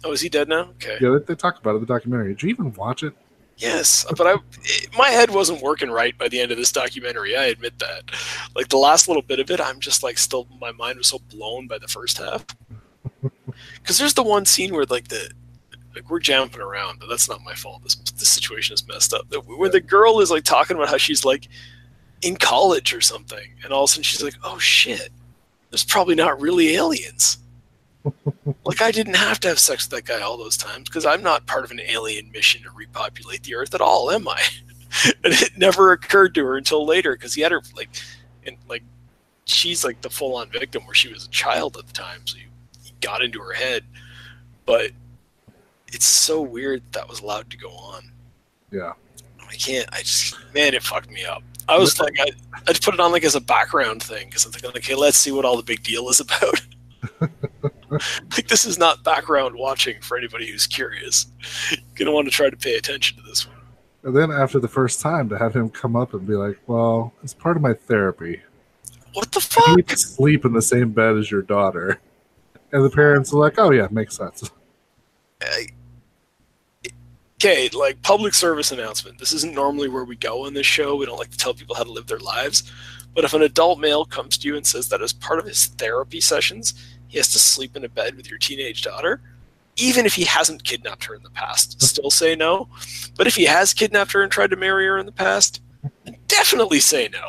[0.04, 0.70] Oh, is he dead now?
[0.82, 0.98] Okay.
[1.00, 2.28] Yeah, they, they talk about it in the documentary.
[2.34, 3.12] Did you even watch it?
[3.58, 4.34] Yes, but I
[4.64, 7.36] it- my head wasn't working right by the end of this documentary.
[7.36, 8.10] I admit that.
[8.56, 11.20] Like the last little bit of it, I'm just like still my mind was so
[11.30, 12.44] blown by the first half.
[13.76, 15.30] Because there's the one scene where like the
[15.94, 17.82] like we're jumping around, but that's not my fault.
[17.82, 19.26] This this situation is messed up.
[19.46, 21.48] Where the girl is like talking about how she's like
[22.22, 25.10] in college or something, and all of a sudden she's like, "Oh shit,
[25.70, 27.38] there's probably not really aliens."
[28.64, 31.22] Like I didn't have to have sex with that guy all those times because I'm
[31.22, 34.42] not part of an alien mission to repopulate the Earth at all, am I?
[35.24, 37.90] and it never occurred to her until later because he had her like,
[38.46, 38.82] and like,
[39.44, 42.46] she's like the full-on victim where she was a child at the time, so he,
[42.84, 43.84] he got into her head.
[44.66, 44.90] But
[45.88, 48.10] it's so weird that, that was allowed to go on.
[48.70, 48.92] Yeah.
[49.52, 49.88] I can't.
[49.92, 51.42] I just man, it fucked me up.
[51.68, 52.30] I was like, I
[52.66, 55.18] I put it on like as a background thing because I'm thinking, like, okay, let's
[55.18, 56.60] see what all the big deal is about.
[58.30, 61.26] like this is not background watching for anybody who's curious.
[61.70, 63.56] You're gonna want to try to pay attention to this one.
[64.04, 67.12] And then after the first time, to have him come up and be like, "Well,
[67.22, 68.42] it's part of my therapy.
[69.12, 69.86] What the fuck?
[69.86, 72.00] to sleep in the same bed as your daughter."
[72.72, 74.50] And the parents are like, "Oh yeah, makes sense."
[77.36, 79.18] Okay, like public service announcement.
[79.18, 80.94] This isn't normally where we go on this show.
[80.94, 82.72] We don't like to tell people how to live their lives.
[83.14, 85.66] But if an adult male comes to you and says that as part of his
[85.66, 86.74] therapy sessions,
[87.12, 89.20] he has to sleep in a bed with your teenage daughter,
[89.76, 92.70] even if he hasn't kidnapped her in the past, still say no.
[93.18, 95.60] But if he has kidnapped her and tried to marry her in the past,
[96.26, 97.28] definitely say no.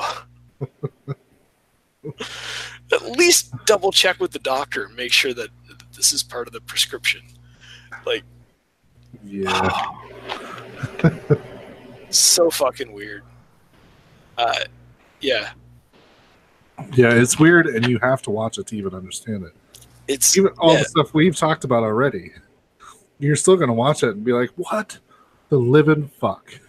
[2.93, 5.49] At least double check with the doctor and make sure that
[5.97, 7.21] this is part of the prescription.
[8.05, 8.23] Like,
[9.21, 9.83] Yeah.
[12.09, 13.23] so fucking weird.
[14.37, 14.61] Uh,
[15.19, 15.51] yeah,
[16.93, 19.53] Yeah, it's weird, and you have to watch it to even understand it.
[20.07, 22.31] It's Even all yeah, the stuff we've talked about already,
[23.19, 24.97] you're still going to watch it and be like, "What
[25.49, 26.59] the living fuck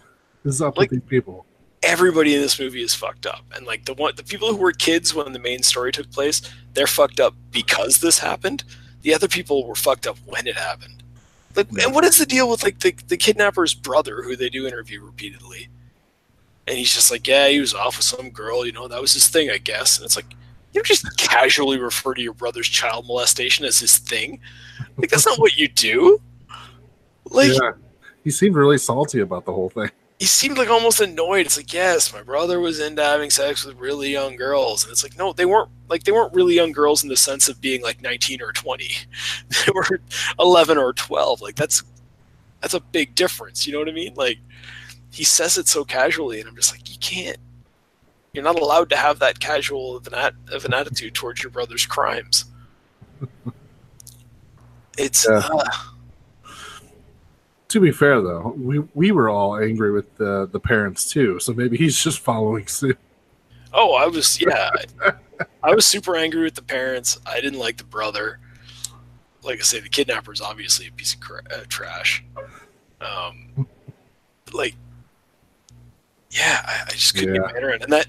[0.43, 1.45] is up Like- with these people?"
[1.83, 4.71] everybody in this movie is fucked up, and like the one the people who were
[4.71, 6.41] kids when the main story took place,
[6.73, 8.63] they're fucked up because this happened.
[9.03, 11.03] The other people were fucked up when it happened.
[11.55, 14.65] Like, and what is the deal with like the the kidnapper's brother, who they do
[14.65, 15.69] interview repeatedly?
[16.67, 19.13] And he's just like, yeah, he was off with some girl, you know, that was
[19.13, 19.97] his thing, I guess.
[19.97, 20.33] And it's like,
[20.75, 24.39] you just casually refer to your brother's child molestation as his thing.
[24.97, 26.21] Like, that's not what you do.
[27.31, 27.71] Like, yeah,
[28.23, 29.89] he seemed really salty about the whole thing.
[30.19, 31.45] he seemed like almost annoyed.
[31.45, 35.01] It's like, yes, my brother was into having sex with really young girls, and it's
[35.01, 37.81] like, no, they weren't like they weren't really young girls in the sense of being
[37.81, 38.89] like 19 or 20.
[39.65, 40.01] They were
[40.39, 41.41] 11 or 12.
[41.41, 41.83] Like that's
[42.61, 43.65] that's a big difference.
[43.65, 44.13] You know what I mean?
[44.15, 44.39] Like
[45.11, 47.37] he says it so casually, and I'm just like, you can't.
[48.35, 51.49] You're not allowed to have that casual of an at, of an attitude towards your
[51.51, 52.45] brother's crimes.
[54.97, 55.41] It's Yeah.
[55.51, 55.69] uh,
[57.69, 61.39] To be fair, though, we we were all angry with the the parents too.
[61.39, 62.97] So maybe he's just following suit.
[63.73, 64.69] Oh, I was yeah.
[65.63, 67.19] I was super angry with the parents.
[67.25, 68.39] I didn't like the brother.
[69.43, 72.23] Like I say, the kidnapper is obviously a piece of cra- uh, trash.
[73.01, 73.67] Um,
[74.53, 74.75] like,
[76.35, 77.41] yeah, I, I just couldn't Yeah.
[77.41, 77.75] get my head around.
[77.75, 77.83] it.
[77.83, 78.07] And that,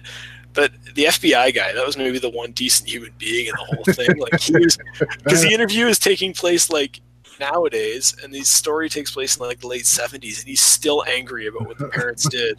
[0.52, 3.84] but the FBI guy, that was maybe the one decent human being in the whole
[3.94, 4.16] thing.
[4.18, 7.00] Like he was, because the interview is taking place like
[7.38, 11.46] nowadays, and the story takes place in like the late seventies, and he's still angry
[11.46, 12.58] about what the parents did.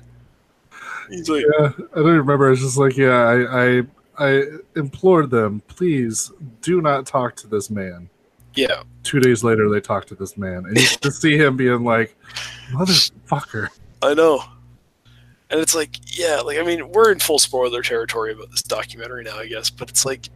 [1.09, 2.51] He's like, Yeah, I don't remember.
[2.51, 3.81] It's just like, yeah, I, I
[4.19, 4.43] I
[4.75, 6.31] implored them, please
[6.61, 8.09] do not talk to this man.
[8.55, 11.83] yeah, Two days later, they talked to this man, and you to see him being
[11.83, 12.15] like,
[12.71, 13.69] "Motherfucker."
[14.01, 14.43] I know.
[15.49, 19.23] And it's like, yeah, like I mean, we're in full spoiler territory about this documentary
[19.23, 19.69] now, I guess.
[19.69, 20.27] But it's like,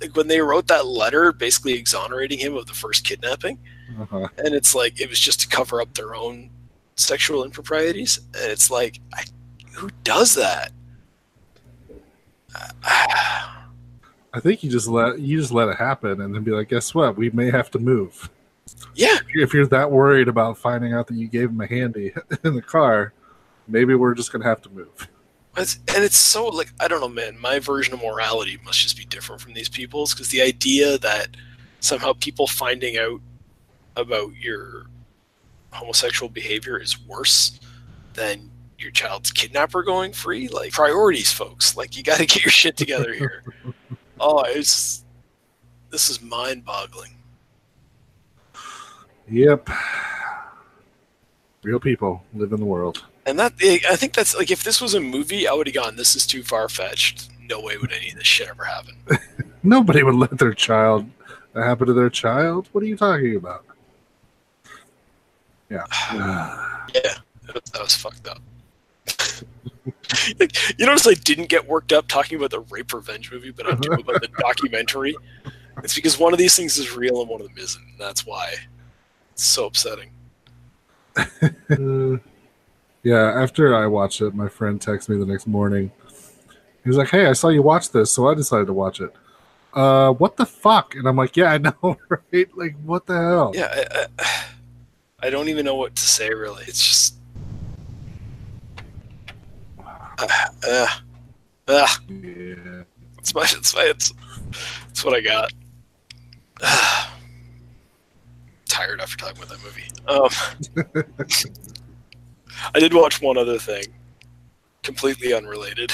[0.00, 3.58] like when they wrote that letter, basically exonerating him of the first kidnapping,
[4.00, 4.26] Uh-huh.
[4.38, 6.50] and it's like it was just to cover up their own
[6.96, 9.24] sexual improprieties, and it's like, I,
[9.74, 10.72] who does that?
[14.34, 16.94] I think you just let you just let it happen, and then be like, "Guess
[16.94, 17.16] what?
[17.16, 18.28] We may have to move."
[18.94, 22.12] yeah, If you're that worried about finding out that you gave him a handy
[22.44, 23.12] in the car,
[23.68, 25.08] maybe we're just gonna have to move.
[25.56, 27.38] It's, and it's so like I don't know, man.
[27.38, 31.28] My version of morality must just be different from these people's because the idea that
[31.80, 33.20] somehow people finding out
[33.96, 34.86] about your
[35.70, 37.60] homosexual behavior is worse
[38.14, 40.48] than your child's kidnapper going free.
[40.48, 41.76] Like priorities, folks.
[41.76, 43.42] Like you got to get your shit together here.
[44.20, 45.04] oh, it's
[45.90, 47.14] this is mind-boggling.
[49.30, 49.68] Yep.
[51.62, 53.04] Real people live in the world.
[53.26, 55.74] And that eh, I think that's like if this was a movie, I would have
[55.74, 55.96] gone.
[55.96, 57.30] This is too far fetched.
[57.48, 58.96] No way would any of this shit ever happen.
[59.62, 61.08] Nobody would let their child
[61.52, 62.68] that happen to their child.
[62.72, 63.64] What are you talking about?
[65.70, 65.84] Yeah.
[66.92, 67.14] Yeah,
[67.46, 68.42] that that was fucked up.
[70.76, 73.80] you notice I didn't get worked up talking about the rape revenge movie, but I'm
[73.80, 75.16] doing about the documentary.
[75.82, 77.82] It's because one of these things is real and one of them isn't.
[77.82, 78.54] And that's why
[79.30, 80.10] it's so upsetting.
[81.16, 82.20] Mm.
[83.02, 85.90] Yeah, after I watched it, my friend texted me the next morning.
[86.84, 89.12] He was like, "Hey, I saw you watch this, so I decided to watch it."
[89.74, 90.94] Uh, what the fuck?
[90.94, 91.74] And I'm like, "Yeah, I know,
[92.08, 92.48] right?
[92.56, 94.44] Like, what the hell?" Yeah, I, I,
[95.26, 96.64] I don't even know what to say really.
[96.66, 97.14] It's just.
[100.18, 100.26] Uh,
[100.68, 100.86] uh,
[101.68, 102.82] uh, Yeah.
[103.18, 104.12] it's my, it's my, it's,
[104.90, 105.52] it's what I got.
[108.68, 109.90] Tired after talking about that movie.
[110.06, 110.28] Um,
[112.74, 113.84] I did watch one other thing,
[114.82, 115.92] completely unrelated.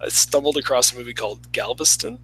[0.00, 2.18] I stumbled across a movie called Galveston.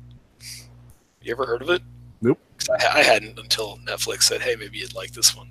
[1.22, 1.82] You ever heard of it?
[2.20, 2.38] Nope.
[2.70, 5.50] I, I hadn't until Netflix said, "Hey, maybe you'd like this one."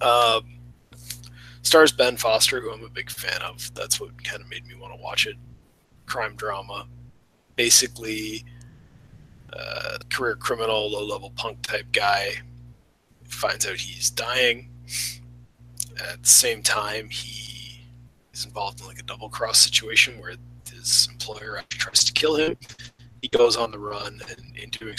[0.00, 0.58] Um,
[1.62, 3.72] stars Ben Foster, who I'm a big fan of.
[3.74, 5.36] That's what kind of made me want to watch it.
[6.06, 6.86] Crime drama,
[7.56, 8.44] basically,
[9.52, 12.34] uh, career criminal, low-level punk type guy
[13.24, 14.70] finds out he's dying.
[15.98, 17.86] At the same time, he
[18.32, 20.34] is involved in like a double cross situation where
[20.70, 22.56] his employer actually tries to kill him.
[23.22, 24.96] He goes on the run, and in doing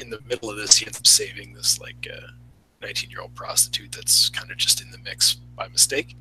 [0.00, 2.26] in the middle of this, he ends up saving this like uh,
[2.82, 6.16] 19 year old prostitute that's kind of just in the mix by mistake.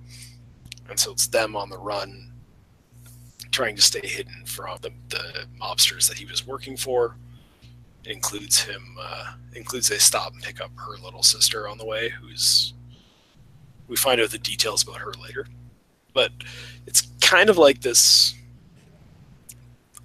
[0.89, 2.31] And so it's them on the run,
[3.51, 7.15] trying to stay hidden from the, the mobsters that he was working for.
[8.05, 11.85] It includes him, uh, includes they stop and pick up her little sister on the
[11.85, 12.73] way, who's
[13.89, 15.47] we find out the details about her later.
[16.13, 16.31] But
[16.85, 18.35] it's kind of like this.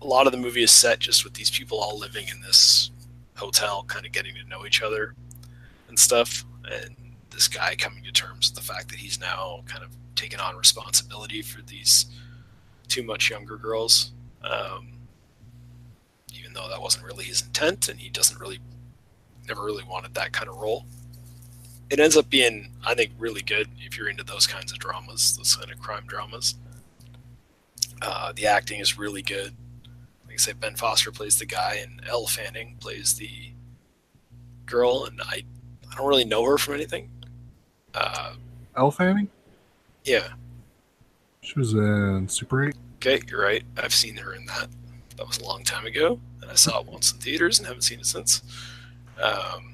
[0.02, 2.90] A lot of the movie is set just with these people all living in this
[3.36, 5.14] hotel, kind of getting to know each other
[5.88, 6.44] and stuff.
[6.64, 6.96] And
[7.30, 10.56] this guy coming to terms with the fact that he's now kind of taken on
[10.56, 12.06] responsibility for these
[12.88, 14.12] two much younger girls.
[14.42, 14.92] Um,
[16.34, 18.60] even though that wasn't really his intent, and he doesn't really,
[19.48, 20.84] never really wanted that kind of role
[21.90, 25.36] it ends up being, I think, really good if you're into those kinds of dramas,
[25.36, 26.54] those kind of crime dramas.
[28.02, 29.54] Uh, the acting is really good.
[30.26, 33.52] Like I say, Ben Foster plays the guy, and Elle Fanning plays the
[34.66, 35.44] girl, and I,
[35.90, 37.10] I don't really know her from anything.
[37.94, 38.34] Uh,
[38.76, 39.28] Elle Fanning?
[40.04, 40.28] yeah,
[41.42, 42.74] She was in Super 8.
[42.96, 43.62] Okay, you're right.
[43.76, 44.68] I've seen her in that.
[45.16, 47.82] That was a long time ago, and I saw it once in theaters and haven't
[47.82, 48.42] seen it since.
[49.22, 49.73] Um,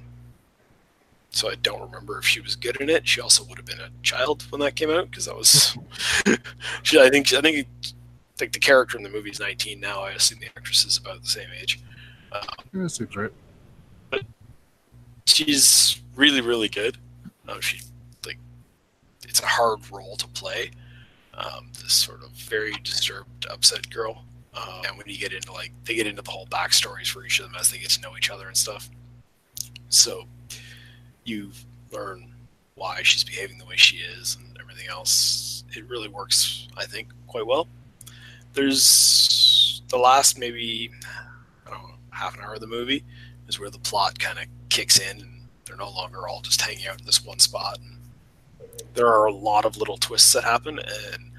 [1.30, 3.06] so I don't remember if she was good in it.
[3.06, 5.76] She also would have been a child when that came out because that was.
[6.82, 7.32] she, I think.
[7.32, 7.66] I think.
[7.66, 10.00] I think the character in the movie is 19 now.
[10.00, 11.80] I assume the actress is about the same age.
[12.32, 12.42] Uh,
[12.72, 13.30] Yeah, that seems right.
[14.10, 14.22] But
[15.26, 16.96] she's really really good.
[17.48, 17.80] Um, she
[18.26, 18.38] like
[19.22, 20.70] it's a hard role to play.
[21.34, 24.24] Um, this sort of very disturbed, upset girl.
[24.52, 27.38] Um, and when you get into like they get into the whole backstories for each
[27.38, 28.90] of them as they get to know each other and stuff.
[29.90, 30.24] So
[31.24, 31.50] you
[31.92, 32.32] learn
[32.74, 35.64] why she's behaving the way she is and everything else.
[35.72, 37.68] It really works, I think, quite well.
[38.54, 40.90] There's the last maybe
[41.66, 43.04] I don't know half an hour of the movie
[43.48, 46.86] is where the plot kind of kicks in and they're no longer all just hanging
[46.86, 47.78] out in this one spot.
[47.78, 47.98] And
[48.94, 51.30] there are a lot of little twists that happen, and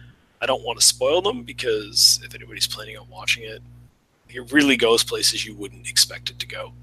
[0.41, 3.61] I don't want to spoil them because if anybody's planning on watching it,
[4.29, 6.73] it really goes places you wouldn't expect it to go.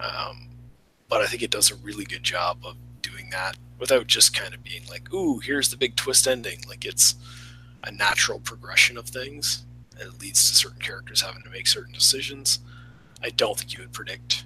[0.00, 0.48] Um,
[1.08, 4.54] but I think it does a really good job of doing that without just kind
[4.54, 7.14] of being like, "Ooh, here's the big twist ending." Like it's
[7.84, 9.64] a natural progression of things,
[9.98, 12.60] and it leads to certain characters having to make certain decisions.
[13.22, 14.44] I don't think you would predict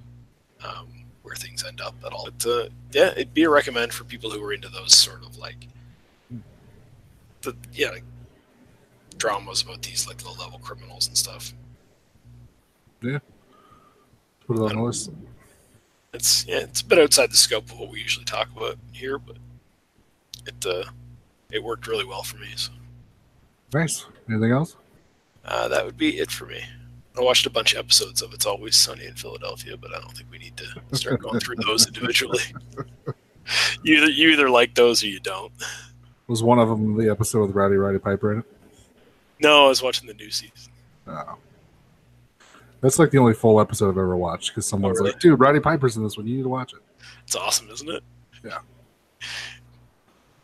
[0.65, 2.29] um, where things end up at all.
[2.39, 5.37] But uh, yeah, it'd be a recommend for people who are into those sort of
[5.39, 5.69] like
[7.43, 8.05] the yeah like,
[9.17, 11.53] dramas about these like low level criminals and stuff.
[13.03, 13.19] Yeah.
[14.47, 15.11] Put it on the list.
[16.13, 19.19] It's yeah, it's a bit outside the scope of what we usually talk about here,
[19.19, 19.37] but
[20.47, 20.91] it uh,
[21.51, 22.49] it worked really well for me.
[22.57, 22.73] So
[23.73, 24.07] Nice.
[24.29, 24.77] Anything else?
[25.45, 26.63] uh, that would be it for me.
[27.19, 30.17] I watched a bunch of episodes of It's Always Sunny in Philadelphia, but I don't
[30.17, 32.41] think we need to start going through those individually.
[33.83, 35.51] You either you either like those or you don't.
[36.29, 38.45] Was one of them the episode with Rowdy Roddy Piper in it?
[39.41, 40.71] No, I was watching the new season.
[41.09, 41.37] Oh.
[42.81, 45.13] That's like the only full episode I've ever watched because someone's Oh, really?
[45.13, 46.27] like, dude, Roddy Piper's in this one.
[46.27, 46.81] You need to watch it.
[47.25, 48.03] It's awesome, isn't it?
[48.45, 48.59] Yeah,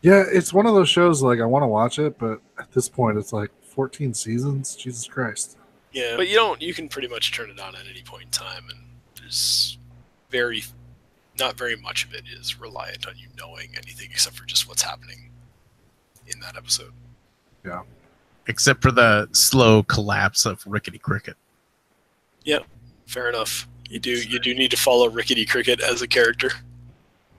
[0.01, 2.87] Yeah, it's one of those shows like I want to watch it, but at this
[2.87, 4.75] point it's like 14 seasons.
[4.75, 5.57] Jesus Christ.
[5.91, 6.61] Yeah, but you don't.
[6.61, 8.79] You can pretty much turn it on at any point in time, and
[9.19, 9.79] there's
[10.29, 10.63] very,
[11.39, 14.83] not very much of it is reliant on you knowing anything except for just what's
[14.83, 15.31] happening
[16.27, 16.91] in that episode.
[17.65, 17.81] Yeah.
[18.47, 21.35] Except for the slow collapse of Rickety Cricket.
[22.47, 22.59] Yeah,
[23.07, 23.67] fair enough.
[23.89, 24.11] You do.
[24.11, 26.49] You do need to follow Rickety Cricket as a character.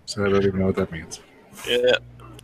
[0.04, 1.20] So I don't even know what that means.
[1.66, 1.96] Yeah.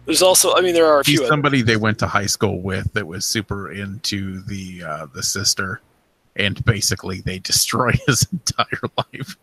[0.07, 0.55] There's also.
[0.55, 1.21] I mean, there are a He's few.
[1.21, 5.23] Other, somebody they went to high school with that was super into the uh, the
[5.23, 5.83] sister,
[6.37, 9.37] and basically they destroy his entire life.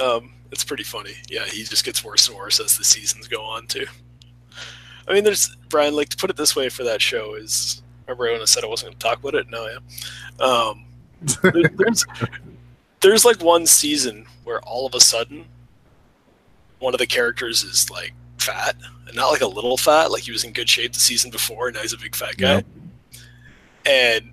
[0.00, 1.16] um, it's pretty funny.
[1.28, 3.86] Yeah, he just gets worse and worse as the seasons go on too.
[5.06, 5.94] I mean, there's Brian.
[5.94, 7.82] Like to put it this way for that show is.
[8.06, 9.48] Remember when I said I wasn't going to talk about it?
[9.48, 10.44] No, yeah.
[10.44, 10.84] Um,
[11.22, 12.04] there- there's
[13.00, 15.44] there's like one season where all of a sudden
[16.78, 18.76] one of the characters is like fat
[19.06, 21.68] and not like a little fat like he was in good shape the season before
[21.68, 22.62] and now he's a big fat guy.
[23.86, 24.32] And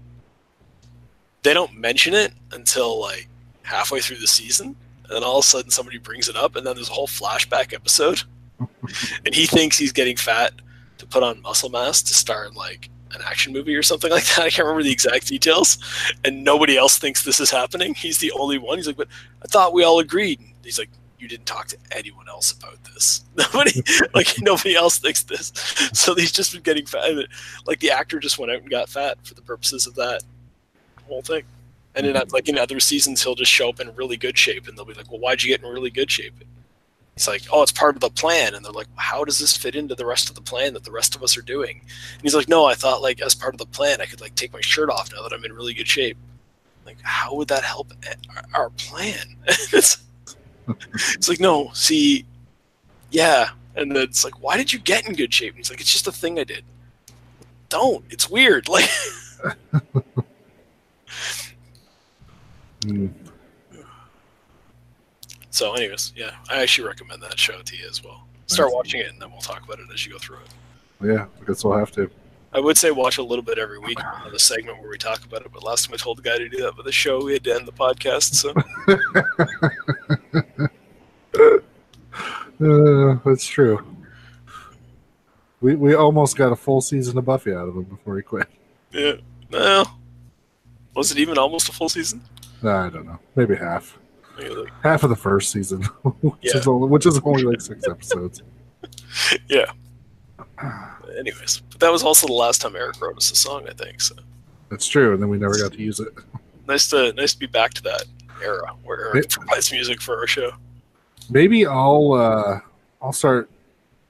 [1.44, 3.28] they don't mention it until like
[3.64, 4.76] halfway through the season
[5.06, 7.08] and then all of a sudden somebody brings it up and then there's a whole
[7.08, 8.22] flashback episode
[9.26, 10.54] and he thinks he's getting fat
[10.98, 14.40] to put on muscle mass to start like an action movie or something like that.
[14.40, 15.78] I can't remember the exact details.
[16.24, 17.94] And nobody else thinks this is happening.
[17.94, 18.78] He's the only one.
[18.78, 19.08] He's like, but
[19.44, 20.40] I thought we all agreed.
[20.64, 20.90] He's like,
[21.20, 23.24] you didn't talk to anyone else about this.
[23.38, 23.84] Nobody,
[24.14, 25.52] like nobody else thinks this.
[25.94, 27.28] So he's just been getting fat.
[27.66, 30.24] Like the actor just went out and got fat for the purposes of that
[31.08, 31.44] whole thing.
[31.94, 32.34] And then, mm-hmm.
[32.34, 34.94] like in other seasons, he'll just show up in really good shape, and they'll be
[34.94, 36.34] like, "Well, why'd you get in really good shape?"
[37.16, 39.76] It's like, "Oh, it's part of the plan." And they're like, "How does this fit
[39.76, 42.36] into the rest of the plan that the rest of us are doing?" And he's
[42.36, 44.62] like, "No, I thought like as part of the plan, I could like take my
[44.62, 46.18] shirt off now that I'm in really good shape."
[46.86, 47.94] Like, how would that help
[48.54, 49.36] our, plan?
[49.48, 50.04] it's,
[50.94, 52.26] it's like, no, see,
[53.12, 55.50] yeah, and then it's like, why did you get in good shape?
[55.50, 56.64] And he's like, it's just a thing I did.
[57.70, 58.04] Don't.
[58.10, 58.68] It's weird.
[58.78, 58.90] Like,
[62.84, 63.08] Hmm.
[65.52, 68.28] So, anyways, yeah, I actually recommend that show to you as well.
[68.48, 70.50] Start watching it, and then we'll talk about it as you go through it.
[71.08, 72.10] Yeah, I guess we'll have to.
[72.54, 75.24] I would say watch a little bit every week on the segment where we talk
[75.24, 77.24] about it, but last time I told the guy to do that with the show,
[77.24, 78.34] we had to end the podcast.
[78.34, 78.54] So,
[82.62, 83.84] Uh, that's true.
[85.62, 88.48] We we almost got a full season of Buffy out of him before he quit.
[88.92, 89.14] yeah,
[89.50, 89.98] well,
[90.96, 92.22] was it even almost a full season?
[92.64, 93.18] I don't know.
[93.36, 93.98] Maybe half.
[94.50, 95.82] Like- Half of the first season,
[96.22, 96.58] which, Yeah.
[96.58, 98.42] is only, which is only like six episodes.
[99.50, 99.72] Yeah.
[101.18, 104.02] anyways, but that was also the last time Eric wrote us a song, I think.
[104.02, 104.16] So
[104.70, 106.10] That's true, and then we never got to use it.
[106.68, 108.06] nice to nice to be back to that
[108.44, 110.52] era where Eric provides music for our show.
[111.30, 112.60] Maybe I'll uh,
[113.02, 113.50] I'll start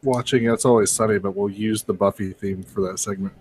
[0.04, 3.34] watching It's Always Sunny, but we'll use the Buffy theme for that segment.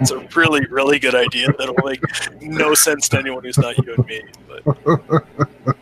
[0.00, 2.00] It's a really really good idea that'll make
[2.40, 4.22] no sense to anyone who's not you and me.
[4.48, 5.24] But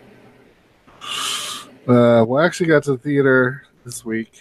[1.89, 4.41] Uh, we actually got to the theater this week,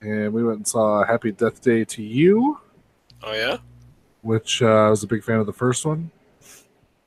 [0.00, 2.58] and we went and saw Happy Death Day to You,
[3.22, 3.58] oh yeah,
[4.22, 6.10] which uh, I was a big fan of the first one.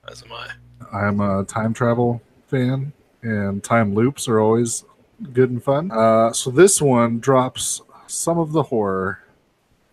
[0.07, 0.49] as am I.
[0.93, 2.93] I'm a time travel fan,
[3.23, 4.85] and time loops are always
[5.33, 5.89] good and fun.
[5.91, 9.23] Uh, so this one drops some of the horror.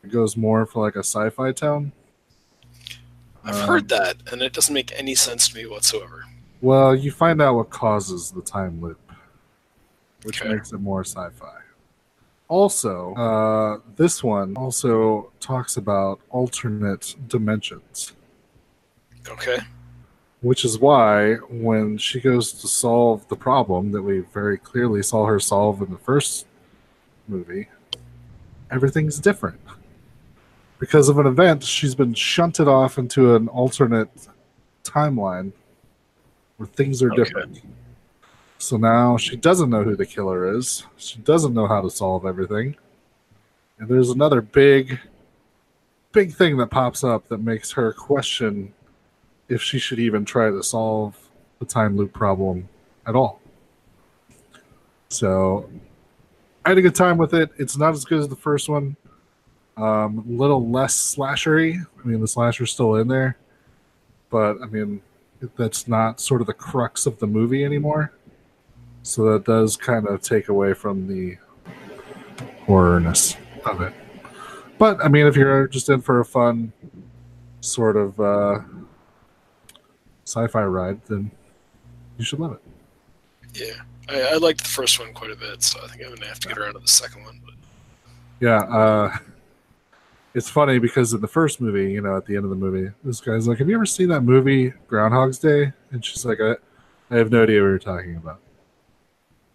[0.04, 1.92] It goes more for like a sci-fi tone.
[3.44, 6.24] I've Um, heard that, and it doesn't make any sense to me whatsoever.
[6.60, 9.00] Well, you find out what causes the time loop,
[10.24, 10.52] which Okay.
[10.52, 11.60] makes it more sci-fi.
[12.48, 18.12] Also, uh, this one also talks about alternate dimensions,
[19.28, 19.58] Okay,
[20.40, 25.26] which is why when she goes to solve the problem that we very clearly saw
[25.26, 26.46] her solve in the first
[27.28, 27.68] movie,
[28.70, 29.60] everything's different.
[30.78, 34.08] Because of an event, she's been shunted off into an alternate
[34.84, 35.52] timeline
[36.56, 37.24] where things are Okay.
[37.24, 37.60] different.
[38.58, 40.84] So now she doesn't know who the killer is.
[40.96, 42.76] She doesn't know how to solve everything.
[43.78, 44.98] And there's another big,
[46.12, 48.72] big thing that pops up that makes her question
[49.48, 51.16] if she should even try to solve
[51.60, 52.68] the time loop problem
[53.06, 53.40] at all.
[55.08, 55.70] So
[56.64, 57.50] I had a good time with it.
[57.58, 58.96] It's not as good as the first one.
[59.78, 61.86] Um, a little less slashery.
[62.02, 63.36] I mean, the slasher's still in there,
[64.28, 65.00] but I mean,
[65.56, 68.12] that's not sort of the crux of the movie anymore.
[69.02, 71.38] So that does kind of take away from the
[72.66, 73.94] horrorness of it.
[74.78, 76.72] But I mean, if you're just in for a fun
[77.60, 78.60] sort of uh,
[80.24, 81.30] sci-fi ride, then
[82.18, 82.62] you should love it.
[83.54, 83.74] yeah,
[84.08, 86.40] I, I liked the first one quite a bit, so I think I'm gonna have
[86.40, 87.40] to get around to the second one.
[87.44, 87.54] But
[88.40, 89.16] Yeah, uh,
[90.34, 92.92] it's funny because in the first movie, you know, at the end of the movie,
[93.04, 96.56] this guy's like, "Have you ever seen that movie Groundhog's Day?" And she's like, "I,
[97.10, 98.40] I have no idea what you're talking about."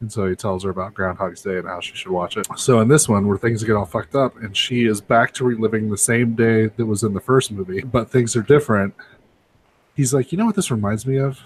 [0.02, 2.46] And so he tells her about Groundhog's Day and how she should watch it.
[2.58, 5.46] So in this one, where things get all fucked up, and she is back to
[5.46, 8.94] reliving the same day that was in the first movie, but things are different.
[9.96, 11.40] He's like, "You know what this reminds me of?"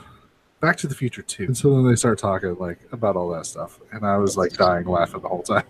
[0.60, 1.44] Back to the Future too.
[1.44, 4.54] And so then they start talking like about all that stuff, and I was like
[4.54, 5.66] dying laughing the whole time.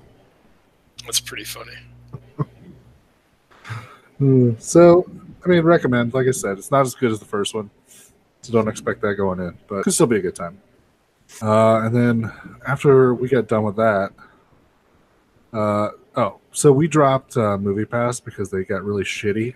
[1.06, 1.74] that's pretty funny.
[4.18, 5.06] Hmm, So,
[5.45, 6.14] I mean, recommend.
[6.14, 7.69] Like I said, it's not as good as the first one,
[8.41, 10.60] so don't expect that going in, but it could still be a good time.
[11.41, 12.31] Uh, and then
[12.68, 14.11] after we got done with that,
[15.53, 19.53] uh, oh, so we dropped uh, MoviePass because they got really shitty,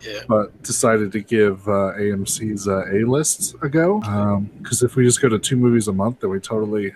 [0.00, 4.00] Yeah, but decided to give uh, AMC's uh, A list a go.
[4.58, 6.92] Because if we just go to two movies a month, then we totally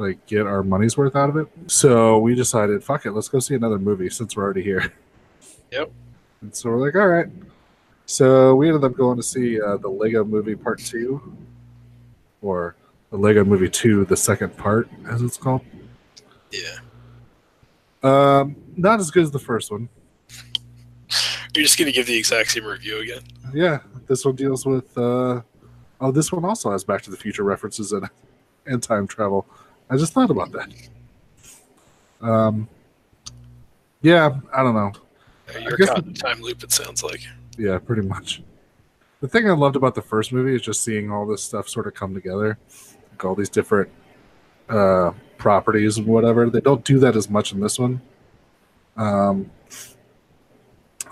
[0.00, 1.46] like get our money's worth out of it.
[1.66, 4.92] So we decided, fuck it, let's go see another movie since we're already here.
[5.70, 5.92] Yep.
[6.40, 7.28] And so we're like, all right.
[8.06, 11.36] So we ended up going to see uh, the Lego Movie Part Two,
[12.42, 12.74] or
[13.10, 15.60] the Lego Movie Two, the second part, as it's called.
[16.50, 16.78] yeah.
[18.02, 19.88] Um, not as good as the first one.
[21.54, 23.22] You're just gonna give the exact same review again.
[23.52, 24.96] Yeah, this one deals with.
[24.96, 25.42] Uh,
[26.00, 28.10] oh, this one also has Back to the Future references in it
[28.66, 29.46] and time travel.
[29.90, 30.72] I just thought about that.
[32.20, 32.68] Um,
[34.02, 34.92] yeah, I don't know.
[35.48, 36.62] Uh, You're caught in time loop.
[36.62, 37.20] It sounds like.
[37.58, 38.42] Yeah, pretty much.
[39.20, 41.86] The thing I loved about the first movie is just seeing all this stuff sort
[41.86, 42.56] of come together,
[43.10, 43.90] like all these different
[44.68, 46.48] uh, properties and whatever.
[46.48, 48.00] They don't do that as much in this one.
[48.96, 49.50] Um,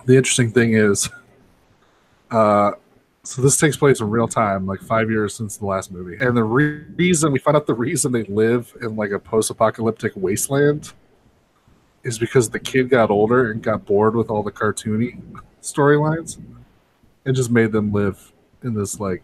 [0.06, 1.10] the interesting thing is,
[2.30, 2.72] uh,
[3.24, 6.36] so this takes place in real time, like five years since the last movie, and
[6.36, 10.92] the re- reason we find out the reason they live in like a post-apocalyptic wasteland
[12.04, 15.20] is because the kid got older and got bored with all the cartoony
[15.60, 16.38] storylines
[17.26, 18.32] and just made them live
[18.62, 19.22] in this like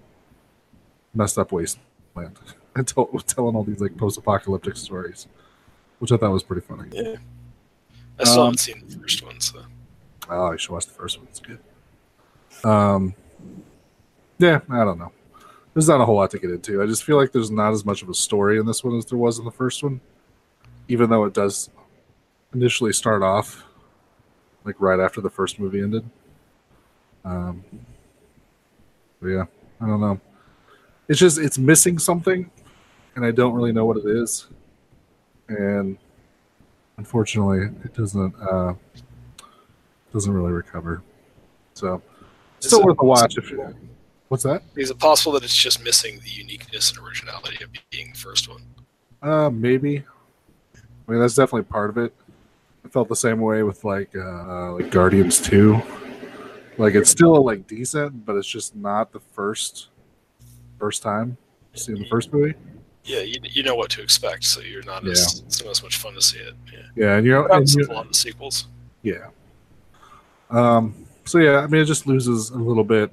[1.15, 1.81] messed up wasteland
[2.77, 5.29] and tell, telling all these like post-apocalyptic stories
[6.01, 6.89] which i thought was pretty funny.
[6.93, 7.15] Yeah.
[8.19, 9.63] I still Um, haven't seen the first one, so.
[10.29, 11.27] oh you should watch the first one.
[11.31, 11.59] It's good.
[12.69, 13.15] Um
[14.39, 15.13] yeah i don't know
[15.73, 17.85] there's not a whole lot to get into i just feel like there's not as
[17.85, 20.01] much of a story in this one as there was in the first one
[20.89, 21.71] even though it does
[22.53, 23.65] initially start off
[24.65, 26.09] like right after the first movie ended
[27.25, 27.65] um
[29.23, 29.45] yeah
[29.81, 30.21] i don't know
[31.09, 32.51] it's just it's missing something
[33.17, 34.47] and i don't really know what it is
[35.49, 35.99] and
[36.97, 38.75] unfortunately, it doesn't uh,
[40.13, 41.03] doesn't really recover.
[41.75, 42.01] So,
[42.61, 43.37] still worth a watch.
[43.37, 43.75] If you,
[44.35, 44.65] what's that?
[44.75, 48.49] Is it possible that it's just missing the uniqueness and originality of being the first
[48.49, 48.63] one?
[49.23, 50.03] Uh, maybe.
[51.07, 52.13] I mean, that's definitely part of it.
[52.85, 55.81] I felt the same way with like uh, like Guardians Two.
[56.79, 59.89] Like it's still like decent, but it's just not the first
[60.81, 61.37] first time
[61.75, 62.55] seeing the first movie.
[63.05, 65.99] Yeah, you, you know what to expect, so you're not as it's not as much
[65.99, 66.55] fun to see it.
[66.73, 68.67] Yeah, Yeah, and you know, and you- of the sequels.
[69.03, 69.29] yeah.
[70.51, 71.07] Um.
[71.25, 73.13] So yeah, I mean, it just loses a little bit.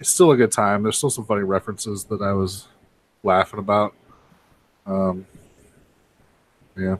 [0.00, 0.82] It's still a good time.
[0.82, 2.68] There's still some funny references that I was
[3.22, 3.94] laughing about.
[4.86, 5.26] Um.
[6.76, 6.96] Yeah.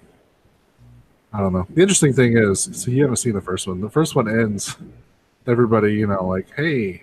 [1.32, 1.66] I don't know.
[1.70, 3.80] The interesting thing is, so you haven't seen the first one.
[3.80, 4.76] The first one ends.
[5.46, 7.02] Everybody, you know, like, hey,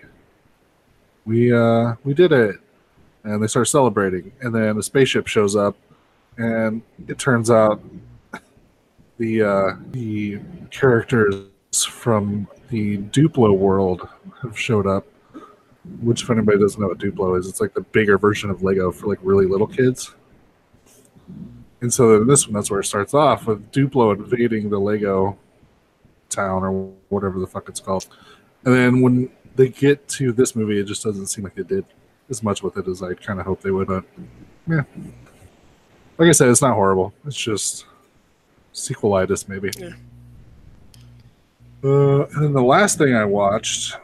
[1.24, 2.56] we uh we did it,
[3.24, 5.76] and they start celebrating, and then a spaceship shows up,
[6.36, 7.82] and it turns out
[9.18, 11.48] the uh, the characters
[11.84, 14.08] from the Duplo world
[14.42, 15.06] have showed up.
[16.00, 18.92] Which, if anybody doesn't know what Duplo is, it's like the bigger version of Lego
[18.92, 20.14] for like really little kids.
[21.80, 25.38] And so in this one, that's where it starts off with Duplo invading the Lego
[26.28, 28.06] town or whatever the fuck it's called.
[28.64, 31.84] And then when they get to this movie, it just doesn't seem like they did
[32.30, 33.88] as much with it as I kind of hoped they would.
[33.88, 34.04] But
[34.66, 34.82] yeah,
[36.18, 37.12] like I said, it's not horrible.
[37.24, 37.86] It's just
[38.74, 39.70] sequelitis, maybe.
[39.78, 39.90] Yeah.
[41.82, 43.96] Uh, and then the last thing I watched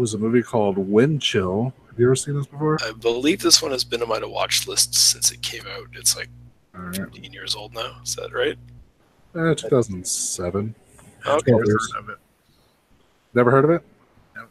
[0.00, 1.74] was a movie called Wind Chill.
[1.90, 2.78] Have you ever seen this before?
[2.82, 5.88] I believe this one has been on my to watch list since it came out.
[5.92, 6.28] It's like
[6.72, 6.94] right.
[6.96, 7.96] 15 years old now.
[8.02, 8.56] Is that right?
[9.34, 10.74] Uh, 2007.
[11.26, 11.50] Okay.
[11.50, 11.92] Twelve years.
[11.92, 12.16] Heard of it.
[13.34, 13.82] Never heard of it?
[14.34, 14.46] No.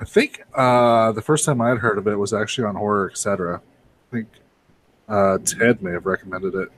[0.00, 3.56] I think uh, the first time I'd heard of it was actually on Horror Etc.
[3.60, 4.28] I think
[5.08, 6.70] uh, Ted may have recommended it.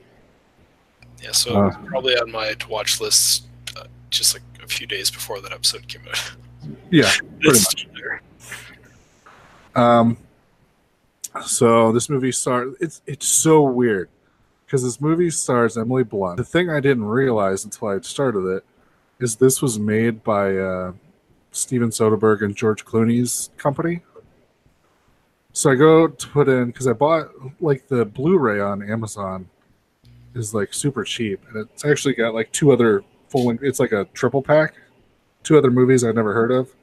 [1.22, 1.76] Yeah, so Uh.
[1.84, 3.44] probably on my to watch list
[3.76, 6.32] uh, just like a few days before that episode came out.
[6.90, 7.10] Yeah,
[7.40, 7.86] pretty much.
[9.74, 10.16] Um,
[11.44, 12.76] so this movie starts.
[12.80, 14.08] It's it's so weird
[14.66, 16.36] because this movie stars Emily Blunt.
[16.36, 18.64] The thing I didn't realize until I started it
[19.20, 20.92] is this was made by uh,
[21.50, 24.02] Steven Soderbergh and George Clooney's company.
[25.52, 27.30] So I go to put in because I bought
[27.60, 29.48] like the Blu-ray on Amazon
[30.34, 33.50] is like super cheap, and it's actually got like two other full.
[33.62, 34.74] It's like a triple pack,
[35.44, 36.74] two other movies I've never heard of.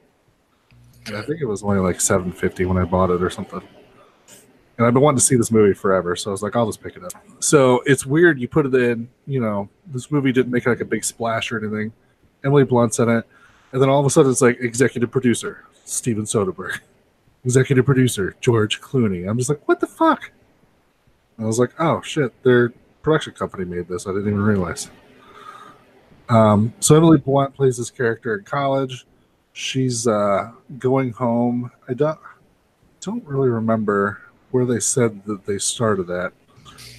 [1.06, 3.60] And I think it was only like seven fifty when I bought it or something.
[4.78, 6.82] And I've been wanting to see this movie forever, so I was like, I'll just
[6.82, 7.12] pick it up.
[7.40, 8.40] So it's weird.
[8.40, 11.58] You put it in, you know, this movie didn't make like a big splash or
[11.58, 11.92] anything.
[12.44, 13.26] Emily Blunt's in it,
[13.72, 16.78] and then all of a sudden it's like executive producer Steven Soderbergh,
[17.44, 19.28] executive producer George Clooney.
[19.28, 20.30] I'm just like, what the fuck?
[21.36, 22.70] And I was like, oh shit, their
[23.02, 24.06] production company made this.
[24.06, 24.90] I didn't even realize.
[26.32, 29.06] Um, so Emily Blunt plays this character in college
[29.52, 31.70] she's uh, going home.
[31.88, 32.18] I don't
[33.00, 36.32] don't really remember where they said that they started at.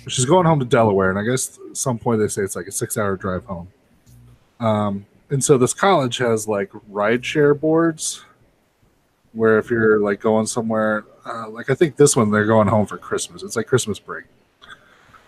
[0.08, 2.68] She's going home to Delaware, and I guess at some point they say it's like
[2.68, 3.70] a six-hour drive home.
[4.60, 8.26] Um, and so this college has like rideshare boards,
[9.32, 12.86] where if you're like going somewhere, uh, like I think this one they're going home
[12.86, 13.44] for Christmas.
[13.44, 14.26] It's like Christmas break.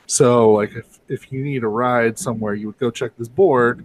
[0.08, 3.84] So like if if you need a ride somewhere, you would go check this board,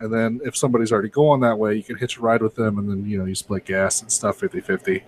[0.00, 2.78] and then if somebody's already going that way, you can hitch a ride with them,
[2.78, 5.02] and then you know you split gas and stuff 50-50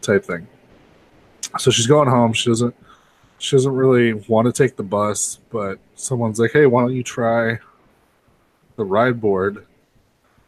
[0.00, 0.46] type thing.
[1.58, 2.32] So she's going home.
[2.32, 2.74] She doesn't
[3.38, 7.02] she doesn't really want to take the bus, but someone's like, "Hey, why don't you
[7.02, 7.58] try
[8.76, 9.66] the ride board?"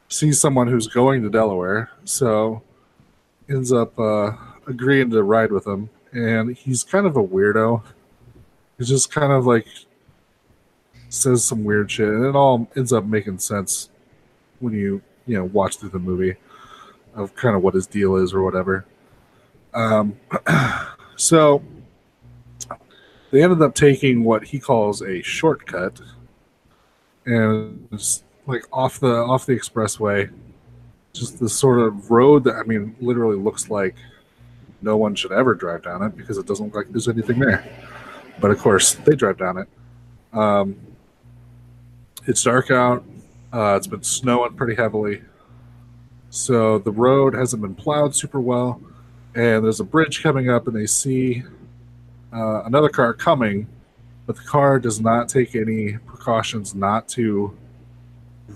[0.09, 2.63] Sees someone who's going to Delaware, so
[3.49, 4.33] ends up uh,
[4.67, 7.83] agreeing to ride with him, and he's kind of a weirdo.
[8.79, 9.67] He's just kind of like
[11.15, 13.91] says some weird shit, and it all ends up making sense
[14.61, 16.37] when you you know watch through the movie
[17.15, 18.85] of kind of what his deal is or whatever.
[19.73, 20.17] Um,
[21.17, 21.63] so
[23.31, 26.01] they ended up taking what he calls a shortcut,
[27.27, 27.89] and
[28.47, 30.33] like off the off the expressway,
[31.13, 33.97] just this sort of road that I mean literally looks like
[34.83, 37.65] no one should ever drive down it because it doesn't look like there's anything there.
[38.41, 39.69] But of course, they drive down it.
[40.33, 40.77] Um,
[42.27, 43.05] it's dark out.
[43.53, 45.23] Uh, it's been snowing pretty heavily.
[46.31, 48.81] So the road hasn't been plowed super well.
[49.35, 51.43] And there's a bridge coming up, and they see
[52.33, 53.67] uh, another car coming,
[54.27, 57.57] but the car does not take any precautions not to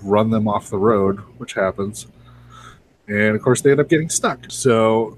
[0.02, 2.06] run them off the road, which happens.
[3.06, 4.40] And of course, they end up getting stuck.
[4.48, 5.16] So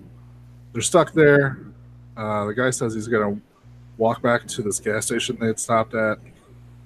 [0.72, 1.58] they're stuck there.
[2.16, 3.42] Uh, the guy says he's going to
[3.96, 6.18] walk back to this gas station they had stopped at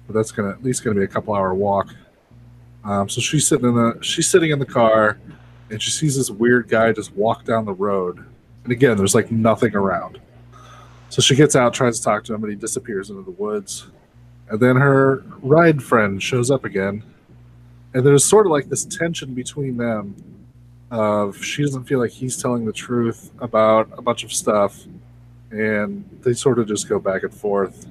[0.07, 1.93] but that's gonna at least gonna be a couple hour walk.
[2.83, 5.17] Um, so she's sitting in the she's sitting in the car,
[5.69, 8.23] and she sees this weird guy just walk down the road.
[8.63, 10.19] And again, there's like nothing around.
[11.09, 13.87] So she gets out, tries to talk to him, and he disappears into the woods.
[14.49, 17.03] And then her ride friend shows up again,
[17.93, 20.15] and there's sort of like this tension between them
[20.91, 24.85] of she doesn't feel like he's telling the truth about a bunch of stuff
[25.51, 27.87] and they sort of just go back and forth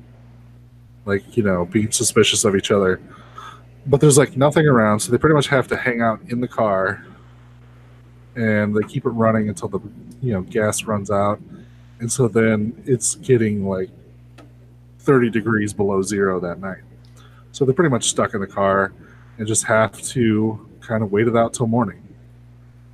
[1.06, 3.00] like you know being suspicious of each other.
[3.86, 6.48] But there's like nothing around so they pretty much have to hang out in the
[6.48, 7.04] car.
[8.36, 9.80] And they keep it running until the
[10.22, 11.40] you know gas runs out.
[12.00, 13.90] And so then it's getting like
[15.00, 16.82] 30 degrees below zero that night.
[17.52, 18.92] So they're pretty much stuck in the car
[19.38, 22.02] and just have to kind of wait it out till morning.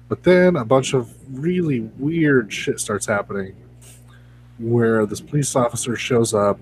[0.08, 3.54] But then a bunch of really weird shit starts happening
[4.58, 6.58] where this police officer shows up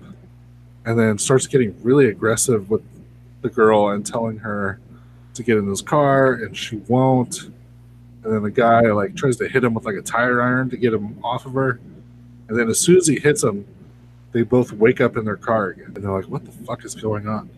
[0.85, 2.81] and then starts getting really aggressive with
[3.41, 4.79] the girl and telling her
[5.33, 7.43] to get in his car and she won't.
[8.23, 10.77] And then the guy like tries to hit him with like a tire iron to
[10.77, 11.79] get him off of her.
[12.47, 13.65] And then as soon as he hits him
[14.31, 15.93] they both wake up in their car again.
[15.95, 17.49] And they're like what the fuck is going on?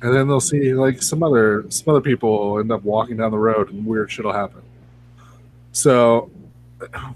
[0.00, 3.38] And then they'll see like some other some other people end up walking down the
[3.38, 4.62] road and weird shit will happen.
[5.72, 6.30] So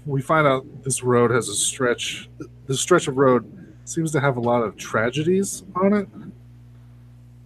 [0.05, 2.29] we find out this road has a stretch
[2.67, 6.07] this stretch of road seems to have a lot of tragedies on it.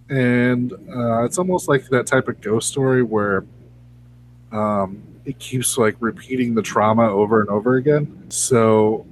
[0.10, 3.46] And uh, it's almost like that type of ghost story where
[4.52, 8.30] um, it keeps like repeating the trauma over and over again.
[8.30, 9.06] So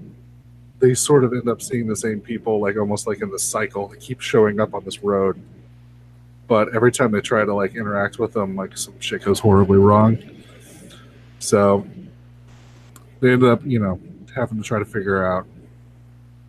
[0.79, 3.87] they sort of end up seeing the same people like almost like in the cycle.
[3.87, 5.41] They keep showing up on this road
[6.47, 9.77] but every time they try to like interact with them like some shit goes horribly
[9.77, 10.17] wrong.
[11.39, 11.85] So
[13.19, 13.99] they end up you know
[14.35, 15.45] having to try to figure out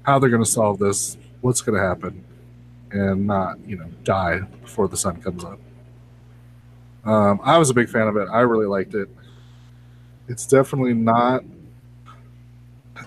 [0.06, 2.24] how they're going to solve this what's going to happen
[2.92, 5.58] and not you know die before the sun comes up
[7.04, 9.08] um, i was a big fan of it i really liked it
[10.28, 11.44] it's definitely not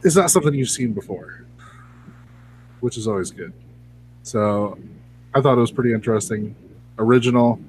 [0.04, 1.46] it's not something you've seen before
[2.82, 3.54] which is always good
[4.22, 4.78] so
[5.34, 6.56] i thought it was pretty interesting
[7.00, 7.60] original.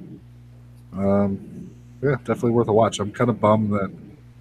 [0.92, 1.70] Um,
[2.02, 2.98] yeah, definitely worth a watch.
[2.98, 3.90] I'm kind of bummed that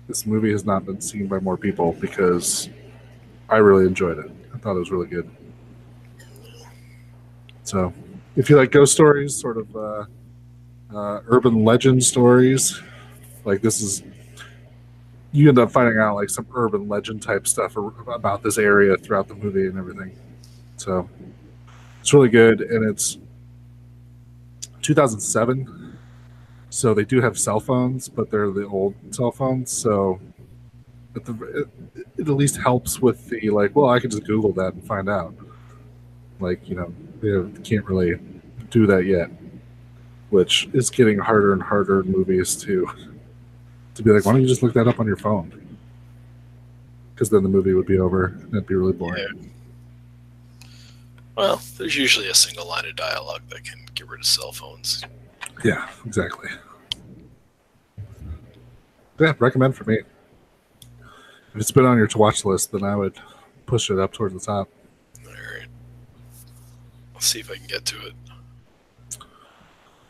[0.08, 2.70] this movie has not been seen by more people because
[3.48, 4.32] I really enjoyed it.
[4.62, 5.30] Thought it was really good.
[7.64, 7.94] So,
[8.36, 10.06] if you like ghost stories, sort of uh,
[10.94, 12.82] uh, urban legend stories,
[13.46, 14.04] like this is,
[15.32, 17.78] you end up finding out like some urban legend type stuff
[18.08, 20.16] about this area throughout the movie and everything.
[20.78, 21.10] So,
[22.02, 23.18] it's really good, and it's
[24.82, 25.98] 2007.
[26.72, 29.72] So they do have cell phones, but they're the old cell phones.
[29.72, 30.20] So
[31.16, 31.34] at the,
[31.96, 34.86] it, it at least helps with the like, well, I can just Google that and
[34.86, 35.34] find out.
[36.40, 38.20] Like, you know, they can't really
[38.70, 39.30] do that yet,
[40.30, 42.90] which is getting harder and harder in movies to
[43.96, 45.78] to be like, why don't you just look that up on your phone?
[47.14, 49.26] Because then the movie would be over and it'd be really boring.
[49.28, 50.70] Yeah.
[51.36, 55.04] Well, there's usually a single line of dialogue that can get rid of cell phones.
[55.64, 56.50] Yeah, exactly.
[59.20, 60.00] Yeah, recommend for me.
[61.54, 63.16] If it's been on your to watch list, then I would
[63.66, 64.70] push it up towards the top.
[65.26, 65.68] All right.
[67.16, 68.14] I'll see if I can get to it.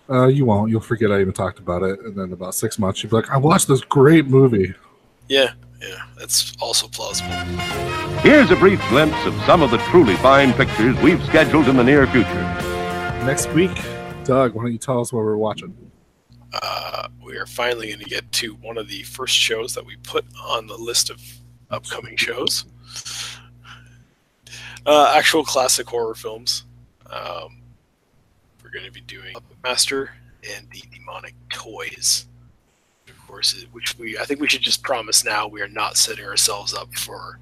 [0.09, 0.71] Uh, you won't.
[0.71, 3.29] You'll forget I even talked about it, and then about six months, you'll be like,
[3.29, 4.73] "I watched this great movie."
[5.27, 7.29] Yeah, yeah, that's also plausible.
[8.21, 11.83] Here's a brief glimpse of some of the truly fine pictures we've scheduled in the
[11.83, 12.43] near future.
[13.23, 13.71] Next week,
[14.23, 15.75] Doug, why don't you tell us what we're watching?
[16.53, 19.95] Uh, we are finally going to get to one of the first shows that we
[19.97, 21.21] put on the list of
[21.69, 22.65] upcoming shows.
[24.85, 26.65] Uh, actual classic horror films.
[27.11, 27.61] Um,
[28.63, 30.11] we're going to be doing Master
[30.55, 32.25] and the Demonic Toys.
[33.07, 36.25] Of course, which we I think we should just promise now we are not setting
[36.25, 37.39] ourselves up for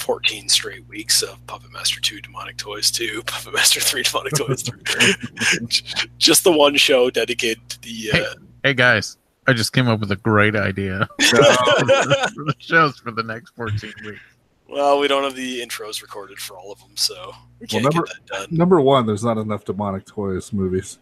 [0.00, 4.62] 14 straight weeks of Puppet Master 2 Demonic Toys 2, Puppet Master 3 Demonic Toys
[4.62, 5.66] 3.
[6.18, 8.10] just the one show dedicated to the.
[8.12, 9.16] Uh, Hey guys,
[9.46, 13.90] I just came up with a great idea for the shows for the next 14
[14.04, 14.20] weeks.
[14.68, 18.02] well, we don't have the intros recorded for all of them, so we can't number-
[18.02, 18.48] get that done.
[18.50, 20.98] Number one, there's not enough demonic toys movies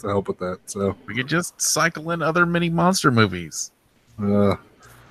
[0.00, 0.58] to help with that.
[0.66, 3.70] So, We could just cycle in other mini monster movies.
[4.20, 4.56] uh,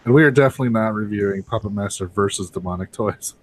[0.05, 3.33] and we are definitely not reviewing Puppet Master versus Demonic Toys.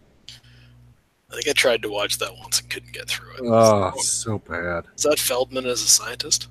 [1.30, 3.40] I think I tried to watch that once and couldn't get through it.
[3.44, 4.84] Oh, so bad.
[4.96, 6.48] Is that Feldman as a scientist?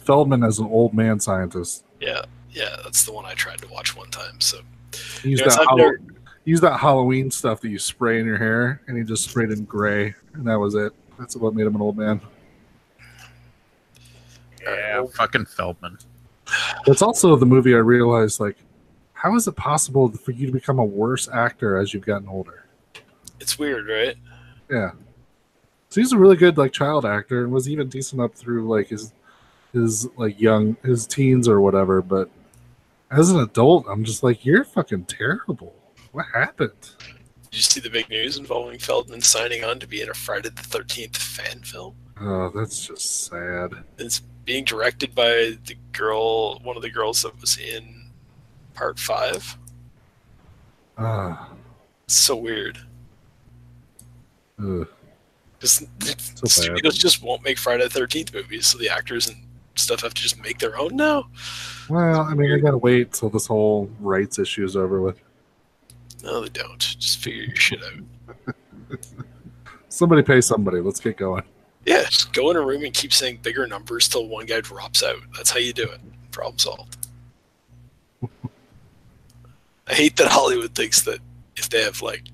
[0.00, 1.84] Feldman as an old man scientist.
[2.00, 4.40] Yeah, yeah, that's the one I tried to watch one time.
[4.40, 4.58] So
[5.22, 6.00] use used, that I've Hall- never-
[6.44, 9.64] he that Halloween stuff that you spray in your hair, and he just sprayed in
[9.64, 10.92] gray, and that was it.
[11.18, 12.20] That's what made him an old man.
[14.60, 15.98] Yeah, fucking Feldman.
[16.86, 18.56] That's also the movie I realized like,
[19.22, 22.64] how is it possible for you to become a worse actor as you've gotten older?
[23.38, 24.16] It's weird, right?
[24.68, 24.90] Yeah.
[25.90, 28.88] So he's a really good like child actor and was even decent up through like
[28.88, 29.12] his
[29.72, 32.30] his like young his teens or whatever, but
[33.12, 35.72] as an adult, I'm just like, you're fucking terrible.
[36.10, 36.72] What happened?
[36.98, 40.48] Did you see the big news involving Feldman signing on to be in a Friday
[40.48, 41.94] the Thirteenth fan film?
[42.20, 43.84] Oh, that's just sad.
[43.98, 48.01] It's being directed by the girl, one of the girls that was in
[48.74, 49.56] part five.
[50.98, 51.50] Ah,
[52.04, 52.78] It's so weird.
[54.58, 54.88] ugh.
[55.60, 56.20] Just, bad.
[56.50, 59.36] studios just won't make Friday the Thirteenth movies, so the actors and
[59.76, 61.28] stuff have to just make their own now.
[61.88, 65.20] Well, I mean, I gotta wait till this whole rights issue is over with.
[66.24, 66.78] No, they don't.
[66.78, 68.54] Just figure your shit out.
[69.88, 70.80] Somebody pay somebody.
[70.80, 71.42] Let's get going.
[71.86, 75.02] Yeah, just go in a room and keep saying bigger numbers till one guy drops
[75.02, 75.18] out.
[75.36, 76.00] That's how you do it.
[76.30, 77.01] Problem solved.
[79.88, 81.18] I hate that Hollywood thinks that
[81.56, 82.24] if they have like,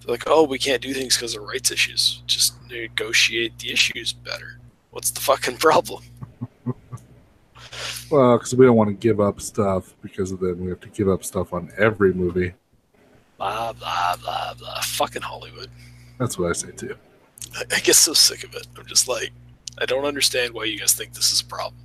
[0.00, 2.22] they're like, oh, we can't do things because of rights issues.
[2.26, 4.58] Just negotiate the issues better.
[4.90, 6.02] What's the fucking problem?
[8.10, 11.08] Well, because we don't want to give up stuff because then we have to give
[11.08, 12.54] up stuff on every movie.
[13.38, 14.80] Blah blah blah blah.
[14.82, 15.70] Fucking Hollywood.
[16.18, 16.96] That's what I say too.
[17.54, 18.66] I, I get so sick of it.
[18.76, 19.30] I'm just like,
[19.78, 21.76] I don't understand why you guys think this is a problem.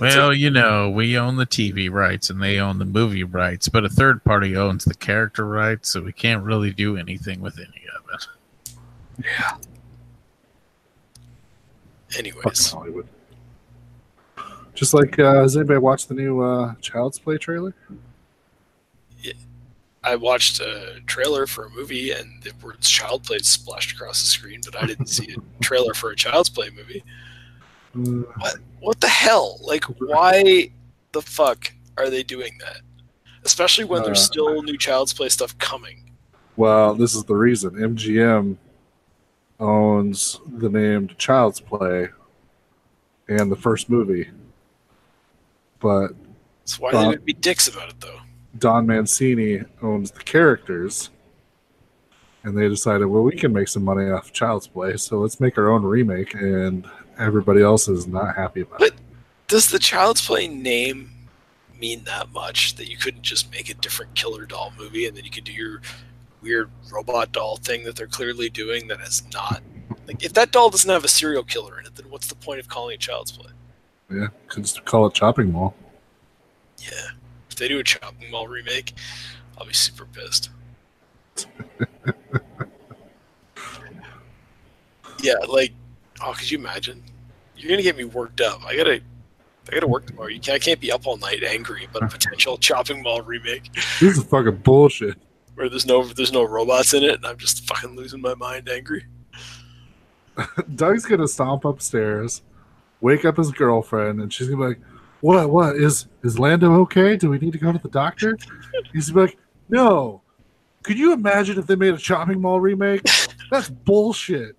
[0.00, 3.84] Well, you know, we own the TV rights and they own the movie rights, but
[3.84, 7.84] a third party owns the character rights, so we can't really do anything with any
[7.96, 8.26] of it.
[9.24, 9.56] Yeah.
[12.16, 13.06] Anyways, Hollywood.
[14.74, 17.74] Just like, uh, has anybody watched the new uh, Child's Play trailer?
[19.20, 19.34] Yeah.
[20.02, 24.26] I watched a trailer for a movie and the words "child play" splashed across the
[24.26, 27.04] screen, but I didn't see a trailer for a Child's Play movie.
[27.94, 28.56] What?
[28.80, 29.58] What the hell?
[29.62, 30.70] Like, why
[31.12, 32.80] the fuck are they doing that?
[33.44, 36.10] Especially when there's Uh, still new Child's Play stuff coming.
[36.56, 37.70] well, this is the reason.
[37.72, 38.56] MGM
[39.58, 42.08] owns the named Child's Play
[43.28, 44.30] and the first movie.
[45.80, 46.12] But
[46.64, 48.20] So why are they gonna be dicks about it though?
[48.58, 51.10] Don Mancini owns the characters,
[52.42, 55.56] and they decided, well, we can make some money off Child's Play, so let's make
[55.56, 56.86] our own remake, and
[57.20, 58.94] everybody else is not happy about it.
[59.48, 61.10] Does the Child's Play name
[61.78, 65.24] mean that much that you couldn't just make a different killer doll movie and then
[65.24, 65.80] you could do your
[66.42, 69.62] weird robot doll thing that they're clearly doing that is not
[70.06, 72.58] like if that doll doesn't have a serial killer in it, then what's the point
[72.58, 73.52] of calling it Child's Play?
[74.10, 75.74] Yeah, could just call it Chopping Mall.
[76.78, 77.10] Yeah.
[77.48, 78.94] If they do a Chopping Mall remake,
[79.56, 80.50] I'll be super pissed.
[85.22, 85.72] yeah, like,
[86.22, 87.02] oh, could you imagine?
[87.56, 88.64] You're gonna get me worked up.
[88.64, 88.94] I gotta,
[89.68, 90.28] I gotta work tomorrow.
[90.28, 93.72] You can't, I can't be up all night angry about a potential Chopping Mall remake
[94.00, 95.16] This is fucking bullshit.
[95.54, 98.68] where there's no, there's no robots in it, and I'm just fucking losing my mind
[98.68, 99.04] angry.
[100.74, 102.42] Doug's gonna stomp upstairs,
[103.00, 104.80] wake up his girlfriend, and she's gonna be like,
[105.20, 105.50] "What?
[105.50, 107.16] What is is Lando okay?
[107.16, 108.38] Do we need to go to the doctor?"
[108.92, 109.38] He's gonna be like,
[109.68, 110.22] "No."
[110.82, 113.02] Could you imagine if they made a Chopping Mall remake?
[113.50, 114.56] That's bullshit.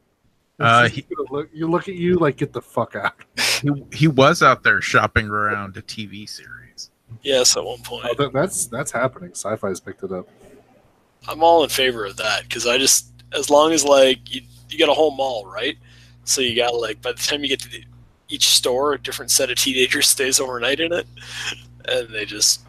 [0.64, 3.14] Uh, It's look, you look at you like, get the fuck out.
[3.62, 6.90] He, he was out there shopping around a TV series.
[7.22, 8.08] Yes, at one point.
[8.10, 9.32] Oh, that, that's that's happening.
[9.34, 10.28] Syfy's picked it up.
[11.28, 14.80] I'm all in favor of that because I just as long as like you you
[14.80, 15.78] got a whole mall right,
[16.24, 17.84] so you got like by the time you get to the,
[18.30, 21.06] each store, a different set of teenagers stays overnight in it,
[21.88, 22.62] and they just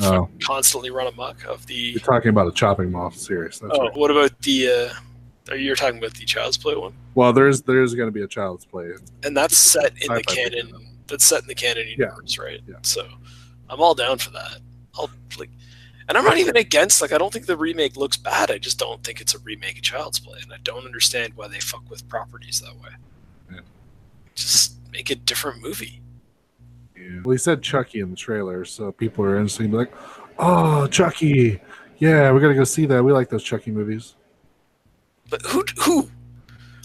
[0.00, 1.74] Oh, constantly run amok of the.
[1.74, 3.58] you're talking about a Chopping Mall series.
[3.60, 3.96] That's Oh, right.
[3.96, 4.68] what about the?
[4.68, 4.94] uh
[5.50, 6.92] Are you talking about the Child's Play one?
[7.14, 8.90] Well, there's there's going to be a Child's Play.
[9.24, 10.70] And that's set in the Syfy picked it up.
[10.70, 10.86] canon.
[11.06, 11.94] That's set in the canon Yeah.
[12.06, 12.60] universe, right?
[12.68, 12.76] Yeah.
[12.82, 13.06] So,
[13.70, 14.58] I'm all down for that.
[14.94, 15.50] I'll like,
[16.08, 17.00] and I'm not even against.
[17.00, 18.50] Like, I don't think the remake looks bad.
[18.50, 21.48] I just don't think it's a remake of Child's Play, and I don't understand why
[21.48, 22.90] they fuck with properties that way.
[23.52, 23.60] Yeah.
[24.34, 26.00] Just make a different movie.
[27.24, 29.92] Well, he said Chucky in the trailer, so people are instantly like,
[30.38, 31.60] "Oh, Chucky!
[31.98, 33.02] Yeah, we got to go see that.
[33.02, 34.14] We like those Chucky movies."
[35.30, 36.10] But who, who,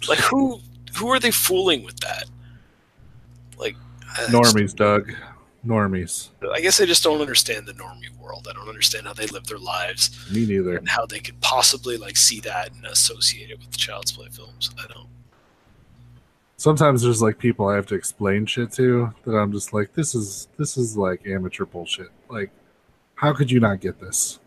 [0.07, 0.59] like, who,
[0.97, 2.25] who are they fooling with that?
[3.57, 3.75] Like,
[4.17, 5.11] I just- Normies, Doug.
[5.65, 6.29] Normies.
[6.53, 8.49] I guess I just don't understand the normie world.
[8.49, 10.29] I don't understand how they live their lives.
[10.29, 10.75] Me neither.
[10.75, 14.27] and how they could possibly like see that and associate it with the Child's Play
[14.29, 14.71] films.
[14.77, 15.07] I don't.
[16.57, 20.13] Sometimes there's like people I have to explain shit to that I'm just like, this
[20.15, 22.09] is this is like amateur bullshit.
[22.29, 22.51] Like,
[23.15, 24.39] how could you not get this?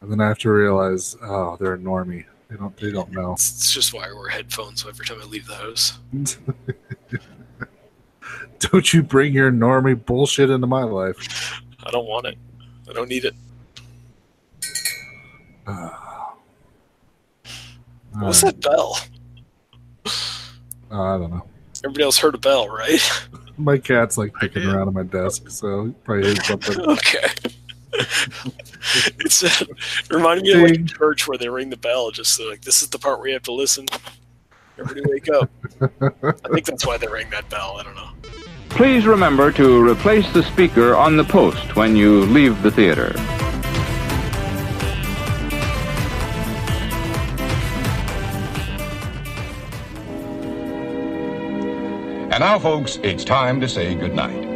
[0.00, 2.24] And then I have to realize, oh, they're a normie.
[2.48, 3.32] They don't they don't know.
[3.32, 5.98] It's, it's just why I wear headphones every time I leave the house.
[8.58, 11.60] Don't you bring your normie bullshit into my life.
[11.84, 12.38] I don't want it.
[12.88, 13.34] I don't need it.
[18.12, 18.98] What's that bell?
[20.90, 21.46] Uh, I don't know.
[21.84, 23.00] Everybody else heard a bell, right?
[23.58, 26.80] My cat's like picking around on my desk, so he probably heard something.
[26.90, 27.28] okay.
[29.20, 30.86] it's uh, it reminded me of like Ding.
[30.86, 32.10] church where they ring the bell.
[32.10, 33.86] Just so, like this is the part where you have to listen.
[34.78, 35.50] Everybody wake up.
[35.80, 37.76] I think that's why they ring that bell.
[37.78, 38.10] I don't know.
[38.68, 43.14] Please remember to replace the speaker on the post when you leave the theater.
[52.36, 54.55] And now, folks, it's time to say goodnight.